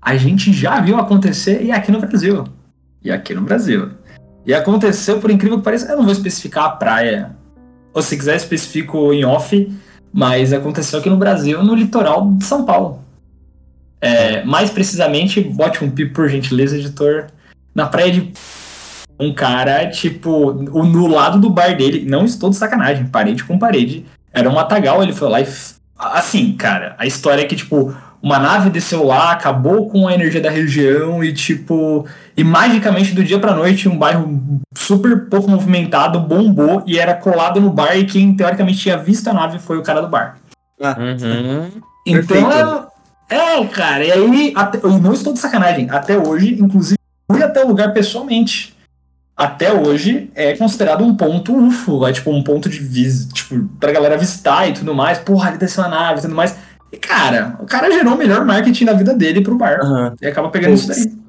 [0.00, 2.44] a gente já viu acontecer e aqui no Brasil.
[3.04, 3.90] e aqui no Brasil.
[4.46, 7.36] E aconteceu, por incrível que pareça, eu não vou especificar a praia.
[7.92, 9.70] Ou se quiser, especifico em off,
[10.12, 13.00] mas aconteceu aqui no Brasil, no litoral de São Paulo.
[14.00, 17.26] É, mais precisamente, bote um pipo, por gentileza, editor.
[17.74, 18.32] Na praia de.
[19.18, 24.06] Um cara, tipo, no lado do bar dele, não estou de sacanagem, parede com parede,
[24.32, 25.46] era um matagal, ele foi lá e.
[25.98, 30.40] Assim, cara, a história é que, tipo, uma nave desceu lá, acabou com a energia
[30.40, 32.06] da região e, tipo,
[32.36, 37.60] e magicamente do dia pra noite um bairro super pouco movimentado bombou e era colado
[37.60, 40.36] no bar e quem teoricamente tinha visto a nave foi o cara do bar.
[40.82, 40.96] Ah.
[40.98, 41.70] Uhum.
[42.06, 42.90] Então,
[43.28, 46.98] é, é, cara, e aí, até, eu não estou de sacanagem, até hoje, inclusive,
[47.30, 48.76] fui até o lugar pessoalmente.
[49.36, 53.90] Até hoje é considerado um ponto UFO, é tipo um ponto de visita, tipo, pra
[53.90, 55.18] galera visitar e tudo mais.
[55.18, 56.54] Porra, ali desceu a nave e tudo mais.
[56.92, 59.80] E, cara, o cara gerou o melhor marketing da vida dele pro bar.
[59.82, 60.14] Uhum.
[60.20, 60.96] E acaba pegando Puts.
[60.96, 61.20] isso daí.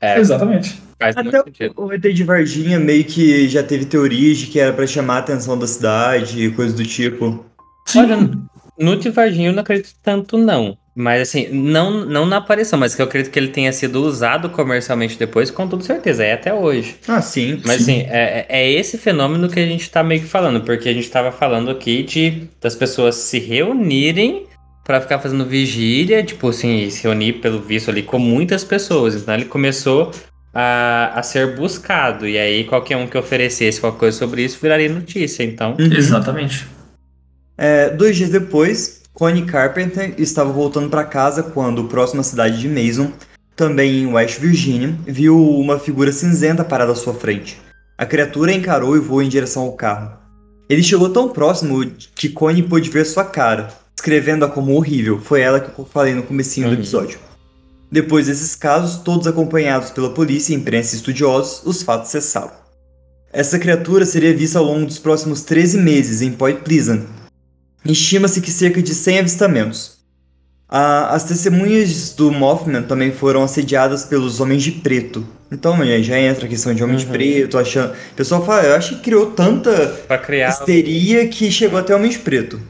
[0.00, 0.18] É.
[0.18, 0.82] Exatamente.
[1.00, 1.42] Faz Até
[1.76, 5.18] o ET de Varginha meio que já teve teorias de que era para chamar a
[5.18, 7.44] atenção da cidade e coisas do tipo.
[7.86, 8.00] Sim.
[8.00, 8.30] Olha,
[8.78, 10.76] no de Varginha eu não acredito tanto, não.
[10.96, 14.48] Mas assim, não, não na aparição, mas que eu acredito que ele tenha sido usado
[14.48, 16.96] comercialmente depois, com toda certeza, é até hoje.
[17.08, 17.60] Ah, sim.
[17.66, 18.02] Mas sim.
[18.02, 21.10] assim, é, é esse fenômeno que a gente tá meio que falando, porque a gente
[21.10, 24.46] tava falando aqui de das pessoas se reunirem
[24.84, 29.14] para ficar fazendo vigília, tipo assim, se reunir pelo visto ali com muitas pessoas.
[29.14, 30.10] Então ele começou
[30.52, 32.28] a, a ser buscado.
[32.28, 35.42] E aí qualquer um que oferecesse qualquer coisa sobre isso viraria notícia.
[35.42, 35.74] Então.
[35.78, 35.92] Uhum.
[35.92, 36.66] Exatamente.
[37.56, 42.68] É, dois dias depois, Connie Carpenter estava voltando para casa quando, próximo à cidade de
[42.68, 43.12] Mason,
[43.56, 47.56] também em West Virginia, viu uma figura cinzenta parada à sua frente.
[47.96, 50.18] A criatura encarou e voou em direção ao carro.
[50.68, 51.84] Ele chegou tão próximo
[52.16, 55.20] que Connie pôde ver sua cara, descrevendo-a como horrível.
[55.20, 56.74] Foi ela que eu falei no comecinho uhum.
[56.74, 57.18] do episódio.
[57.90, 62.50] Depois desses casos, todos acompanhados pela polícia, imprensa e estudiosos, os fatos cessaram.
[63.32, 67.02] Essa criatura seria vista ao longo dos próximos 13 meses em Point Pleasant.
[67.84, 69.98] Estima-se que cerca de 100 avistamentos.
[70.68, 75.26] as testemunhas do Mothman também foram assediadas pelos Homens de Preto.
[75.52, 77.02] Então já entra a questão de Homem uhum.
[77.02, 77.92] de Preto, achando...
[77.92, 80.00] O pessoal fala, eu acho que criou tanta
[80.48, 82.60] histeria que chegou até Homem de Preto.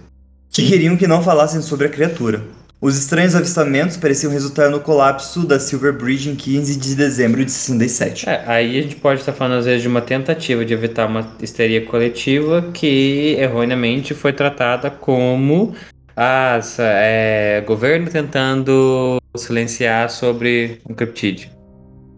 [0.54, 2.40] Que queriam que não falassem sobre a criatura.
[2.80, 7.50] Os estranhos avistamentos pareciam resultar no colapso da Silver Bridge em 15 de dezembro de
[7.50, 8.28] 67.
[8.28, 11.28] É, aí a gente pode estar falando às vezes de uma tentativa de evitar uma
[11.42, 15.74] histeria coletiva que erroneamente foi tratada como
[16.16, 21.48] ah, é, governo tentando silenciar sobre um criptídeo.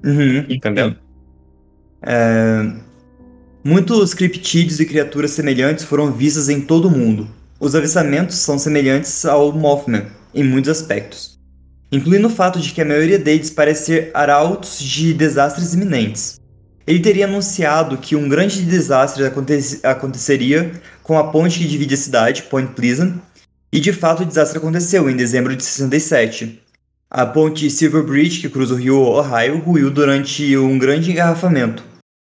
[0.05, 0.95] Uhum, Entendeu?
[2.03, 2.71] É,
[3.65, 7.27] muitos criptídeos e criaturas semelhantes foram vistas em todo o mundo.
[7.59, 11.39] Os avistamentos são semelhantes ao Mothman, em muitos aspectos,
[11.91, 16.39] incluindo o fato de que a maioria deles parece ser arautos de desastres iminentes.
[16.87, 19.25] Ele teria anunciado que um grande desastre
[19.83, 20.71] aconteceria
[21.03, 23.15] com a ponte que divide a cidade, Point Pleasant,
[23.73, 26.63] e de fato o desastre aconteceu em dezembro de 67.
[27.11, 31.83] A ponte Silver Bridge, que cruza o rio Ohio, ruiu durante um grande engarrafamento.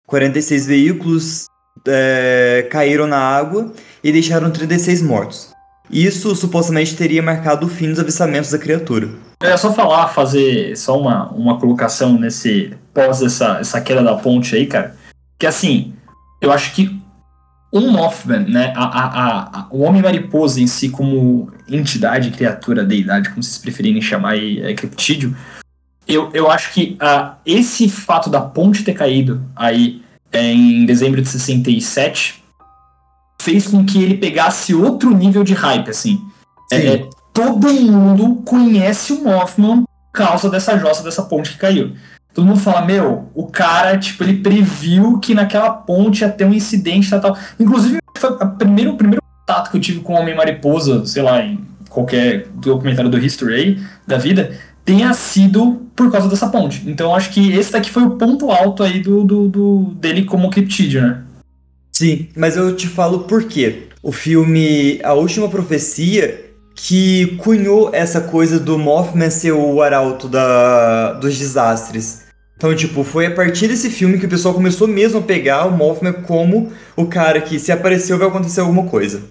[0.06, 1.49] 46 veículos
[1.86, 5.52] é, caíram na água e deixaram 36 mortos.
[5.90, 9.10] Isso supostamente teria marcado o fim dos avistamentos da criatura.
[9.42, 14.54] É só falar, fazer só uma, uma colocação nesse pós essa, essa queda da ponte
[14.54, 14.94] aí, cara.
[15.38, 15.94] Que assim,
[16.40, 17.00] eu acho que
[17.72, 23.42] um Mothman, né, a, a, a, o Homem-Mariposa em si como entidade, criatura, deidade, como
[23.42, 25.36] vocês preferirem chamar aí, é criptídeo,
[26.06, 30.02] eu, eu acho que uh, esse fato da ponte ter caído aí
[30.32, 32.42] em dezembro de 67
[33.40, 36.20] fez com que ele pegasse outro nível de hype, assim.
[36.72, 41.94] É, todo mundo conhece o Mothman por causa dessa jossa, dessa ponte que caiu.
[42.34, 46.52] Todo mundo fala, meu, o cara, tipo, ele previu que naquela ponte ia ter um
[46.52, 47.38] incidente tal, tal.
[47.58, 51.42] Inclusive, foi o primeiro, o primeiro contato que eu tive com o Homem-Mariposa, sei lá,
[51.42, 51.58] em
[51.88, 54.56] qualquer documentário do History aí, da vida,
[54.90, 56.82] tenha sido por causa dessa ponte.
[56.84, 60.50] Então, acho que esse daqui foi o ponto alto aí do, do, do dele como
[60.50, 61.22] criptídeo, né?
[61.92, 63.84] Sim, mas eu te falo por quê.
[64.02, 71.12] O filme A Última Profecia que cunhou essa coisa do Mothman ser o arauto da,
[71.12, 72.24] dos desastres.
[72.56, 75.76] Então, tipo, foi a partir desse filme que o pessoal começou mesmo a pegar o
[75.76, 79.22] Mothman como o cara que se apareceu vai acontecer alguma coisa.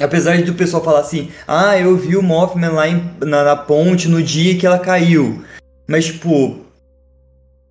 [0.00, 3.56] Apesar de o pessoal falar assim, ah, eu vi o Mothman lá em, na, na
[3.56, 5.44] ponte no dia que ela caiu.
[5.86, 6.58] Mas, tipo,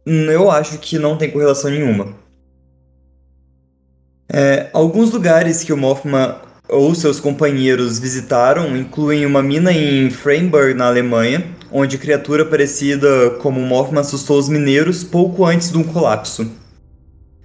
[0.05, 2.13] eu acho que não tem correlação nenhuma.
[4.31, 6.35] É, alguns lugares que o Mothman
[6.69, 13.59] ou seus companheiros visitaram incluem uma mina em Freiburg, na Alemanha, onde criatura parecida como
[13.59, 16.49] um Mothman assustou os mineiros pouco antes de um colapso.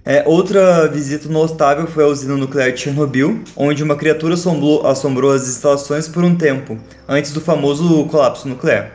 [0.09, 5.31] É, outra visita notável foi a usina nuclear de Chernobyl, onde uma criatura assombrou, assombrou
[5.31, 8.91] as instalações por um tempo, antes do famoso colapso nuclear.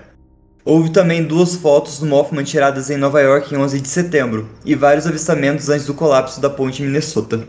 [0.65, 4.75] Houve também duas fotos do Mothman tiradas em Nova York em 11 de setembro, e
[4.75, 7.49] vários avistamentos antes do colapso da ponte em Minnesota.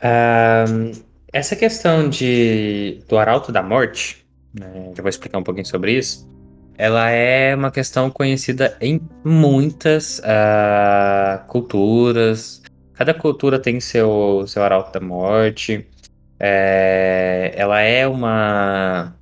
[0.00, 0.92] Um,
[1.32, 4.24] essa questão de, do Arauto da Morte,
[4.56, 6.24] né, eu vou explicar um pouquinho sobre isso,
[6.76, 12.62] ela é uma questão conhecida em muitas uh, culturas.
[12.94, 15.86] Cada cultura tem seu, seu Arauto da Morte.
[16.38, 19.14] É, ela é uma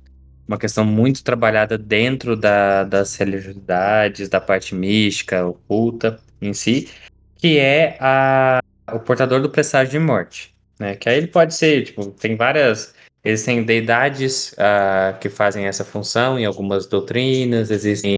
[0.47, 6.89] uma questão muito trabalhada dentro da, das religiosidades, da parte mística, oculta em si,
[7.37, 10.53] que é a, o portador do presságio de morte.
[10.79, 10.95] Né?
[10.95, 12.93] Que aí ele pode ser, tipo, tem várias.
[13.23, 18.15] Existem deidades uh, que fazem essa função em algumas doutrinas, existem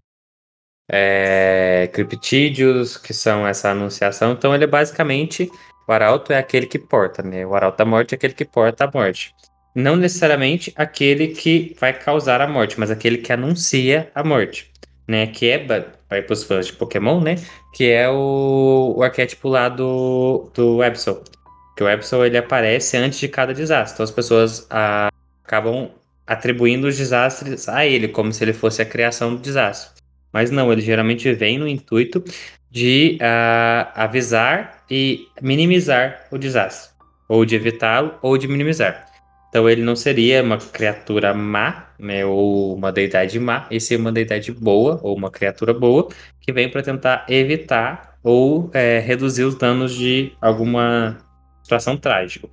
[0.90, 4.32] é, criptídeos, que são essa anunciação.
[4.32, 5.50] Então, ele é basicamente.
[5.88, 7.46] O arauto é aquele que porta, né?
[7.46, 9.32] O arauto da morte é aquele que porta a morte
[9.76, 14.72] não necessariamente aquele que vai causar a morte, mas aquele que anuncia a morte,
[15.06, 15.26] né?
[15.26, 17.34] Que é, para os fãs de Pokémon, né?
[17.74, 21.22] Que é o, o arquétipo lá do, do Absol.
[21.76, 23.94] Que o Absol, ele aparece antes de cada desastre.
[23.94, 25.08] Então as pessoas a,
[25.44, 25.90] acabam
[26.26, 30.02] atribuindo os desastres a ele, como se ele fosse a criação do desastre.
[30.32, 32.24] Mas não, ele geralmente vem no intuito
[32.70, 36.94] de uh, avisar e minimizar o desastre.
[37.28, 39.06] Ou de evitá-lo, ou de minimizar.
[39.48, 44.12] Então ele não seria uma criatura má, né, ou uma deidade má, e sim uma
[44.12, 46.08] deidade boa, ou uma criatura boa,
[46.40, 51.16] que vem para tentar evitar ou é, reduzir os danos de alguma
[51.66, 52.48] situação trágica.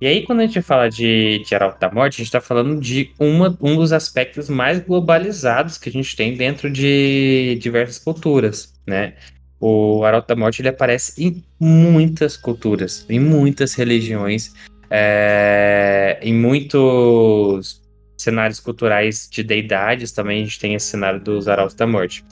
[0.00, 2.78] E aí, quando a gente fala de, de Arauto da Morte, a gente está falando
[2.80, 8.74] de uma, um dos aspectos mais globalizados que a gente tem dentro de diversas culturas,
[8.86, 9.14] né?
[9.58, 14.52] O Arauto da Morte ele aparece em muitas culturas, em muitas religiões,
[14.90, 17.82] é, em muitos
[18.18, 22.22] cenários culturais de deidades também a gente tem esse cenário dos Arautos da Morte.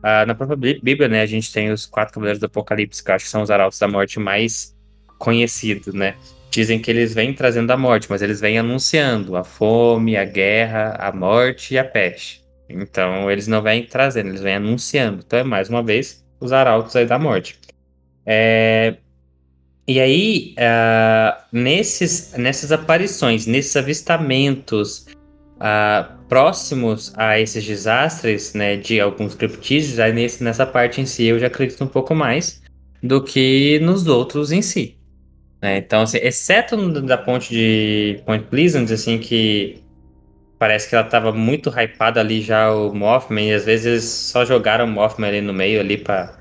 [0.00, 3.14] Uh, na própria Bíblia, né, a gente tem os quatro cavaleiros do Apocalipse, que eu
[3.14, 4.73] acho que são os Arautos da Morte mais
[5.24, 6.14] conhecidos, né?
[6.50, 10.96] Dizem que eles vêm trazendo a morte, mas eles vêm anunciando a fome, a guerra,
[11.00, 12.44] a morte e a peste.
[12.68, 15.22] Então, eles não vêm trazendo, eles vêm anunciando.
[15.26, 17.58] Então, é mais uma vez os Arautos aí da morte.
[18.26, 18.96] É,
[19.88, 25.06] e aí, uh, nesses, nessas aparições, nesses avistamentos
[25.56, 31.24] uh, próximos a esses desastres, né, de alguns criptídeos, aí nesse, nessa parte em si
[31.24, 32.62] eu já acredito um pouco mais
[33.02, 34.96] do que nos outros em si.
[35.64, 35.78] Né?
[35.78, 39.82] Então, assim, exceto da ponte de Point Pleasant, assim, que
[40.58, 44.84] parece que ela estava muito hypada ali já o Mothman, e às vezes só jogaram
[44.84, 46.36] o Mothman ali no meio ali para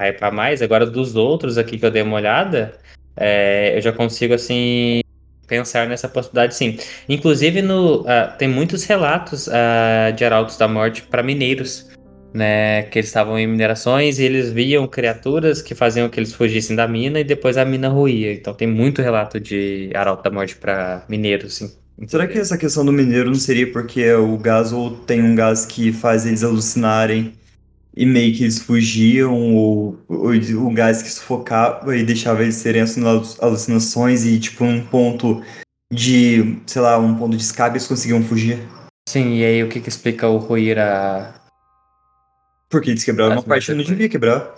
[0.00, 0.62] hypar mais.
[0.62, 2.76] Agora, dos outros aqui que eu dei uma olhada,
[3.16, 5.00] é, eu já consigo, assim,
[5.46, 6.76] pensar nessa possibilidade, sim.
[7.08, 11.88] Inclusive, no, uh, tem muitos relatos uh, de arautos da morte para mineiros,
[12.36, 12.82] né?
[12.84, 16.86] Que eles estavam em minerações e eles viam criaturas que faziam que eles fugissem da
[16.86, 18.32] mina e depois a mina ruía.
[18.32, 21.72] Então, tem muito relato de arauto da morte para mineiros, sim.
[22.06, 25.64] Será que essa questão do mineiro não seria porque o gás ou tem um gás
[25.64, 27.32] que faz eles alucinarem
[27.96, 32.82] e meio que eles fugiam, ou, ou o gás que sufocava e deixava eles terem
[33.40, 35.42] alucinações e, tipo, um ponto
[35.90, 38.58] de, sei lá, um ponto de escape eles conseguiam fugir.
[39.08, 41.35] Sim, e aí o que que explica o ruir a...
[42.68, 44.54] Porque eles quebraram uma parte que não devia quebrar.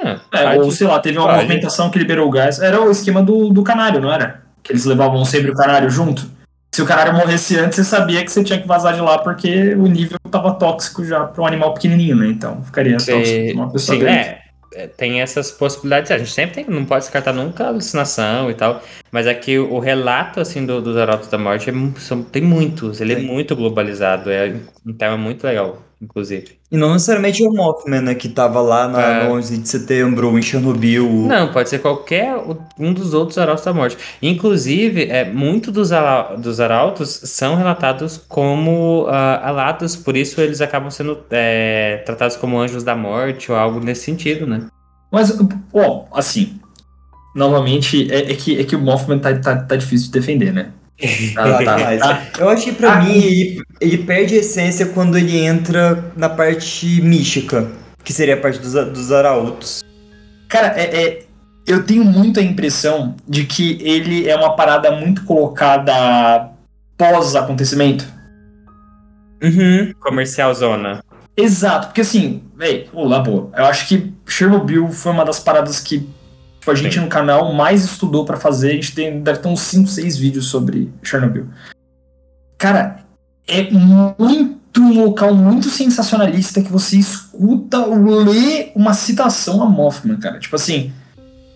[0.00, 2.60] É, é ou sei lá, teve uma movimentação que liberou o gás.
[2.60, 4.44] Era o esquema do, do canário, não era?
[4.62, 6.38] Que eles levavam sempre o canário junto
[6.78, 9.74] se o canário morresse antes, você sabia que você tinha que vazar de lá porque
[9.74, 12.28] o nível estava tóxico já para um animal pequenininho, né?
[12.28, 14.42] Então ficaria tóxico para uma pessoa sim, É,
[14.74, 16.12] é, tem essas possibilidades.
[16.12, 18.80] A gente sempre tem, não pode descartar nunca a alucinação e tal.
[19.10, 23.00] Mas aqui o relato assim do, dos Arautos da Morte é, são, tem muitos.
[23.00, 24.30] Ele é muito globalizado.
[24.30, 24.54] É
[24.86, 26.58] um tema muito legal inclusive.
[26.70, 29.24] E não necessariamente o Mothman, né, que tava lá na, é.
[29.24, 31.08] no 11 de setembro, em Chernobyl.
[31.08, 32.34] Não, pode ser qualquer
[32.78, 33.96] um dos outros arautos da morte.
[34.22, 35.90] Inclusive, é, muitos dos,
[36.38, 39.08] dos arautos são relatados como uh,
[39.42, 44.02] alados, por isso eles acabam sendo é, tratados como anjos da morte ou algo nesse
[44.02, 44.66] sentido, né?
[45.10, 45.36] Mas,
[45.72, 46.60] ó, assim,
[47.34, 50.72] novamente, é, é, que, é que o Mothman tá, tá, tá difícil de defender, né?
[51.36, 52.00] Ah, tá, mas
[52.38, 56.28] eu acho que pra ah, mim ele, ele, perde a essência quando ele entra na
[56.28, 57.70] parte mística,
[58.02, 59.84] que seria a parte dos, dos arautos.
[60.48, 61.22] Cara, é, é
[61.66, 66.50] eu tenho muito a impressão de que ele é uma parada muito colocada
[66.96, 68.06] pós-acontecimento.
[69.42, 69.92] Uhum.
[70.00, 71.04] Comercial zona.
[71.36, 73.50] Exato, porque assim, velho, lá boa.
[73.56, 76.08] Eu acho que Chernobyl foi uma das paradas que
[76.68, 77.00] tipo, a gente Sim.
[77.00, 78.70] no canal mais estudou pra fazer.
[78.70, 81.46] A gente tem, deve ter uns 5, 6 vídeos sobre Chernobyl.
[82.56, 83.00] Cara,
[83.46, 90.16] é muito um local muito sensacionalista que você escuta ou lê uma citação a Mothman,
[90.18, 90.38] cara.
[90.38, 90.92] Tipo assim,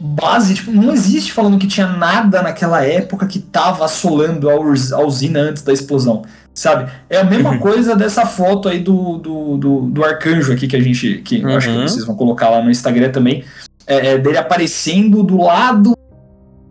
[0.01, 5.01] base, tipo, não existe falando que tinha nada naquela época que tava assolando a a
[5.05, 6.91] usina antes da explosão, sabe?
[7.09, 7.59] É a mesma Uhum.
[7.61, 11.51] coisa dessa foto aí do, do, do, do arcanjo aqui que a gente, que eu
[11.51, 11.83] acho que Uhum.
[11.87, 13.45] vocês vão colocar lá no Instagram também,
[13.87, 15.97] é, é dele aparecendo do lado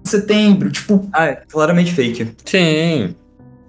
[0.04, 2.32] de setembro, tipo, Ah, é claramente fake.
[2.46, 3.16] Sim.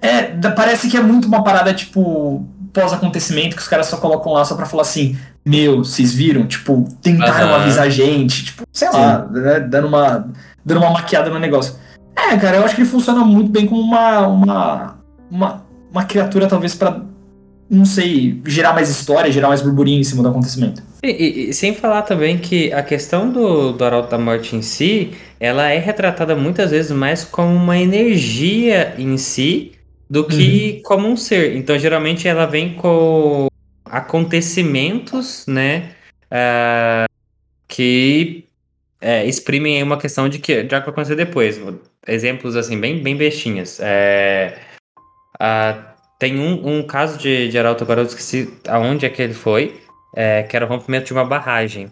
[0.01, 4.33] é, da- parece que é muito uma parada, tipo, pós-acontecimento, que os caras só colocam
[4.33, 6.47] lá só pra falar assim, meu, vocês viram?
[6.47, 7.63] Tipo, tentaram Aham.
[7.63, 10.27] avisar a gente, tipo, sei lá, né, dando uma,
[10.65, 11.75] dando uma maquiada no negócio.
[12.17, 14.97] É, cara, eu acho que ele funciona muito bem como uma, uma,
[15.31, 17.01] uma, uma criatura, talvez, pra,
[17.73, 20.83] não sei, gerar mais história, gerar mais burburinho em cima do acontecimento.
[21.03, 24.61] E, e- e sem falar também que a questão do, do Arauto da Morte em
[24.63, 29.73] si, ela é retratada muitas vezes mais como uma energia em si
[30.09, 31.57] do que como um ser.
[31.57, 33.49] Então, geralmente, ela vem com
[33.87, 35.91] acontecimentos, né?
[36.31, 37.07] ah,
[37.67, 38.45] que
[39.01, 41.61] é, exprimem uma questão de que já vai acontecer depois.
[42.07, 43.81] Exemplos assim, bem, bem bestinhas.
[43.81, 44.59] É,
[45.41, 45.92] ah,
[46.23, 49.75] tem um, um caso de, de Arauto, agora eu esqueci aonde é que ele foi,
[50.15, 51.91] é, que era o rompimento de uma barragem.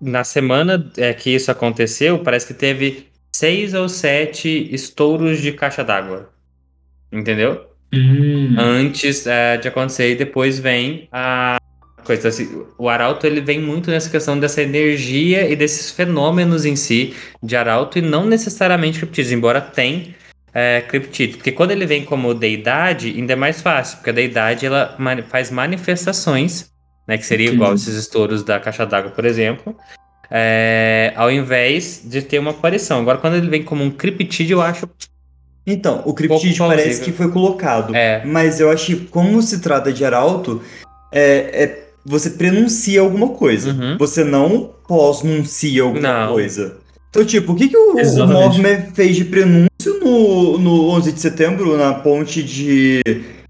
[0.00, 5.84] Na semana é, que isso aconteceu, parece que teve seis ou sete estouros de caixa
[5.84, 6.32] d'água.
[7.12, 7.68] Entendeu?
[7.94, 8.56] Hum.
[8.58, 11.56] Antes é, de acontecer, e depois vem a
[12.02, 12.64] coisa assim.
[12.76, 17.54] O Arauto ele vem muito nessa questão dessa energia e desses fenômenos em si de
[17.54, 20.16] Arauto e não necessariamente criptides, embora tem
[20.54, 21.36] é, criptides.
[21.36, 24.96] Porque quando ele vem como deidade, ainda é mais fácil, porque a deidade ela
[25.28, 26.70] faz manifestações,
[27.06, 29.76] né, que seria igual esses estouros da caixa d'água, por exemplo.
[30.34, 33.00] é, ao invés de ter uma aparição.
[33.00, 34.88] Agora, quando ele vem como um criptide, eu acho.
[35.66, 37.94] Então, o Pouco parece que foi colocado.
[37.94, 38.24] É.
[38.24, 40.62] Mas eu acho que, como se trata de arauto,
[41.12, 43.70] é, é- você prenuncia alguma coisa.
[43.70, 43.96] Uhum.
[43.98, 46.32] Você não pós-nuncia alguma Não.
[46.32, 46.78] coisa.
[47.12, 48.58] Então, tipo, o que, que o, o Exatamente.
[48.62, 53.02] Mothman fez de prenúncio no, no 11 de setembro, na ponte de,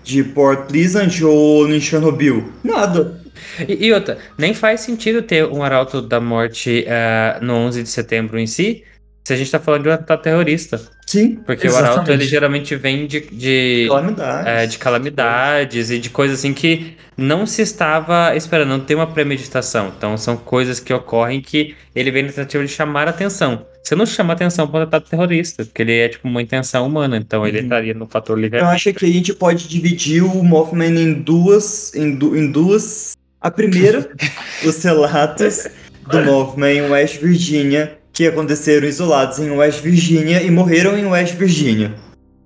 [0.02, 2.52] de Port Pleasant ou em Chernobyl?
[2.64, 3.22] Nada.
[3.68, 7.88] E, e outra, nem faz sentido ter um arauto da morte ah, no 11 de
[7.88, 8.82] setembro em si,
[9.24, 10.80] se a gente tá falando de um atentado terrorista.
[11.06, 11.36] Sim.
[11.46, 11.92] Porque o Exatamente.
[11.92, 14.48] arauto, ele geralmente vem de, de, Calamidade.
[14.48, 19.06] é, de calamidades e de coisas assim que não se estava esperando, não tem uma
[19.06, 19.92] premeditação.
[19.96, 23.66] Então são coisas que ocorrem que ele vem na tentativa de chamar a atenção.
[23.82, 27.16] Você não chama atenção para um atentado terrorista, porque ele é tipo uma intenção humana,
[27.16, 27.64] então ele Uhum.
[27.64, 28.60] estaria no fator livre.
[28.60, 31.92] Eu acho que a gente pode dividir o Mothman em duas.
[31.94, 33.12] Em, du- em duas.
[33.40, 34.08] A primeira,
[34.64, 35.66] os relatos
[36.08, 41.34] do Mothman em West Virginia, que aconteceram isolados em West Virginia e morreram em West
[41.34, 41.94] Virginia.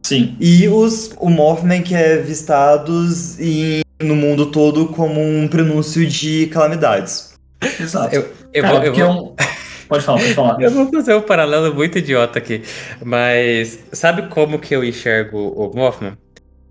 [0.04, 0.36] Sim.
[0.38, 6.46] E os, o Mothman que é vistados em, no mundo todo como um prenúncio de
[6.46, 7.34] calamidades.
[7.80, 8.14] Exato.
[8.14, 9.36] Eu, eu Cara, vou, eu porque vou- é um-
[9.88, 10.60] Pode falar, pode falar.
[10.60, 12.60] Eu vou fazer um paralelo muito idiota aqui,
[13.04, 16.18] mas sabe como que eu enxergo o Mothman?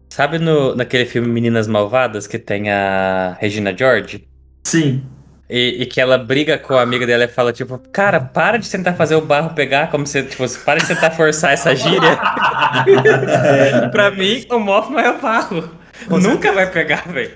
[0.10, 4.28] Sabe no, naquele filme Meninas Malvadas que tem a Regina George?
[4.66, 5.02] Sim.
[5.48, 8.70] E, e que ela briga com a amiga dela e fala, tipo, cara, para de
[8.70, 12.18] tentar fazer o barro pegar, como se, tipo, para de tentar forçar essa gíria.
[13.92, 15.70] pra mim, o Mothman é o barro.
[16.08, 17.32] Com Nunca vai pegar, velho.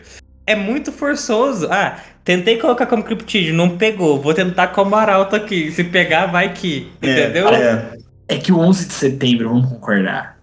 [0.45, 1.67] É muito forçoso.
[1.71, 4.19] Ah, tentei colocar como criptídeo, não pegou.
[4.19, 5.71] Vou tentar como arauto aqui.
[5.71, 6.91] Se pegar, vai que.
[7.01, 7.47] Entendeu?
[7.49, 7.91] É,
[8.27, 10.37] É que o 11 de setembro, vamos concordar,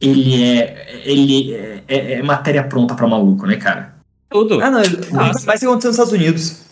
[0.00, 3.94] ele é, ele é, é- é matéria pronta pra maluco, né, cara?
[4.28, 4.60] Tudo.
[4.60, 5.42] Ah, não, Nossa.
[5.46, 6.63] mas isso aconteceu nos Estados Unidos.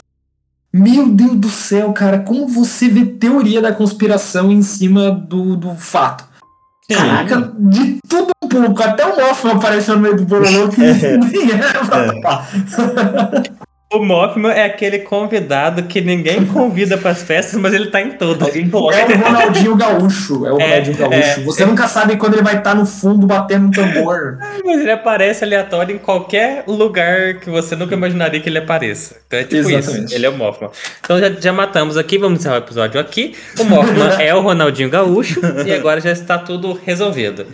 [0.73, 5.75] Meu Deus do céu, cara, como você vê teoria da conspiração em cima do, do
[5.75, 6.25] fato?
[6.89, 11.19] Caraca, de tudo um pouco, até o Mothman apareceu no meio do bololô que É.
[12.23, 13.63] pra É.
[13.93, 18.49] O Mothman é aquele convidado que ninguém convida pras festas, mas ele tá em todas.
[18.55, 21.15] É o Ronaldinho Gaúcho, é o É, Ronaldinho Gaúcho.
[21.17, 21.41] é.
[21.41, 24.39] Você nunca sabe quando ele vai estar no fundo batendo um tambor.
[24.65, 29.17] Mas ele aparece aleatório em qualquer lugar que você nunca imaginaria que ele apareça.
[29.27, 30.07] Então é tipo Exatamente.
[30.07, 30.15] isso.
[30.15, 30.71] Ele é o Mothman.
[31.05, 33.35] Então já, já matamos aqui, vamos encerrar o episódio aqui.
[33.59, 37.47] O Mothman é o Ronaldinho Gaúcho e agora já está tudo resolvido.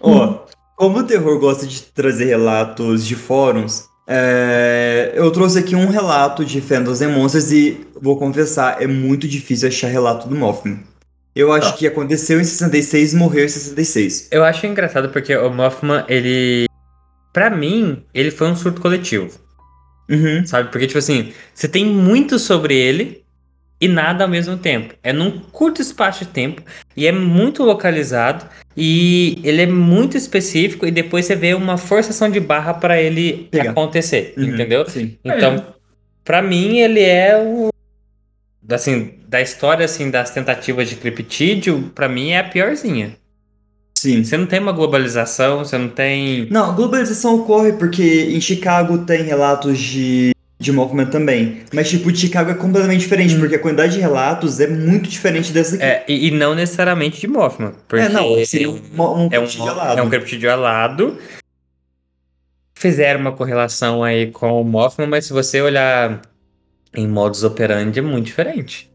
[0.00, 0.38] Ó,
[0.76, 6.44] como o terror gosta de trazer relatos de fóruns, É, eu trouxe aqui um relato
[6.44, 10.80] de Phantoms and Monsters e vou confessar, é muito difícil achar relato do Mothman.
[11.34, 11.76] Eu acho Tá.
[11.76, 14.28] que aconteceu em 66 e morreu em 66.
[14.30, 16.66] Eu acho engraçado porque o Mothman, ele.
[17.32, 19.28] Pra mim, ele foi um surto coletivo.
[20.08, 20.46] Uhum.
[20.46, 20.70] Sabe?
[20.70, 23.23] Porque, tipo assim, você tem muito sobre ele
[23.80, 24.94] e nada ao mesmo tempo.
[25.02, 26.62] É num curto espaço de tempo
[26.96, 28.46] e é muito localizado
[28.76, 33.48] e ele é muito específico e depois você vê uma forçação de barra pra ele
[33.68, 34.88] acontecer, Uhum, entendeu?
[34.88, 35.16] Sim.
[35.24, 35.64] Então,
[36.24, 37.68] pra mim, ele é o.
[38.70, 43.16] Assim, da história assim, das tentativas de criptídeo, pra mim é a piorzinha.
[43.94, 44.22] Sim.
[44.24, 46.46] Você não tem uma globalização, você não tem.
[46.50, 50.33] Não, a globalização ocorre porque em Chicago tem relatos de,
[50.64, 51.62] de Mothman também.
[51.72, 55.52] Mas, tipo, de Chicago é completamente diferente, porque a quantidade de relatos é muito diferente
[55.52, 55.84] dessa aqui.
[55.84, 55.88] Hum.
[55.88, 57.72] É, e, e não necessariamente de Mothman.
[57.86, 60.00] Porque É, não, seria um, um, é um, alado.
[60.00, 61.18] é um alado.
[62.74, 66.20] Fizeram uma correlação aí com o Mothman, mas se você olhar
[66.94, 68.90] em modus operandi é muito diferente.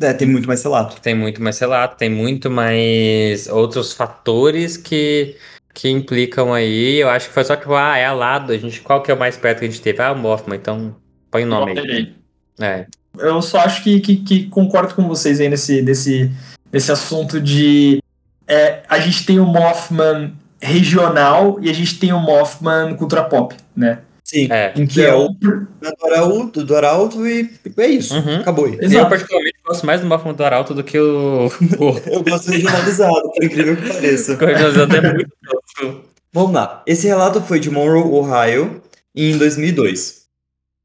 [0.00, 1.00] É, tem muito mais relato.
[1.00, 5.36] Tem muito mais relato, tem muito mais outros fatores que,
[5.74, 6.96] que implicam aí.
[6.96, 8.52] Eu acho que foi só que, ah, é alado.
[8.52, 10.02] A gente, qual que é o mais perto que a gente teve?
[10.02, 10.96] Ah, o Mothman, então
[11.30, 11.78] põe o nome aí.
[11.78, 12.14] Alterei.
[12.60, 12.86] É.
[13.18, 16.30] Eu só acho que, que, que concordo com vocês aí nesse, nesse,
[16.72, 18.02] nesse assunto de.
[18.46, 23.54] é, a gente tem o Mothman regional e a gente tem o Mothman cultura pop,
[23.76, 24.00] né?
[24.28, 24.46] Sim.
[24.50, 24.72] É.
[24.86, 28.14] Que é o Então, do Arauto, do Arauto e é isso.
[28.14, 28.40] Uhum.
[28.40, 28.74] Acabou aí.
[28.74, 29.08] Eu, Exato.
[29.08, 31.46] particularmente, gosto mais do Mothman do Arauto do que o.
[31.46, 31.98] o...
[32.12, 34.34] Eu gosto regionalizado, por incrível que pareça.
[34.34, 36.04] o Regionalizado é muito.
[36.30, 36.82] Vamos lá.
[36.86, 38.82] Esse relato foi de Monroe, Ohio,
[39.16, 40.24] em 2002.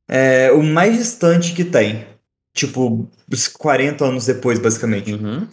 [0.10, 2.06] É o mais distante que tem.
[2.56, 5.14] Tipo, uns 40 anos depois, basicamente.
[5.14, 5.46] Uhum.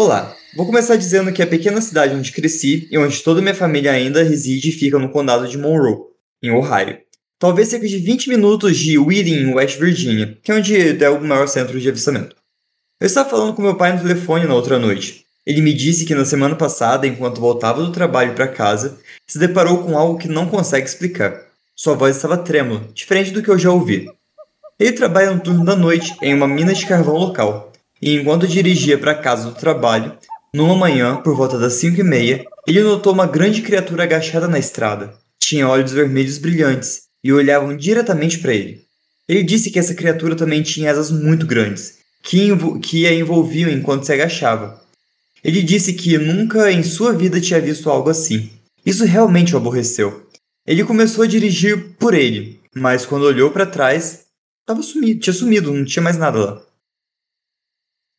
[0.00, 3.90] Olá, vou começar dizendo que a pequena cidade onde cresci e onde toda minha família
[3.90, 5.96] ainda reside fica no condado de Monroe,
[6.40, 7.00] em Ohio.
[7.36, 11.48] Talvez cerca de 20 minutos de Wheeling, West Virginia, que é onde é o maior
[11.48, 12.36] centro de avistamento.
[13.00, 15.24] Eu estava falando com meu pai no telefone na outra noite.
[15.44, 19.78] Ele me disse que na semana passada, enquanto voltava do trabalho para casa, se deparou
[19.78, 21.42] com algo que não consegue explicar.
[21.74, 24.08] Sua voz estava trêmula, diferente do que eu já ouvi.
[24.78, 27.67] Ele trabalha no turno da noite em uma mina de carvão local,
[28.00, 30.16] e enquanto dirigia para casa do trabalho,
[30.54, 34.58] numa manhã, por volta das 5 e meia, ele notou uma grande criatura agachada na
[34.58, 35.14] estrada.
[35.38, 38.82] Tinha olhos vermelhos brilhantes e olhavam diretamente para ele.
[39.28, 42.48] Ele disse que essa criatura também tinha asas muito grandes, que,
[42.82, 44.80] que a envolviam enquanto se agachava.
[45.44, 48.50] Ele disse que nunca em sua vida tinha visto algo assim.
[48.84, 50.26] Isso realmente o aborreceu.
[50.66, 54.26] Ele começou a dirigir por ele, mas quando olhou para trás,
[54.66, 56.62] tava sumido, tinha sumido, não tinha mais nada lá.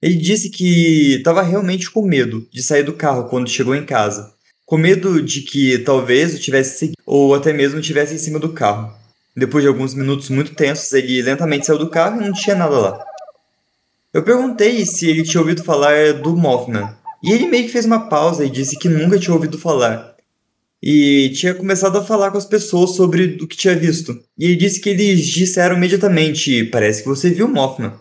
[0.01, 4.33] Ele disse que estava realmente com medo de sair do carro quando chegou em casa.
[4.65, 8.53] Com medo de que talvez o tivesse seguido, ou até mesmo estivesse em cima do
[8.53, 8.93] carro.
[9.35, 12.77] Depois de alguns minutos muito tensos, ele lentamente saiu do carro e não tinha nada
[12.77, 13.05] lá.
[14.13, 16.89] Eu perguntei se ele tinha ouvido falar do Mothman,
[17.23, 20.15] e ele meio que fez uma pausa e disse que nunca tinha ouvido falar.
[20.81, 24.17] E tinha começado a falar com as pessoas sobre o que tinha visto.
[24.37, 27.91] E ele disse que eles disseram imediatamente: Parece que você viu o Mothman.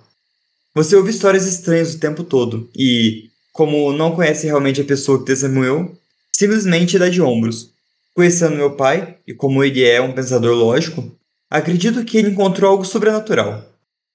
[0.78, 5.24] Você ouve histórias estranhas o tempo todo, e, como não conhece realmente a pessoa que
[5.24, 5.92] testemunhou,
[6.32, 7.72] simplesmente dá de ombros.
[8.14, 11.12] Conhecendo meu pai, e como ele é um pensador lógico,
[11.50, 13.68] acredito que ele encontrou algo sobrenatural.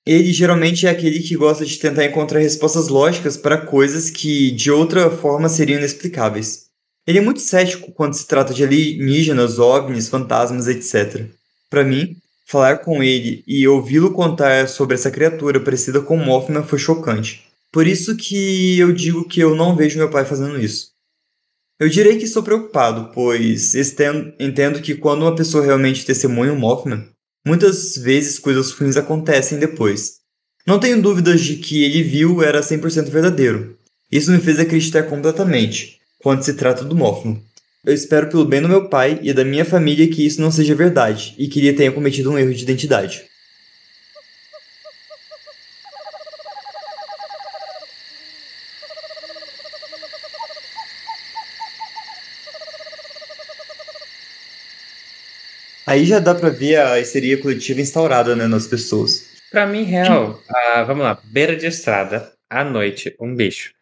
[0.06, 4.72] Ele geralmente é aquele que gosta de tentar encontrar respostas lógicas para coisas que de
[4.72, 6.68] outra forma seriam inexplicáveis.
[7.06, 11.26] Ele é muito cético quando se trata de alienígenas, ovnis, fantasmas, etc.
[11.70, 12.16] Para mim,
[12.46, 17.44] falar com ele e ouvi-lo contar sobre essa criatura parecida com Mothman foi chocante.
[17.72, 20.92] Por isso que eu digo que eu não vejo meu pai fazendo isso.
[21.80, 23.74] Eu direi que estou preocupado, pois
[24.40, 27.10] entendo que quando uma pessoa realmente testemunha um Mothman,
[27.46, 30.20] muitas vezes coisas ruins acontecem depois.
[30.66, 33.78] Não tenho dúvidas de que ele viu era 100% verdadeiro.
[34.12, 37.44] Isso me fez acreditar completamente, quando se trata do Mothman.
[37.86, 40.74] Eu espero pelo bem do meu pai e da minha família que isso não seja
[40.74, 43.26] verdade e que ele tenha cometido um erro de identidade.
[55.86, 59.28] Aí já dá pra ver a histeria coletiva instaurada né, nas pessoas.
[59.52, 63.74] Pra mim, real, ah, vamos lá, beira de estrada, à noite, um bicho.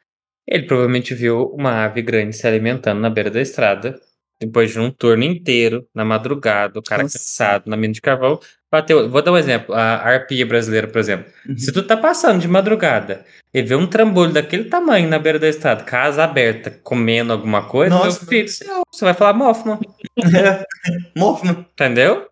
[0.51, 3.97] Ele provavelmente viu uma ave grande se alimentando na beira da estrada
[4.37, 7.17] depois de um turno inteiro, na madrugada, o cara Nossa.
[7.19, 8.39] cansado, na mina de carvão,
[8.71, 9.07] bateu.
[9.07, 11.31] Vou dar um exemplo, a arpia brasileira, por exemplo.
[11.47, 11.55] Uhum.
[11.55, 13.23] Se tu tá passando de madrugada
[13.53, 17.93] e vê um trambolho daquele tamanho na beira da estrada, casa aberta, comendo alguma coisa,
[17.93, 18.19] Nossa.
[18.19, 19.79] meu filho, céu, você vai falar Mothman,
[20.17, 20.65] É.
[21.45, 22.27] Entendeu?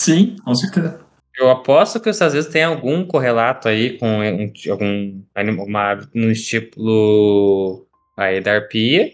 [0.00, 1.01] Sim, com certeza.
[1.42, 5.22] Eu aposto que isso às vezes tem algum correlato aí com um- algum
[5.68, 7.86] uma ave no estilo
[8.16, 9.10] aí da arpia.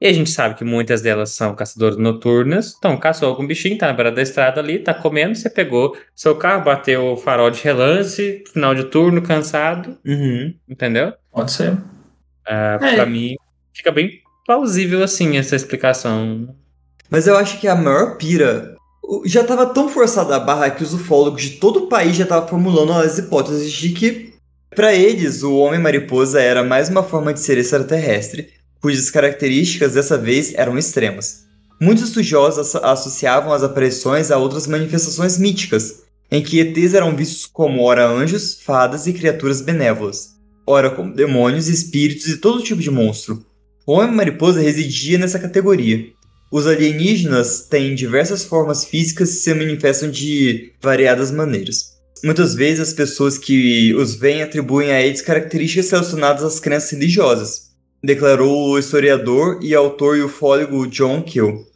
[0.00, 2.74] E a gente sabe que muitas delas são caçadoras noturnas.
[2.76, 6.36] Então, caçou algum bichinho, tá na beira da estrada ali, tá comendo, você pegou seu
[6.36, 10.54] carro, bateu o farol de relance, final de turno, cansado, Uhum.
[10.68, 11.12] entendeu?
[11.32, 11.76] Pode ser.
[12.46, 12.94] Ah, É.
[12.94, 13.36] Pra mim,
[13.74, 16.54] fica bem plausível assim essa explicação.
[17.10, 18.75] Mas eu acho que a maior pira o-
[19.24, 22.48] já tava tão forçada a barra que os ufólogos de todo o país já estavam
[22.48, 24.32] formulando as hipóteses de que,
[24.74, 28.48] pra eles, o Homem-Mariposa era mais uma forma de ser extraterrestre,
[28.80, 31.44] cujas características dessa vez eram extremas.
[31.80, 37.46] Muitos estudiosos asso- associavam as aparições a outras manifestações míticas, em que ETs eram vistos
[37.46, 40.30] como ora anjos, fadas e criaturas benévolas,
[40.66, 43.44] ora como demônios, espíritos e todo tipo de monstro.
[43.86, 46.06] O Homem-Mariposa residia nessa categoria.
[46.50, 51.96] Os alienígenas têm diversas formas físicas e se manifestam de variadas maneiras.
[52.24, 57.70] Muitas vezes as pessoas que os veem atribuem a eles características relacionadas às crenças religiosas,
[58.02, 61.66] declarou o historiador e autor ufólogo John Keel,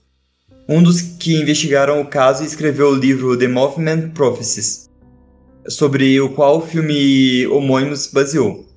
[0.68, 4.88] um dos que investigaram o caso e escreveu o livro The Mothman Prophecies,
[5.68, 8.69] sobre o qual o filme homônimo se baseou.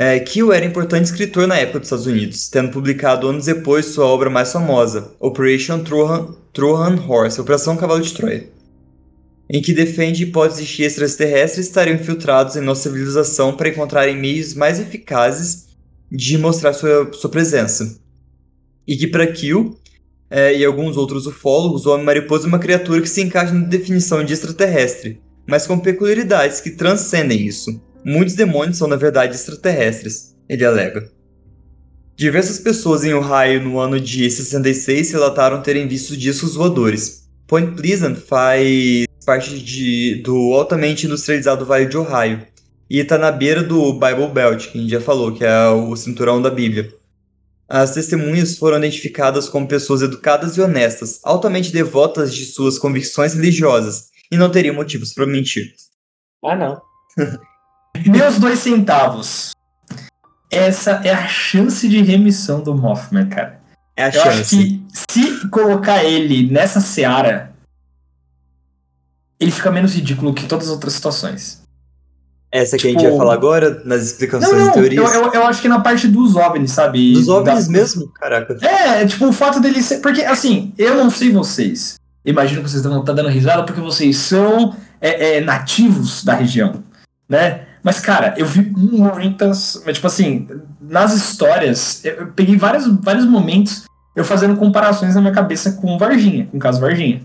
[0.00, 0.22] É,
[0.54, 4.52] era importante escritor na época dos Estados Unidos, tendo publicado anos depois sua obra mais
[4.52, 8.48] famosa, Operation Trojan, Trojan Horse, Operação Cavalo de Troia,
[9.50, 14.54] em que defende hipóteses de que extraterrestres estariam infiltrados em nossa civilização para encontrarem meios
[14.54, 15.66] mais eficazes
[16.08, 17.98] de mostrar sua, sua presença.
[18.86, 19.76] E que para Keel
[20.30, 24.22] é, e alguns outros ufólogos, o Homem-Mariposa é uma criatura que se encaixa na definição
[24.22, 27.82] de extraterrestre, mas com peculiaridades que transcendem isso.
[28.04, 31.10] Muitos demônios são, na verdade, extraterrestres, ele alega.
[32.16, 37.28] Diversas pessoas em Ohio no ano de 66 relataram terem visto discos voadores.
[37.46, 42.46] Point Pleasant faz parte de- do altamente industrializado Vale de Ohio
[42.90, 45.94] e está na beira do Bible Belt, que a gente já falou, que é o
[45.94, 46.92] cinturão da Bíblia.
[47.68, 54.06] As testemunhas foram identificadas como pessoas educadas e honestas, altamente devotas de suas convicções religiosas,
[54.32, 55.74] e não teriam motivos para mentir.
[56.42, 56.80] Ah, não.
[58.06, 59.50] Meus dois centavos.
[60.50, 63.60] Essa é a chance de remissão do Mothman, cara.
[63.96, 64.56] É a Eu acho chance.
[64.56, 67.52] que se colocar ele nessa seara,
[69.38, 71.62] ele fica menos ridículo que todas as outras situações.
[72.50, 75.14] Essa que a gente tipo- vai falar agora, nas explicações Não, não, e eu, teorias.
[75.14, 77.12] eu, eu acho que na parte dos OVNIs, sabe?
[77.12, 78.08] Dos OVNIs Da- mesmo?
[78.08, 78.56] Caraca.
[78.66, 79.98] É, tipo, o fato dele ser.
[79.98, 81.96] Porque, assim, eu não sei vocês.
[82.24, 86.82] Imagino que vocês estão dando risada porque vocês são é, é, nativos da região,
[87.28, 87.66] né?
[87.82, 89.82] Mas, cara, eu vi muitas.
[89.84, 90.48] mas, Tipo assim,
[90.80, 93.84] nas histórias, eu eu peguei vários, vários momentos
[94.16, 97.22] eu fazendo comparações na minha cabeça com Varginha, com o caso Varginha.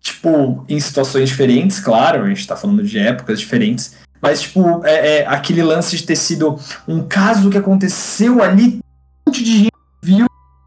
[0.00, 3.94] Tipo, em situações diferentes, claro, a gente tá falando de épocas diferentes.
[4.20, 8.80] Mas, tipo, é, é, aquele lance de ter sido um caso que aconteceu ali,
[9.26, 9.72] um monte de gente
[10.02, 10.26] viu,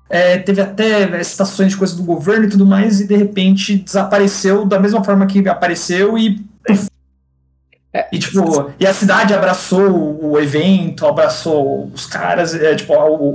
[0.09, 4.65] é, teve até citações de coisas do governo e tudo mais, e de repente desapareceu
[4.65, 6.43] da mesma forma que apareceu e.
[6.65, 6.87] puf.
[8.11, 12.93] E, tipo, e a cidade abraçou o evento, abraçou os caras, é, tipo,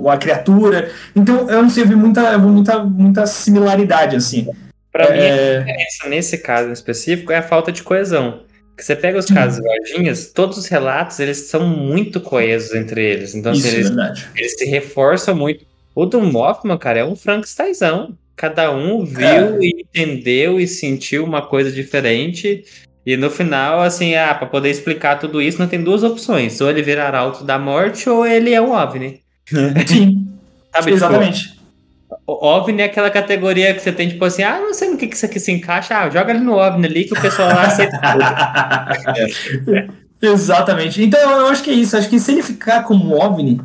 [0.09, 0.91] a, a criatura.
[1.15, 4.49] Então, eu não sei, eu vi muita, muita, muita similaridade, assim.
[4.93, 8.41] Pra mim, a É, diferença nesse caso em específico é a falta de coesão.
[8.71, 13.35] Porque você pega os casos Varginhas, todos os relatos eles são muito coesos entre eles.
[13.35, 14.29] Então, assim, isso, é eles, verdade.
[14.37, 15.65] eles se reforçam muito.
[15.95, 18.17] O do Mothman, cara, é um Frankensteinzão.
[18.37, 19.59] Cada um viu É.
[19.61, 22.65] e entendeu e sentiu uma coisa diferente.
[23.05, 26.61] E no final, assim, ah, pra poder explicar tudo isso, não tem duas opções.
[26.61, 29.21] Ou ele vira arauto da morte, ou ele é um OVNI.
[29.87, 30.29] Sim,
[30.73, 30.85] Sabe?
[30.85, 31.61] Tipo, exatamente.
[32.27, 35.09] o OVNI é aquela categoria que você tem, tipo assim, ah, não sei no que,
[35.09, 37.63] que isso aqui se encaixa, ah, joga ele no OVNI ali que o pessoal lá
[37.63, 38.01] aceita.
[40.23, 41.03] Exatamente.
[41.03, 41.97] Então eu acho que é isso.
[41.97, 43.61] Acho que se ele ficar como OVNI,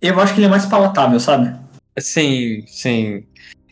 [0.00, 1.54] eu acho que ele é mais palatável, sabe?
[1.98, 3.24] Sim, sim.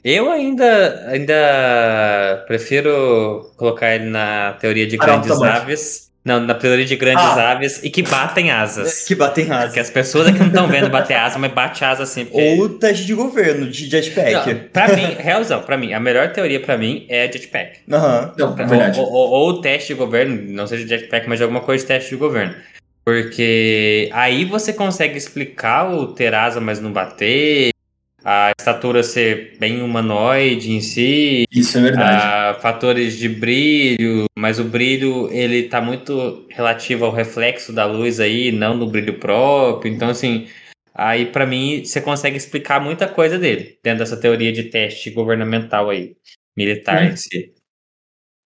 [0.05, 5.57] Eu ainda, ainda prefiro colocar ele na teoria de Arauto grandes morte.
[5.63, 6.05] aves.
[6.25, 7.53] Não, na teoria de grandes Ah.
[7.53, 9.05] aves e que batem asas.
[9.07, 9.81] Que batem Porque asa.
[9.81, 12.25] as pessoas aqui não estão vendo bater asa, mas bate asa assim.
[12.25, 12.57] Porque...
[12.61, 14.33] Ou teste de governo, de jetpack.
[14.55, 17.81] Não, pra mim, realzão, pra mim, a melhor teoria pra mim é jetpack.
[17.93, 18.33] Aham.
[18.39, 19.01] Não, é verdade.
[19.01, 22.17] Ou, ou, ou teste de governo, não seja jetpack, mas alguma coisa de teste de
[22.17, 22.55] governo.
[23.05, 27.69] Porque aí você consegue explicar o ter asa, mas não bater.
[28.25, 31.45] A estatura ser bem humanoide em si.
[31.53, 32.23] Isso é verdade.
[32.25, 38.21] Ah, fatores de brilho, mas o brilho ele tá muito relativo ao reflexo da luz
[38.21, 39.93] aí, não no brilho próprio.
[39.93, 40.47] Então, assim,
[40.95, 45.91] aí para mim você consegue explicar muita coisa dele dentro dessa teoria de teste governamental
[45.91, 46.17] aí,
[46.57, 47.09] militar Hum.
[47.09, 47.53] em si.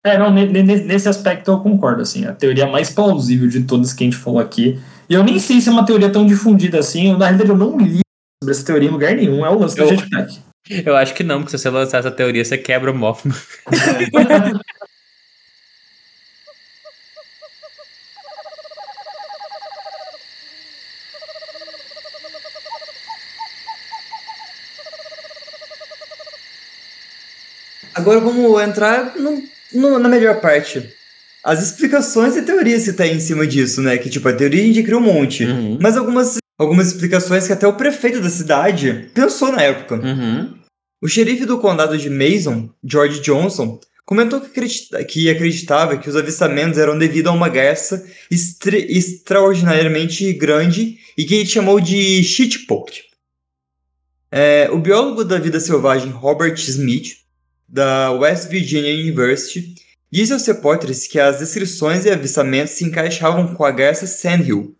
[0.03, 2.25] É, não, ne- ne- nesse aspecto eu concordo, assim.
[2.25, 4.79] A teoria mais plausível de todas que a gente falou aqui.
[5.09, 7.09] E eu nem sei se é uma teoria tão difundida assim.
[7.11, 7.99] eu, Na realidade, eu não li
[8.43, 9.45] sobre essa teoria em lugar nenhum.
[9.45, 10.39] É o lance do Eu- jetpack.
[10.85, 13.33] Eu acho que não, porque se você lançar essa teoria, você quebra o Mothman.
[27.93, 29.43] Agora vamos entrar no-
[29.73, 30.93] no- na melhor parte.
[31.43, 33.97] As explicações e teorias que tem em cima disso, né?
[33.97, 35.45] Que tipo, a teoria a gente cria um monte.
[35.45, 35.77] Uhum.
[35.81, 39.95] Mas algumas, algumas explicações que até o prefeito da cidade pensou na época.
[39.95, 40.57] Uhum.
[41.01, 46.15] O xerife do condado de Mason, George Johnson, comentou que, acredita- que acreditava que os
[46.15, 53.01] avistamentos eram devido a uma garça extraordinariamente grande e que ele chamou de shitpoke.
[54.31, 57.17] É, o biólogo da vida selvagem Robert Smith,
[57.67, 59.75] da West Virginia University,
[60.11, 64.73] disse aos repórteres que as descrições e avistamentos se encaixavam com a garça Sandhill,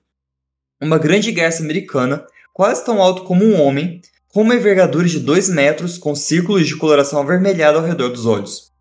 [0.82, 5.50] uma grande garça americana quase tão alto como um homem, com uma envergadura de 2
[5.50, 8.72] metros com círculos de coloração avermelhada ao redor dos olhos.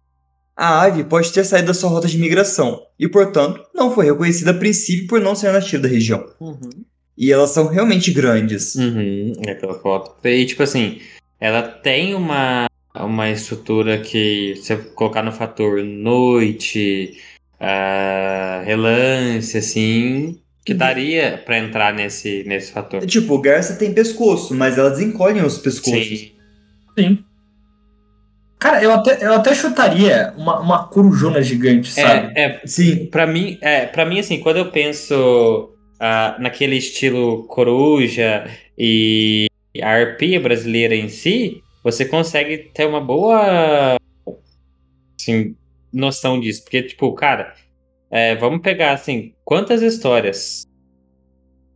[0.57, 4.53] A ave pode ter saído da sua rota de migração e, portanto, não foi reconhecida
[4.53, 6.27] a princípio por não ser nativa da região.
[6.41, 6.71] Uhum.
[7.17, 8.75] E elas são realmente grandes.
[8.75, 10.15] Uhum, é pela foto.
[10.27, 11.01] E tipo assim,
[11.39, 17.19] ela tem uma, uma estrutura que se você colocar no fator noite,
[17.61, 20.79] ah, relance, assim, que Uhum.
[20.79, 23.07] daria pra entrar nesse, nesse fator.
[23.07, 25.93] Tipo, garça tem pescoço, mas elas encolhem os pescoços.
[26.05, 26.33] Sim.
[26.99, 27.25] Sim.
[28.59, 32.33] Cara, eu até, eu até chutaria uma, uma corujona gigante, sabe?
[32.35, 33.07] É, é, Sim.
[33.07, 35.71] Pra mim, é, pra mim, assim, quando eu penso
[36.01, 39.47] ah, naquele estilo coruja e
[39.81, 43.97] a arpia brasileira em si, você consegue ter uma boa
[45.21, 45.55] assim,
[45.93, 46.65] noção disso.
[46.65, 47.55] Porque, tipo, cara,
[48.11, 50.67] é, vamos pegar, assim, quantas histórias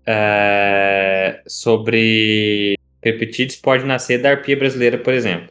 [0.06, 5.48] é, sobre peptídeos pode nascer da arpia brasileira, por exemplo.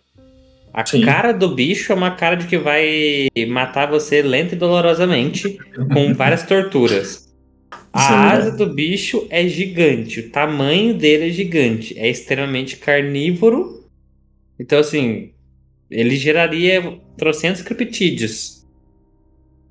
[0.73, 1.01] A Sim.
[1.01, 5.57] cara do bicho é uma cara de que vai matar você lenta e dolorosamente,
[5.91, 7.27] com várias torturas.
[7.91, 13.89] A é asa do bicho é gigante, o tamanho dele é gigante, é extremamente carnívoro.
[14.59, 15.31] Então, assim,
[15.89, 18.58] ele geraria trocentos criptídeos.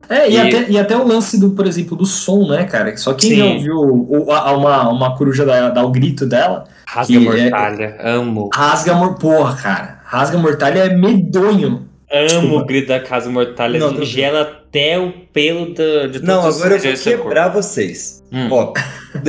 [0.09, 2.97] É, e, E- Até, e até o lance do, por exemplo, do som, né, cara?
[2.97, 3.37] Só quem Sim.
[3.37, 7.43] já ouviu o- a- uma, uma coruja dar, dar o grito dela, Rasga Que é-
[7.51, 8.49] mortalha, amo.
[8.55, 9.19] rasga mor...
[9.19, 10.01] Porra, cara.
[10.05, 11.87] Rasga mortalha é medonho.
[12.11, 12.55] Amo Desculpa.
[12.57, 14.07] o grito da casa mortalha, Não, tranquilo.
[14.11, 18.23] gela até o pelo do, de Não, agora eu vou quebrar vocês.
[18.31, 18.35] corpo.
[18.35, 18.49] Hum.
[18.51, 18.73] Ó,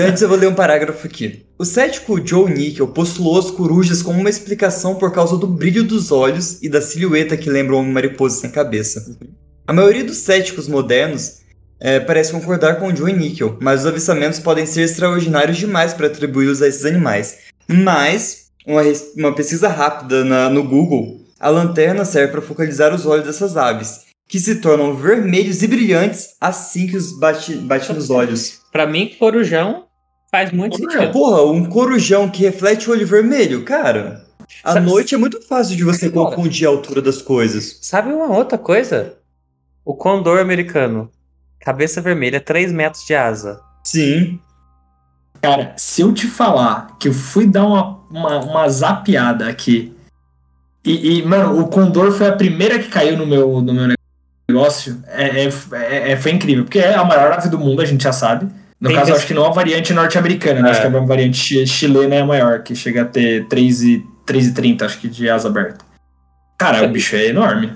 [0.02, 1.46] antes eu vou ler um parágrafo aqui.
[1.58, 6.10] O cético Joe Nickel postulou as corujas como uma explicação por causa do brilho dos
[6.14, 9.18] olhos e da silhueta que lembra uma mariposa sem cabeça.
[9.70, 11.42] A maioria dos céticos modernos
[11.80, 16.08] eh, parece concordar com o Joe Nickel, mas os avistamentos podem ser extraordinários demais para
[16.08, 17.38] atribuí-los a esses animais.
[17.68, 18.82] Mas, uma,
[19.16, 24.06] uma pesquisa rápida na- no Google, a lanterna serve para focalizar os olhos dessas aves,
[24.28, 28.62] que se tornam vermelhos e brilhantes assim que os bate, bate nos olhos.
[28.72, 29.84] Pra mim, corujão
[30.32, 31.00] faz muito Corujão.
[31.00, 31.14] sentido.
[31.14, 34.26] Porra, um corujão que reflete o olho vermelho, cara.
[34.64, 37.78] À noite é muito fácil de você confundir a altura das coisas.
[37.84, 39.19] Sabe uma outra coisa?
[39.86, 41.10] O condor americano.
[41.60, 43.60] Cabeça vermelha, 3 metros de asa.
[43.84, 44.40] Sim.
[45.42, 49.94] Cara, se eu te falar que eu fui dar uma, uma, uma zapeada aqui
[50.84, 53.94] e, e, mano, o Condor foi a primeira que caiu no meu, no meu
[54.50, 57.86] negócio, é, é- é- é- foi incrível, porque é a maior ave do mundo, a
[57.86, 58.48] gente já sabe.
[58.80, 60.70] No Tem caso, acho que não a variante norte-americana, né?
[60.70, 60.72] É.
[60.72, 64.86] acho que a variante chi- chilena é a maior, que chega a ter 3,30, 3,30,
[64.86, 65.84] acho que, de asa aberta.
[66.58, 67.74] Cara, o bicho é enorme.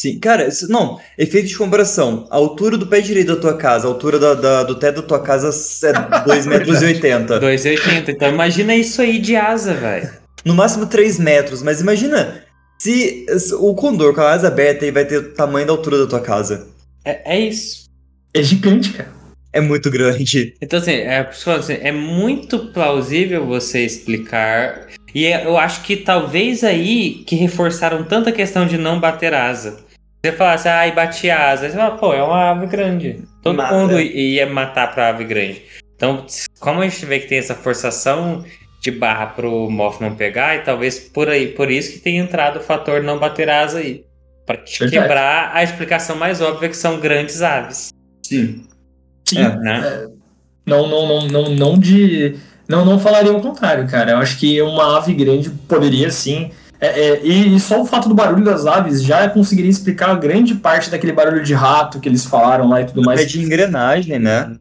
[0.00, 0.18] Sim.
[0.18, 2.26] Cara, isso- não, efeito de comparação.
[2.30, 5.06] A altura do pé direito da tua casa, a altura da, da- do teto da
[5.06, 5.92] tua casa é
[6.24, 6.80] 2,80 metros.
[6.80, 7.38] e 80.
[7.40, 8.08] 2,80.
[8.08, 10.08] Então imagina isso aí de asa, velho.
[10.44, 12.42] No máximo 3 metros, mas imagina
[12.78, 15.98] se se o condor com a asa aberta aí vai ter o tamanho da altura
[15.98, 16.66] da tua casa.
[17.04, 17.84] É, é isso.
[18.34, 19.10] É gigante, cara.
[19.52, 20.54] É muito grande.
[20.62, 24.86] Então, assim, é, assim, é muito plausível você explicar.
[25.12, 29.78] E é- eu acho que talvez aí que reforçaram tanta questão de não bater asa.
[30.22, 31.64] Você falasse, ah, e bati a asa.
[31.64, 33.24] Aí você fala, pô, é uma ave grande.
[33.42, 33.74] Todo Mata.
[33.74, 35.62] mundo ia matar pra ave grande.
[35.96, 36.26] Então,
[36.58, 38.44] como a gente vê que tem essa forçação
[38.82, 42.62] de barra pro Mothman pegar, e talvez por aí, por isso que tenha entrado o
[42.62, 44.04] fator não bater asa aí.
[44.46, 45.02] Pra te Verdade.
[45.02, 47.90] quebrar a explicação mais óbvia que são grandes aves.
[48.24, 48.66] Sim.
[49.28, 49.38] Sim.
[49.38, 50.08] É, né?
[50.66, 52.36] Não, não, não, não, não de.
[52.68, 54.12] Não, não falaria o contrário, cara.
[54.12, 56.50] Eu acho que uma ave grande poderia sim.
[56.80, 60.54] É, é, e, e só o fato do barulho das aves já conseguiria explicar grande
[60.54, 63.30] parte daquele barulho de rato que eles falaram lá e tudo É mais.
[63.30, 64.56] de engrenagem, né?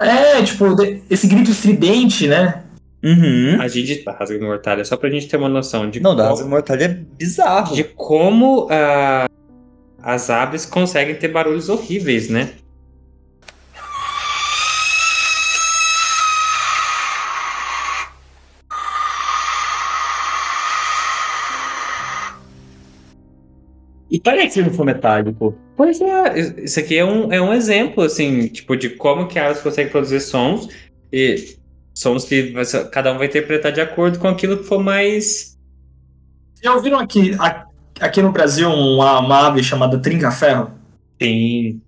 [0.00, 2.62] É, tipo, de- esse grito estridente, né?
[3.02, 3.60] Uhum.
[3.60, 6.34] A gente da rasga mortalha, só pra gente ter uma noção de Não, da como,
[6.34, 7.74] asa mortalha é bizarro.
[7.74, 9.26] de como ah,
[10.02, 12.50] as aves conseguem ter barulhos horríveis, né?
[24.10, 25.56] E parece que não for metálico.
[25.76, 29.48] Pois é, isso aqui é um, é um exemplo, assim, tipo, de como que a
[29.48, 30.68] aves conseguem produzir sons
[31.12, 31.56] e
[31.92, 32.52] sons que
[32.92, 35.56] cada um vai interpretar de acordo com aquilo que for mais.
[36.62, 37.36] Já ouviram aqui,
[38.00, 40.70] aqui no Brasil uma, uma ave chamada trinca-ferro?
[41.20, 41.80] Sim.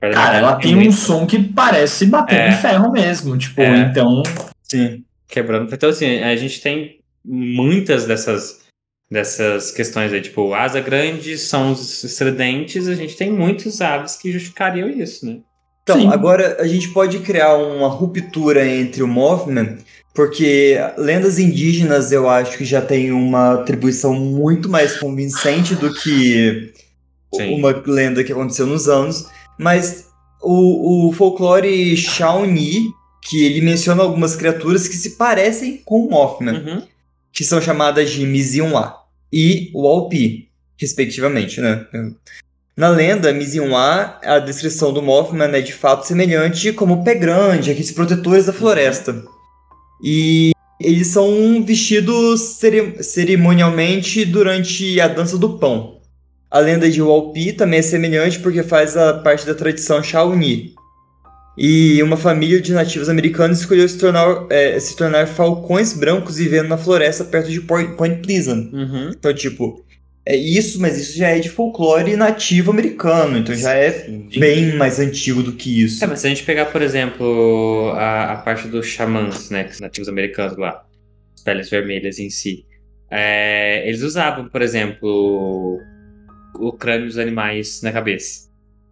[0.00, 2.48] Cara, ela tem um som que parece bater É.
[2.48, 3.36] em ferro mesmo.
[3.36, 3.80] Tipo, É.
[3.80, 4.22] então.
[4.62, 5.04] Sim.
[5.28, 5.72] Quebrando.
[5.72, 8.59] Então, assim, a gente tem muitas dessas,
[9.10, 14.88] dessas questões aí, tipo, asa grande, sons estridentes, a gente tem muitas aves que justificariam
[14.88, 15.38] isso, né?
[15.82, 16.08] Então, Sim.
[16.08, 19.78] agora a gente pode criar uma ruptura entre o Mothman,
[20.14, 26.72] porque lendas indígenas eu acho que já tem uma atribuição muito mais convincente do que
[27.34, 27.54] Sim.
[27.54, 29.26] uma lenda que aconteceu nos anos,
[29.58, 30.06] mas
[30.40, 32.84] o, o folclore Shawnee,
[33.22, 36.82] que ele menciona algumas criaturas que se parecem com o Mothman, Uhum.
[37.32, 38.99] que são chamadas de Miziunwa
[39.32, 40.48] e Walpi,
[40.78, 41.86] respectivamente, né?
[42.76, 47.70] Na lenda, Miziunwa, a descrição do Mothman é de fato semelhante como o pé grande,
[47.70, 49.22] aqueles protetores da floresta.
[50.02, 56.00] E eles são vestidos cere- cerimonialmente durante a dança do pão.
[56.50, 60.74] A lenda de Walpi também é semelhante porque faz a parte da tradição Shawnee.
[61.58, 66.68] E uma família de nativos americanos escolheu se tornar, é, se tornar falcões brancos vivendo
[66.68, 68.72] na floresta perto de Point, Pleasant.
[68.72, 69.10] Uhum.
[69.10, 69.84] Então, tipo,
[70.24, 74.08] é isso, mas isso já é de folclore nativo americano, então já é
[74.38, 76.04] bem mais antigo do que isso.
[76.04, 80.08] É, mas se a gente pegar, por exemplo, a, a parte dos xamãs, né, nativos
[80.08, 80.84] americanos lá,
[81.34, 82.64] as peles vermelhas em si,
[83.10, 85.80] é, eles usavam, por exemplo,
[86.54, 88.49] o crânio dos animais na cabeça,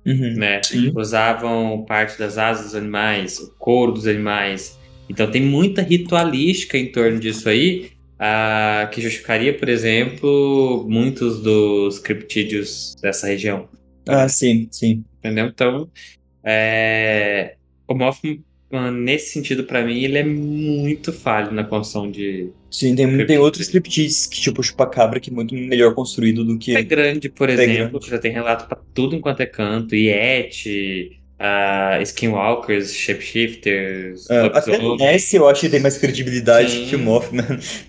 [0.09, 0.35] Uhum.
[0.35, 0.63] né?
[0.63, 0.93] Sim.
[0.95, 4.79] Usavam parte das asas dos animais, o couro dos animais.
[5.09, 11.99] Então tem muita ritualística em torno disso aí, ah, que justificaria, por exemplo, muitos dos
[11.99, 13.69] criptídeos dessa região.
[14.07, 15.05] Ah, sim, sim.
[15.19, 15.47] Entendeu?
[15.47, 15.89] Então,
[16.43, 17.57] é...
[17.87, 22.51] o Mothman, nesse sentido, pra mim, ele é muito falho na construção de.
[22.71, 26.55] Sim, tem, tem outros criptides, que tipo o chupacabra, que é muito melhor construído do
[26.55, 26.83] É que.
[26.83, 28.05] grande, por É exemplo, grande.
[28.05, 34.79] que já tem relato pra tudo enquanto é canto, Yeti, ah, Skinwalkers, Shapeshifters, Ah, até
[34.97, 36.87] nesse eu acho que tem mais credibilidade Sim.
[36.89, 37.45] que o Mothman.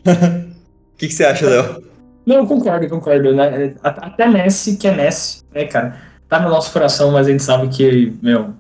[0.94, 1.82] O que, que você acha, Léo?
[2.26, 3.34] Não, eu concordo, eu concordo.
[3.34, 3.74] Né?
[3.82, 5.96] A- Até Ness, que é Ness, né, cara?
[6.28, 8.54] Tá no nosso coração, mas a gente sabe que, meu,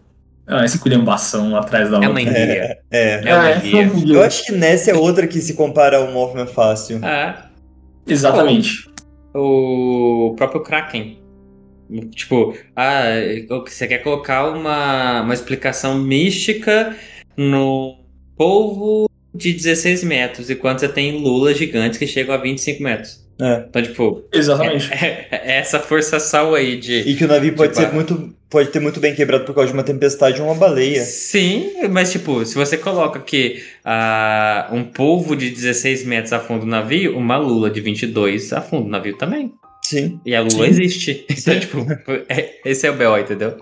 [0.49, 2.09] é essa culhambação atrás da É outra.
[2.11, 2.77] uma enguia.
[2.91, 3.21] É.
[3.29, 4.15] É uma É, enguia.
[4.15, 6.99] Eu acho que Ness é outra que se compara ao Mothman fácil.
[7.03, 7.45] Ah,
[8.07, 8.89] Exatamente.
[9.33, 11.19] o próprio Kraken.
[12.11, 13.03] Tipo, ah,
[13.65, 16.95] você quer colocar uma, uma explicação mística
[17.35, 17.97] no
[18.37, 23.27] polvo de 16 metros, enquanto você tem lulas gigantes que chegam a 25 metros.
[23.41, 23.65] É.
[23.69, 24.91] Então, tipo, Exatamente.
[24.93, 26.99] é, é essa forçação aí de.
[27.01, 28.33] E que o navio pode Tipo, ser muito.
[28.49, 31.03] Pode ter muito bem quebrado por causa de uma tempestade ou uma baleia.
[31.03, 36.67] Sim, mas tipo, se você coloca que ah, um polvo de 16 metros afunda o
[36.67, 39.53] navio, uma lula de 22 afunda o navio também.
[39.85, 40.19] Sim.
[40.25, 40.71] E a lula Sim.
[40.71, 41.25] existe.
[41.29, 41.77] Então, tipo,
[42.27, 43.55] é- esse é o B.O., entendeu?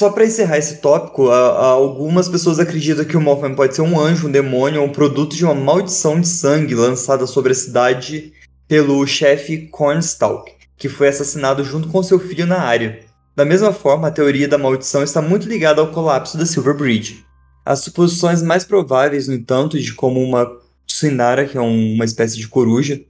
[0.00, 3.82] Só pra encerrar esse tópico, a- a- algumas pessoas acreditam que o Mothman pode ser
[3.82, 7.54] um anjo, um demônio ou um produto de uma maldição de sangue lançada sobre a
[7.54, 8.32] cidade
[8.70, 13.00] pelo chefe Cornstalk, que foi assassinado junto com seu filho na área.
[13.34, 17.24] Da mesma forma, a teoria da maldição está muito ligada ao colapso da Silver Bridge.
[17.66, 20.48] As suposições mais prováveis, no entanto, de como uma
[20.86, 23.00] Tsunara, que é um- uma espécie de coruja,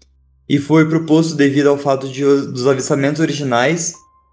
[0.48, 3.92] e foi proposto devido ao fato de, dos avistamentos originais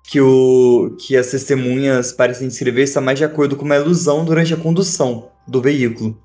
[0.09, 4.53] que, o, que as testemunhas parecem descrever está mais de acordo com uma ilusão durante
[4.53, 6.17] a condução do veículo.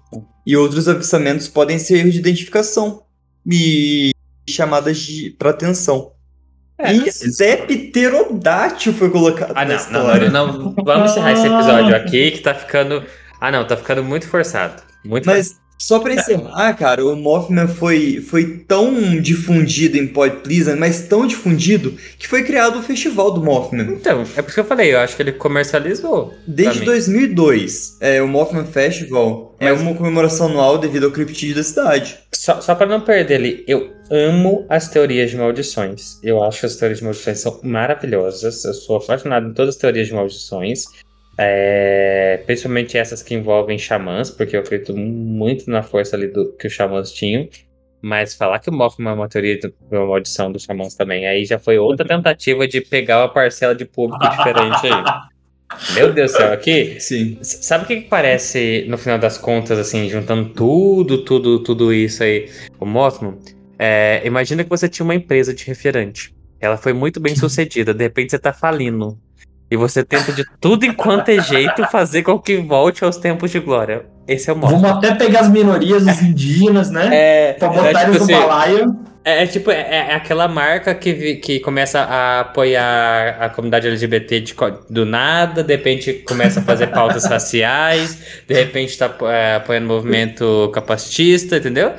[0.47, 3.03] E outros avistamentos podem ser de identificação
[3.51, 4.13] e
[4.49, 6.13] chamadas de para atenção.
[6.79, 10.31] É, e pterodátil foi colocado Ah, na não, não, história.
[10.31, 10.75] não, não.
[10.85, 13.05] Vamos encerrar esse episódio aqui que tá ficando.
[13.41, 14.83] Ah, não, tá ficando muito forçado.
[15.05, 20.79] Muito Mas Só pra encerrar, cara, o Mothman foi, foi tão difundido em Pod Pleasant,
[20.79, 23.95] mas tão difundido, que foi criado o Festival do Mothman.
[23.95, 26.35] Então, é por isso que eu falei, eu acho que ele comercializou.
[26.47, 32.17] Desde 2002, é, o Mothman Festival é uma comemoração anual devido ao criptídeo da cidade.
[32.33, 36.19] Só, só pra não perder ali, eu amo as teorias de maldições.
[36.23, 38.65] Eu acho que as teorias de maldições são maravilhosas.
[38.65, 40.85] Eu sou apaixonado em todas as teorias de maldições.
[41.39, 46.67] É, principalmente essas que envolvem xamãs, porque eu acredito muito na força ali do, que
[46.67, 47.49] os xamãs tinham.
[48.01, 51.45] Mas falar que o Mothman é uma teoria de uma maldição dos xamãs também, aí
[51.45, 55.33] já foi outra tentativa de pegar uma parcela de público diferente aí.
[55.95, 57.01] Meu Deus do céu, aqui.
[57.01, 57.39] Sim.
[57.43, 62.23] Sabe o que, que parece, no final das contas, assim, juntando tudo, tudo, tudo isso
[62.23, 63.39] aí, o Mothman?
[63.79, 66.35] É, imagina que você tinha uma empresa de refrigerante.
[66.61, 69.19] Ela foi muito bem sucedida, de repente você tá falindo.
[69.73, 73.59] E você tenta de tudo enquanto é jeito fazer com que volte aos tempos de
[73.59, 74.05] glória.
[74.29, 74.77] Esse é o modo.
[74.77, 77.09] Vamos até pegar as minorias, os indígenas, né?
[77.11, 78.97] É, pra botar é, tipo eles no assim, balaio.
[79.25, 84.41] É, é tipo, é, é aquela marca que, que começa a apoiar a comunidade LGBT
[84.41, 84.55] de
[84.91, 89.97] do nada, de repente começa a fazer pautas raciais, de repente tá é, apoiando o
[89.97, 91.95] movimento capacitista, entendeu?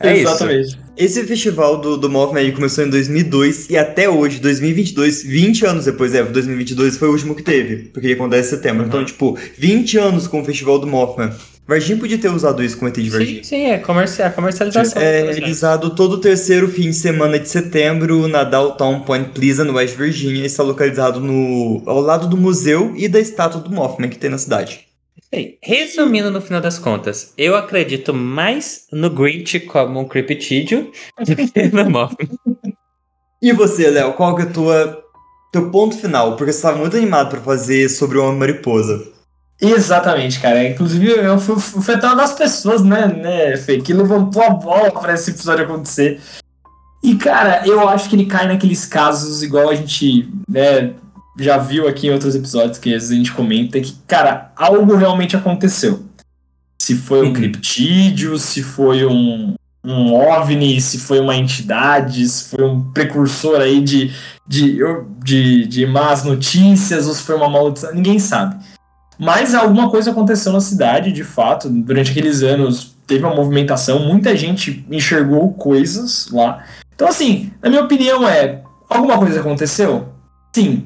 [0.00, 0.28] É isso.
[0.28, 0.78] Exatamente.
[0.96, 5.84] Esse festival do, do Mothman ele começou em 2002 e até hoje, 2022, 20 anos
[5.84, 8.86] depois, é, 2022 foi o último que teve, porque acontece em setembro.
[8.86, 11.30] Então, tipo, 20 anos com o festival do Mothman.
[11.68, 13.44] Varginha podia ter usado isso como ET de Varginha.
[13.44, 15.02] Sim, sim, é comercial, comercialização.
[15.02, 19.94] É realizado todo o terceiro fim de semana de setembro na Downtown Point Pleasant, West
[19.94, 20.44] Virginia.
[20.44, 24.30] e Está localizado no, ao lado do museu e da estátua do Mothman que tem
[24.30, 24.87] na cidade.
[25.30, 31.36] Bem, Resumindo, no final das contas, eu acredito mais no Grinch como um criptídeo do
[31.36, 32.30] que no Mothman.
[33.42, 35.04] E você, Léo, qual que é a tua
[35.52, 36.34] teu ponto final?
[36.36, 39.06] Porque você estava muito animado para fazer sobre o Homem Mariposa.
[39.60, 40.66] Exatamente, cara.
[40.66, 44.90] Inclusive, eu fui, fui até uma das pessoas, né, né, Fê, que levantou a bola
[44.90, 46.20] pra esse episódio acontecer.
[47.02, 50.94] E, cara, eu acho que ele cai naqueles casos, igual a gente, né,
[51.38, 54.96] já viu aqui em outros episódios, que às vezes a gente comenta, que, cara, algo
[54.96, 56.04] realmente aconteceu.
[56.80, 57.32] Se foi um Uhum.
[57.32, 59.54] criptídeo, se foi um,
[59.84, 64.12] um OVNI, se foi uma entidade, se foi um precursor aí de,
[64.46, 64.78] de,
[65.22, 68.56] de, de más notícias, ou se foi uma maldição, ninguém sabe.
[69.18, 71.68] Mas alguma coisa aconteceu na cidade, de fato.
[71.68, 76.64] Durante aqueles anos teve uma movimentação, muita gente enxergou coisas lá.
[76.94, 80.08] Então, assim, na minha opinião é: alguma coisa aconteceu?
[80.54, 80.84] Sim.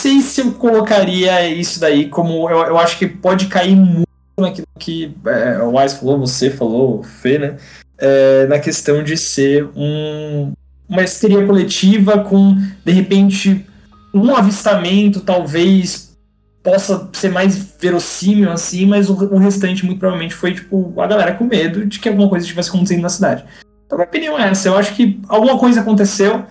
[0.00, 2.48] Sei se eu colocaria isso daí como.
[2.48, 4.08] Eu, eu acho que pode cair muito
[4.38, 7.56] naquilo que é, o Wise falou, você falou, o Fê, né?
[7.98, 10.54] É, na questão de ser um,
[10.88, 13.66] uma histeria coletiva com, de repente,
[14.14, 16.16] um avistamento, talvez
[16.62, 21.34] possa ser mais verossímil assim, mas o, o restante muito provavelmente foi tipo a galera
[21.34, 23.44] com medo de que alguma coisa estivesse acontecendo na cidade.
[23.84, 26.46] Então minha opinião é essa, eu acho que alguma coisa aconteceu,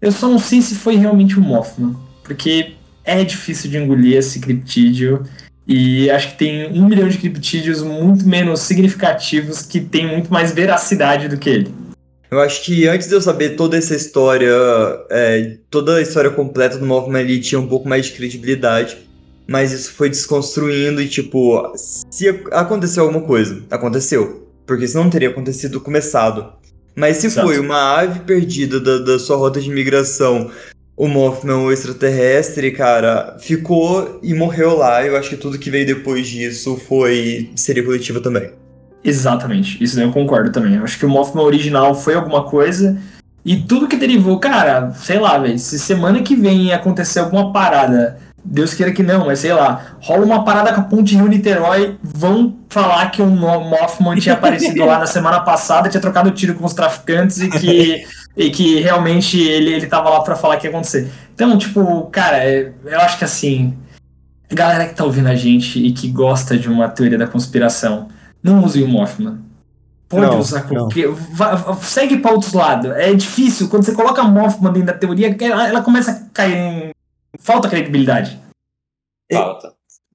[0.00, 1.94] eu só não sei se foi realmente o Mothman,
[2.24, 2.75] porque
[3.06, 5.22] é difícil de engolir esse criptídeo
[5.66, 10.52] e acho que tem um milhão de criptídeos muito menos significativos que tem muito mais
[10.52, 11.74] veracidade do que ele.
[12.30, 14.50] Eu acho que antes de eu saber toda essa história,
[15.10, 19.06] é, toda a história completa do Mothman ali tinha um pouco mais de credibilidade.
[19.48, 24.50] Mas isso foi desconstruindo e, tipo, se ac- aconteceu alguma coisa, aconteceu.
[24.66, 26.52] Porque senão não teria acontecido começado.
[26.96, 27.46] Mas se Exato.
[27.46, 30.50] foi uma ave perdida da, da sua rota de migração,
[30.96, 35.04] o Mothman, o extraterrestre, cara, ficou e morreu lá.
[35.04, 38.50] Eu acho que tudo que veio depois disso foi seria coletiva também.
[39.04, 40.74] Exatamente, isso eu concordo também.
[40.74, 42.98] Eu acho que o Mothman original foi alguma coisa
[43.46, 48.18] e tudo que derivou, cara, sei lá, velho, se semana que vem acontecer alguma parada,
[48.48, 52.56] Deus queira que não, mas sei lá, rola uma parada com a Ponte Rio-Niterói, vão
[52.68, 56.64] falar que o Mo- Mothman tinha aparecido lá na semana passada, tinha trocado tiro com
[56.64, 58.04] os traficantes e que,
[58.36, 61.10] e que realmente ele, ele tava lá pra falar que ia acontecer.
[61.34, 63.76] Então, tipo, cara, é- eu acho que assim,
[64.50, 68.08] galera que tá ouvindo a gente e que gosta de uma teoria da conspiração,
[68.42, 69.38] não use o Mothman.
[70.08, 71.08] Pode Não, usar qualquer.
[71.82, 72.92] segue para outros lados.
[72.92, 73.66] É difícil.
[73.68, 76.90] Quando você coloca Mothman dentro da teoria, ela, ela começa a cair em.
[77.40, 78.38] Falta credibilidade.
[79.32, 79.74] Falta.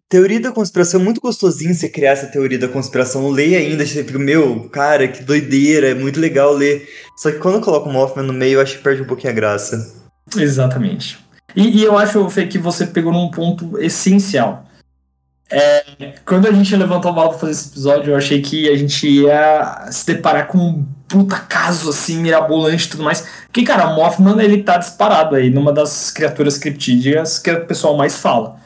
[0.10, 3.30] Teoria da conspiração é muito gostosinho você criar essa teoria da conspiração.
[3.30, 6.86] Leia ainda, você fica, meu, cara, que doideira, é muito legal ler.
[7.16, 9.36] Só que quando coloca o Mothman no meio, eu acho que perde um pouquinho a
[9.36, 10.02] graça.
[10.36, 11.18] Exatamente.
[11.56, 14.66] E, e eu acho, Fê, que você pegou num ponto essencial.
[15.50, 18.76] É, quando a gente levantou a bola pra fazer esse episódio, eu achei que a
[18.76, 23.28] gente ia se deparar com puta caso assim, mirabolante e tudo mais.
[23.48, 27.98] Porque, cara, o Mothman ele tá disparado aí numa das criaturas criptídeas que o pessoal
[27.98, 28.58] mais fala.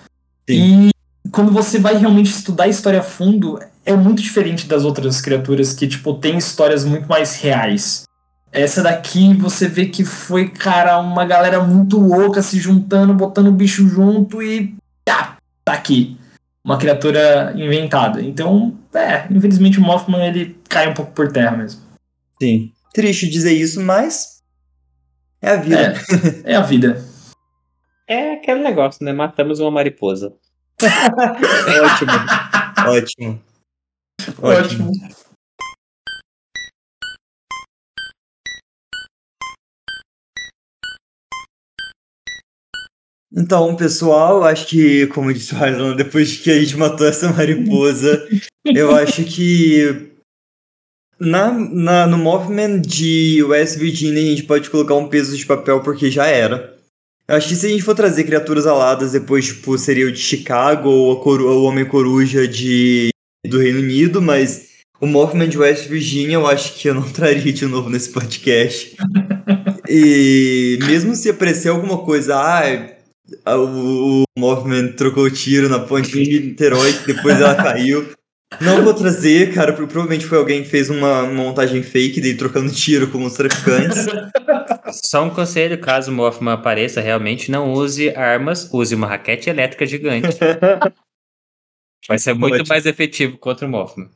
[0.48, 0.92] E
[1.32, 5.74] quando você vai realmente estudar a história a fundo, é muito diferente das outras criaturas
[5.74, 8.04] que, tipo, tem histórias muito mais reais.
[8.52, 13.52] Essa daqui você vê que foi, cara, uma galera muito louca se juntando, botando o
[13.52, 14.76] bicho junto e.
[15.10, 16.18] Ah, tá aqui.
[16.64, 18.22] Uma criatura inventada.
[18.22, 21.85] Então, é, infelizmente o Mothman ele cai um pouco por terra mesmo.
[22.41, 22.74] Sim.
[22.94, 24.41] Triste dizer isso, mas.
[25.41, 25.94] É a vida.
[26.45, 27.06] É, é a vida.
[28.07, 29.12] É aquele negócio, né?
[29.14, 30.34] Matamos uma mariposa.
[30.82, 32.12] Ótimo.
[32.88, 33.44] Ótimo.
[34.41, 34.91] Ótimo.
[43.38, 48.26] Então, pessoal, acho que, como disse o Harlan, depois que a gente matou essa mariposa,
[48.64, 50.15] eu acho que
[51.20, 55.82] na, na, no movimento de West Virginia a gente pode colocar um peso de papel
[55.82, 56.76] porque já era.
[57.28, 60.20] Eu acho que se a gente for trazer criaturas aladas, depois, tipo, seria o de
[60.20, 63.10] Chicago ou coru o Homem-Coruja de
[63.48, 64.70] do Reino Unido, mas
[65.00, 68.96] o Movement de West Virginia eu acho que eu não traria de novo nesse podcast.
[69.90, 76.40] e mesmo se aparecer alguma coisa, ah, o, o Movement trocou tiro na ponte de
[76.40, 78.15] Niterói, depois ela caiu.
[78.61, 82.72] Não vou trazer, cara, porque provavelmente foi alguém que fez uma, montagem fake dele trocando
[82.72, 84.06] tiro com os traficantes.
[85.03, 89.86] Só um conselho, caso o Mothman apareça, realmente não use armas, use uma raquete elétrica
[89.86, 90.27] gigante.
[92.07, 94.10] Vai ser muito mais efetivo contra o Mothman.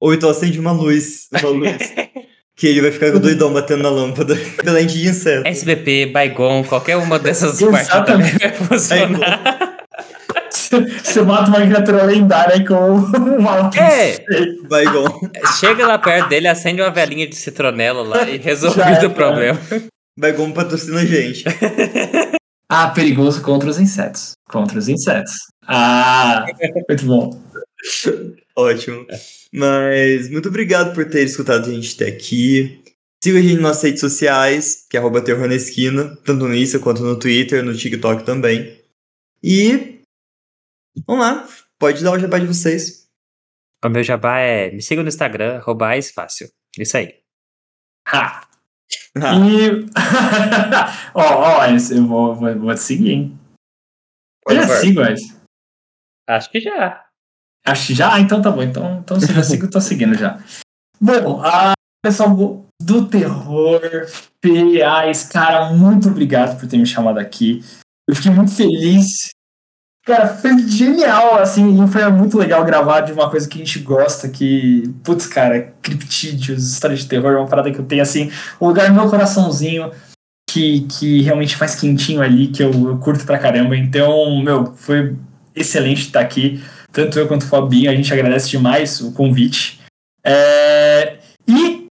[0.00, 1.76] Ou então acende uma luz, uma luz.
[2.56, 4.34] que ele vai ficar doidão batendo na lâmpada.
[4.34, 5.46] Repelente de inseto.
[5.46, 9.75] SBP, Baigon, qualquer uma dessas partes também vai funcionar.
[11.02, 14.18] Você mata uma criatura lendária com uma É.
[14.68, 14.84] Vai.
[15.58, 19.08] Chega lá perto dele, acende uma velinha de citronela lá e resolvido era.
[19.08, 19.58] o problema.
[20.18, 21.44] Vai igual patrocina a gente.
[22.70, 24.32] Ah, perigoso contra os insetos.
[24.48, 25.32] Contra os insetos.
[25.66, 26.46] Ah,
[26.88, 27.42] muito bom.
[28.56, 29.06] Ótimo.
[29.52, 32.82] Mas muito obrigado por ter escutado a gente até aqui.
[33.22, 36.54] Siga a gente nas nossas redes sociais, que é arroba Terror na Esquina, tanto no
[36.54, 38.78] Insta quanto no Twitter, no TikTok também.
[39.42, 39.95] E
[41.06, 41.48] vamos lá,
[41.78, 43.06] pode dar o jabá de vocês.
[43.84, 46.48] O meu jabá é me siga no Instagram, arroba fácil.
[46.78, 47.20] Isso aí.
[48.08, 48.46] Ha.
[49.16, 49.86] Ah, E.
[51.14, 53.38] Ó, ó, esse eu vou, vou, vou te seguir, hein?
[54.48, 55.36] Eu já sigo, esse.
[56.28, 57.04] Acho que já.
[57.66, 58.14] Acho que já?
[58.14, 58.62] Ah, então tá bom.
[58.62, 60.38] Então, então se eu já sigo, eu tô seguindo já.
[61.00, 61.72] Bom, a
[62.04, 62.34] pessoal
[62.80, 63.80] do- terror,
[64.44, 67.60] Feais, cara, muito obrigado por ter me chamado aqui.
[68.08, 69.30] Eu fiquei muito feliz.
[70.06, 73.80] Cara, foi genial, assim, e foi muito legal gravar de uma coisa que a gente
[73.80, 78.30] gosta, que, putz, cara, criptídeos, histórias de terror, é uma parada que eu tenho, assim,
[78.60, 79.90] um lugar no meu coraçãozinho
[80.48, 83.76] que, que realmente faz quentinho ali, que eu, eu curto pra caramba.
[83.76, 85.16] Então, meu, foi
[85.56, 86.62] excelente estar aqui
[86.92, 89.80] tanto eu quanto o Fabinho, a gente agradece demais o convite.
[90.24, 91.86] É, E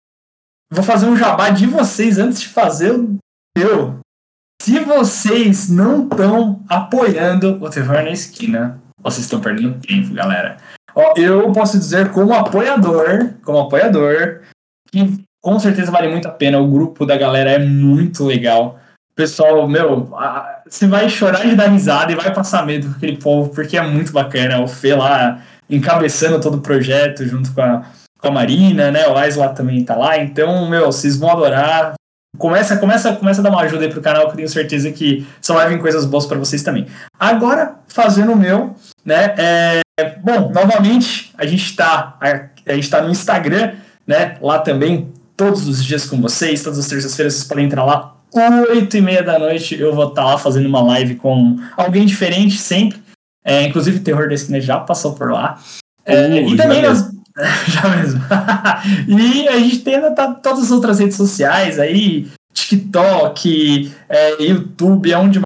[0.73, 3.17] vou fazer um jabá de vocês antes de fazer o
[3.59, 3.99] meu.
[4.65, 10.57] Se vocês não estão apoiando o Terror na Esquina, vocês estão perdendo tempo, galera.
[10.95, 14.41] Ó, eu posso dizer como apoiador, como apoiador,
[14.91, 16.59] que com certeza vale muito a pena.
[16.59, 18.79] O grupo da galera é muito legal.
[19.15, 20.11] Pessoal, meu,
[20.67, 23.83] você vai chorar de dar risada e vai passar medo com aquele povo, porque é
[23.83, 24.63] muito bacana.
[24.63, 27.83] O Fê lá encabeçando todo o projeto junto com a,
[28.19, 29.07] com a Marina, né?
[29.09, 30.17] O Ais lá também tá lá.
[30.17, 31.93] Então, meu, vocês vão adorar.
[32.39, 35.27] Começa, começa, começa a dar uma ajuda aí pro canal, que eu tenho certeza que
[35.41, 36.87] só vai vir coisas boas para vocês também.
[37.19, 38.75] Agora, fazendo o meu,
[39.05, 39.35] né?
[39.39, 39.81] É,
[40.23, 43.75] bom, novamente, a gente tá, a, a gente tá no Instagram,
[44.07, 44.37] né?
[44.41, 48.15] Lá também, todos os dias com vocês, todas as terças-feiras vocês podem entrar lá,
[48.71, 52.59] oito e meia da noite eu vou estar lá fazendo uma live com alguém diferente
[52.59, 53.03] sempre.
[53.45, 55.59] É, inclusive o Terror da Esquina já passou por lá.
[56.05, 57.14] É, Uh, e também já nós...
[57.69, 58.21] já mesmo.
[59.09, 65.41] e a gente tem tá, todas as outras redes sociais aí, TikTok, é, YouTube, aonde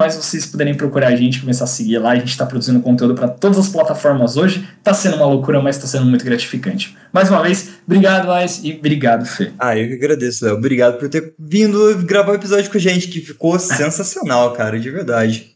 [0.00, 2.12] mais vocês puderem procurar a gente, começar a seguir lá.
[2.12, 4.66] A gente está produzindo conteúdo para todas as plataformas hoje.
[4.82, 6.96] Tá sendo uma loucura, mas está sendo muito gratificante.
[7.12, 9.52] Mais uma vez, obrigado, Ais, e obrigado, Fê.
[9.58, 10.54] Ah, eu que agradeço, Léo.
[10.54, 14.90] Obrigado por ter vindo gravar o episódio com a gente, que ficou sensacional, cara, de
[14.90, 15.54] verdade.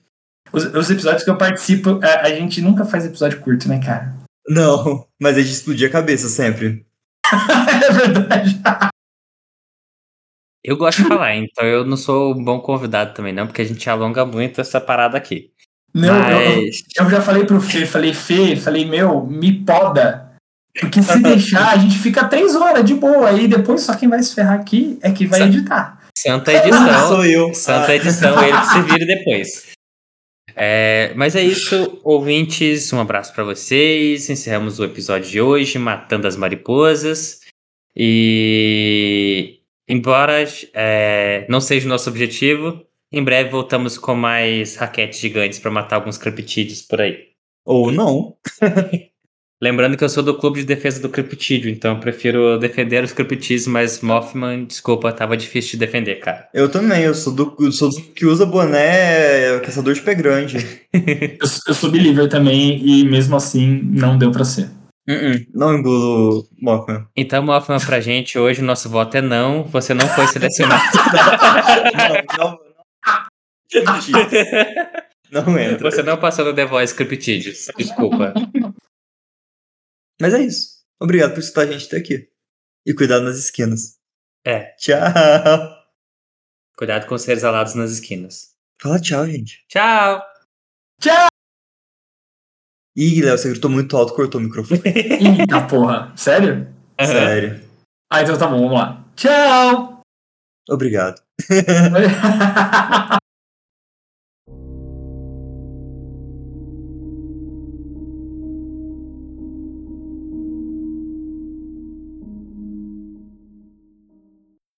[0.52, 4.23] Os, os episódios que eu participo, a, a gente nunca faz episódio curto, né, cara?
[4.48, 6.84] Não, mas a gente explodia a cabeça sempre.
[7.32, 8.60] é verdade.
[10.64, 13.66] Eu gosto de falar, então eu não sou um bom convidado também, não, porque a
[13.66, 15.50] gente alonga muito essa parada aqui.
[15.92, 20.32] Não, eu, eu- Mas eu já falei pro Fê, falei, Fê, falei, meu, me poda.
[20.80, 23.28] Porque se deixar, a gente fica três horas de boa.
[23.28, 26.00] Aí depois só quem vai se ferrar aqui é que vai Sa- editar.
[26.18, 27.06] santa Ah, edição.
[27.08, 27.54] sou eu.
[27.54, 29.73] Santa edição, ele que se vire depois.
[30.56, 32.92] É, mas é isso, ouvintes.
[32.92, 34.28] Um abraço para vocês.
[34.30, 37.40] Encerramos o episódio de hoje, Matando as Mariposas.
[37.96, 45.58] E embora é, não seja o nosso objetivo, em breve voltamos com mais raquetes gigantes
[45.58, 47.28] para matar alguns creptídeos por aí.
[47.64, 48.36] Ou não.
[49.64, 53.14] Lembrando que eu sou do clube de defesa do creptídeo, então eu prefiro defender os
[53.14, 56.46] creptídeos, mas Mothman, desculpa, tava difícil de defender, cara.
[56.52, 60.58] Eu também, eu sou do, eu sou do que usa boné caçador de pé grande.
[60.92, 64.64] eu, eu sou believer também e mesmo assim não deu pra ser.
[65.08, 67.06] Uh -uh, não engulo Mothman.
[67.16, 70.82] Então, Mothman, pra gente, hoje o nosso voto é não, você não foi selecionado.
[72.38, 72.58] não, não, não.
[75.32, 75.90] Não entra.
[75.90, 78.32] Você não passou no The Voice Creptídeos, desculpa.
[80.24, 80.78] Mas é isso.
[80.98, 82.30] Obrigado por escutar a gente até aqui.
[82.86, 83.98] E cuidado nas esquinas.
[84.42, 84.74] É.
[84.78, 84.98] Tchau.
[86.78, 88.54] Cuidado com os seres alados nas esquinas.
[88.80, 89.66] Fala tchau, gente.
[89.68, 90.22] Tchau.
[90.98, 91.28] Tchau.
[92.96, 94.80] Ih, Léo, você gritou muito alto, cortou o microfone.
[95.40, 96.16] Eita porra.
[96.16, 96.74] Sério?
[96.98, 97.06] Uhum.
[97.06, 97.68] Sério.
[98.10, 99.04] Ah, então tá bom, vamos lá.
[99.14, 100.00] Tchau.
[100.70, 101.22] Obrigado.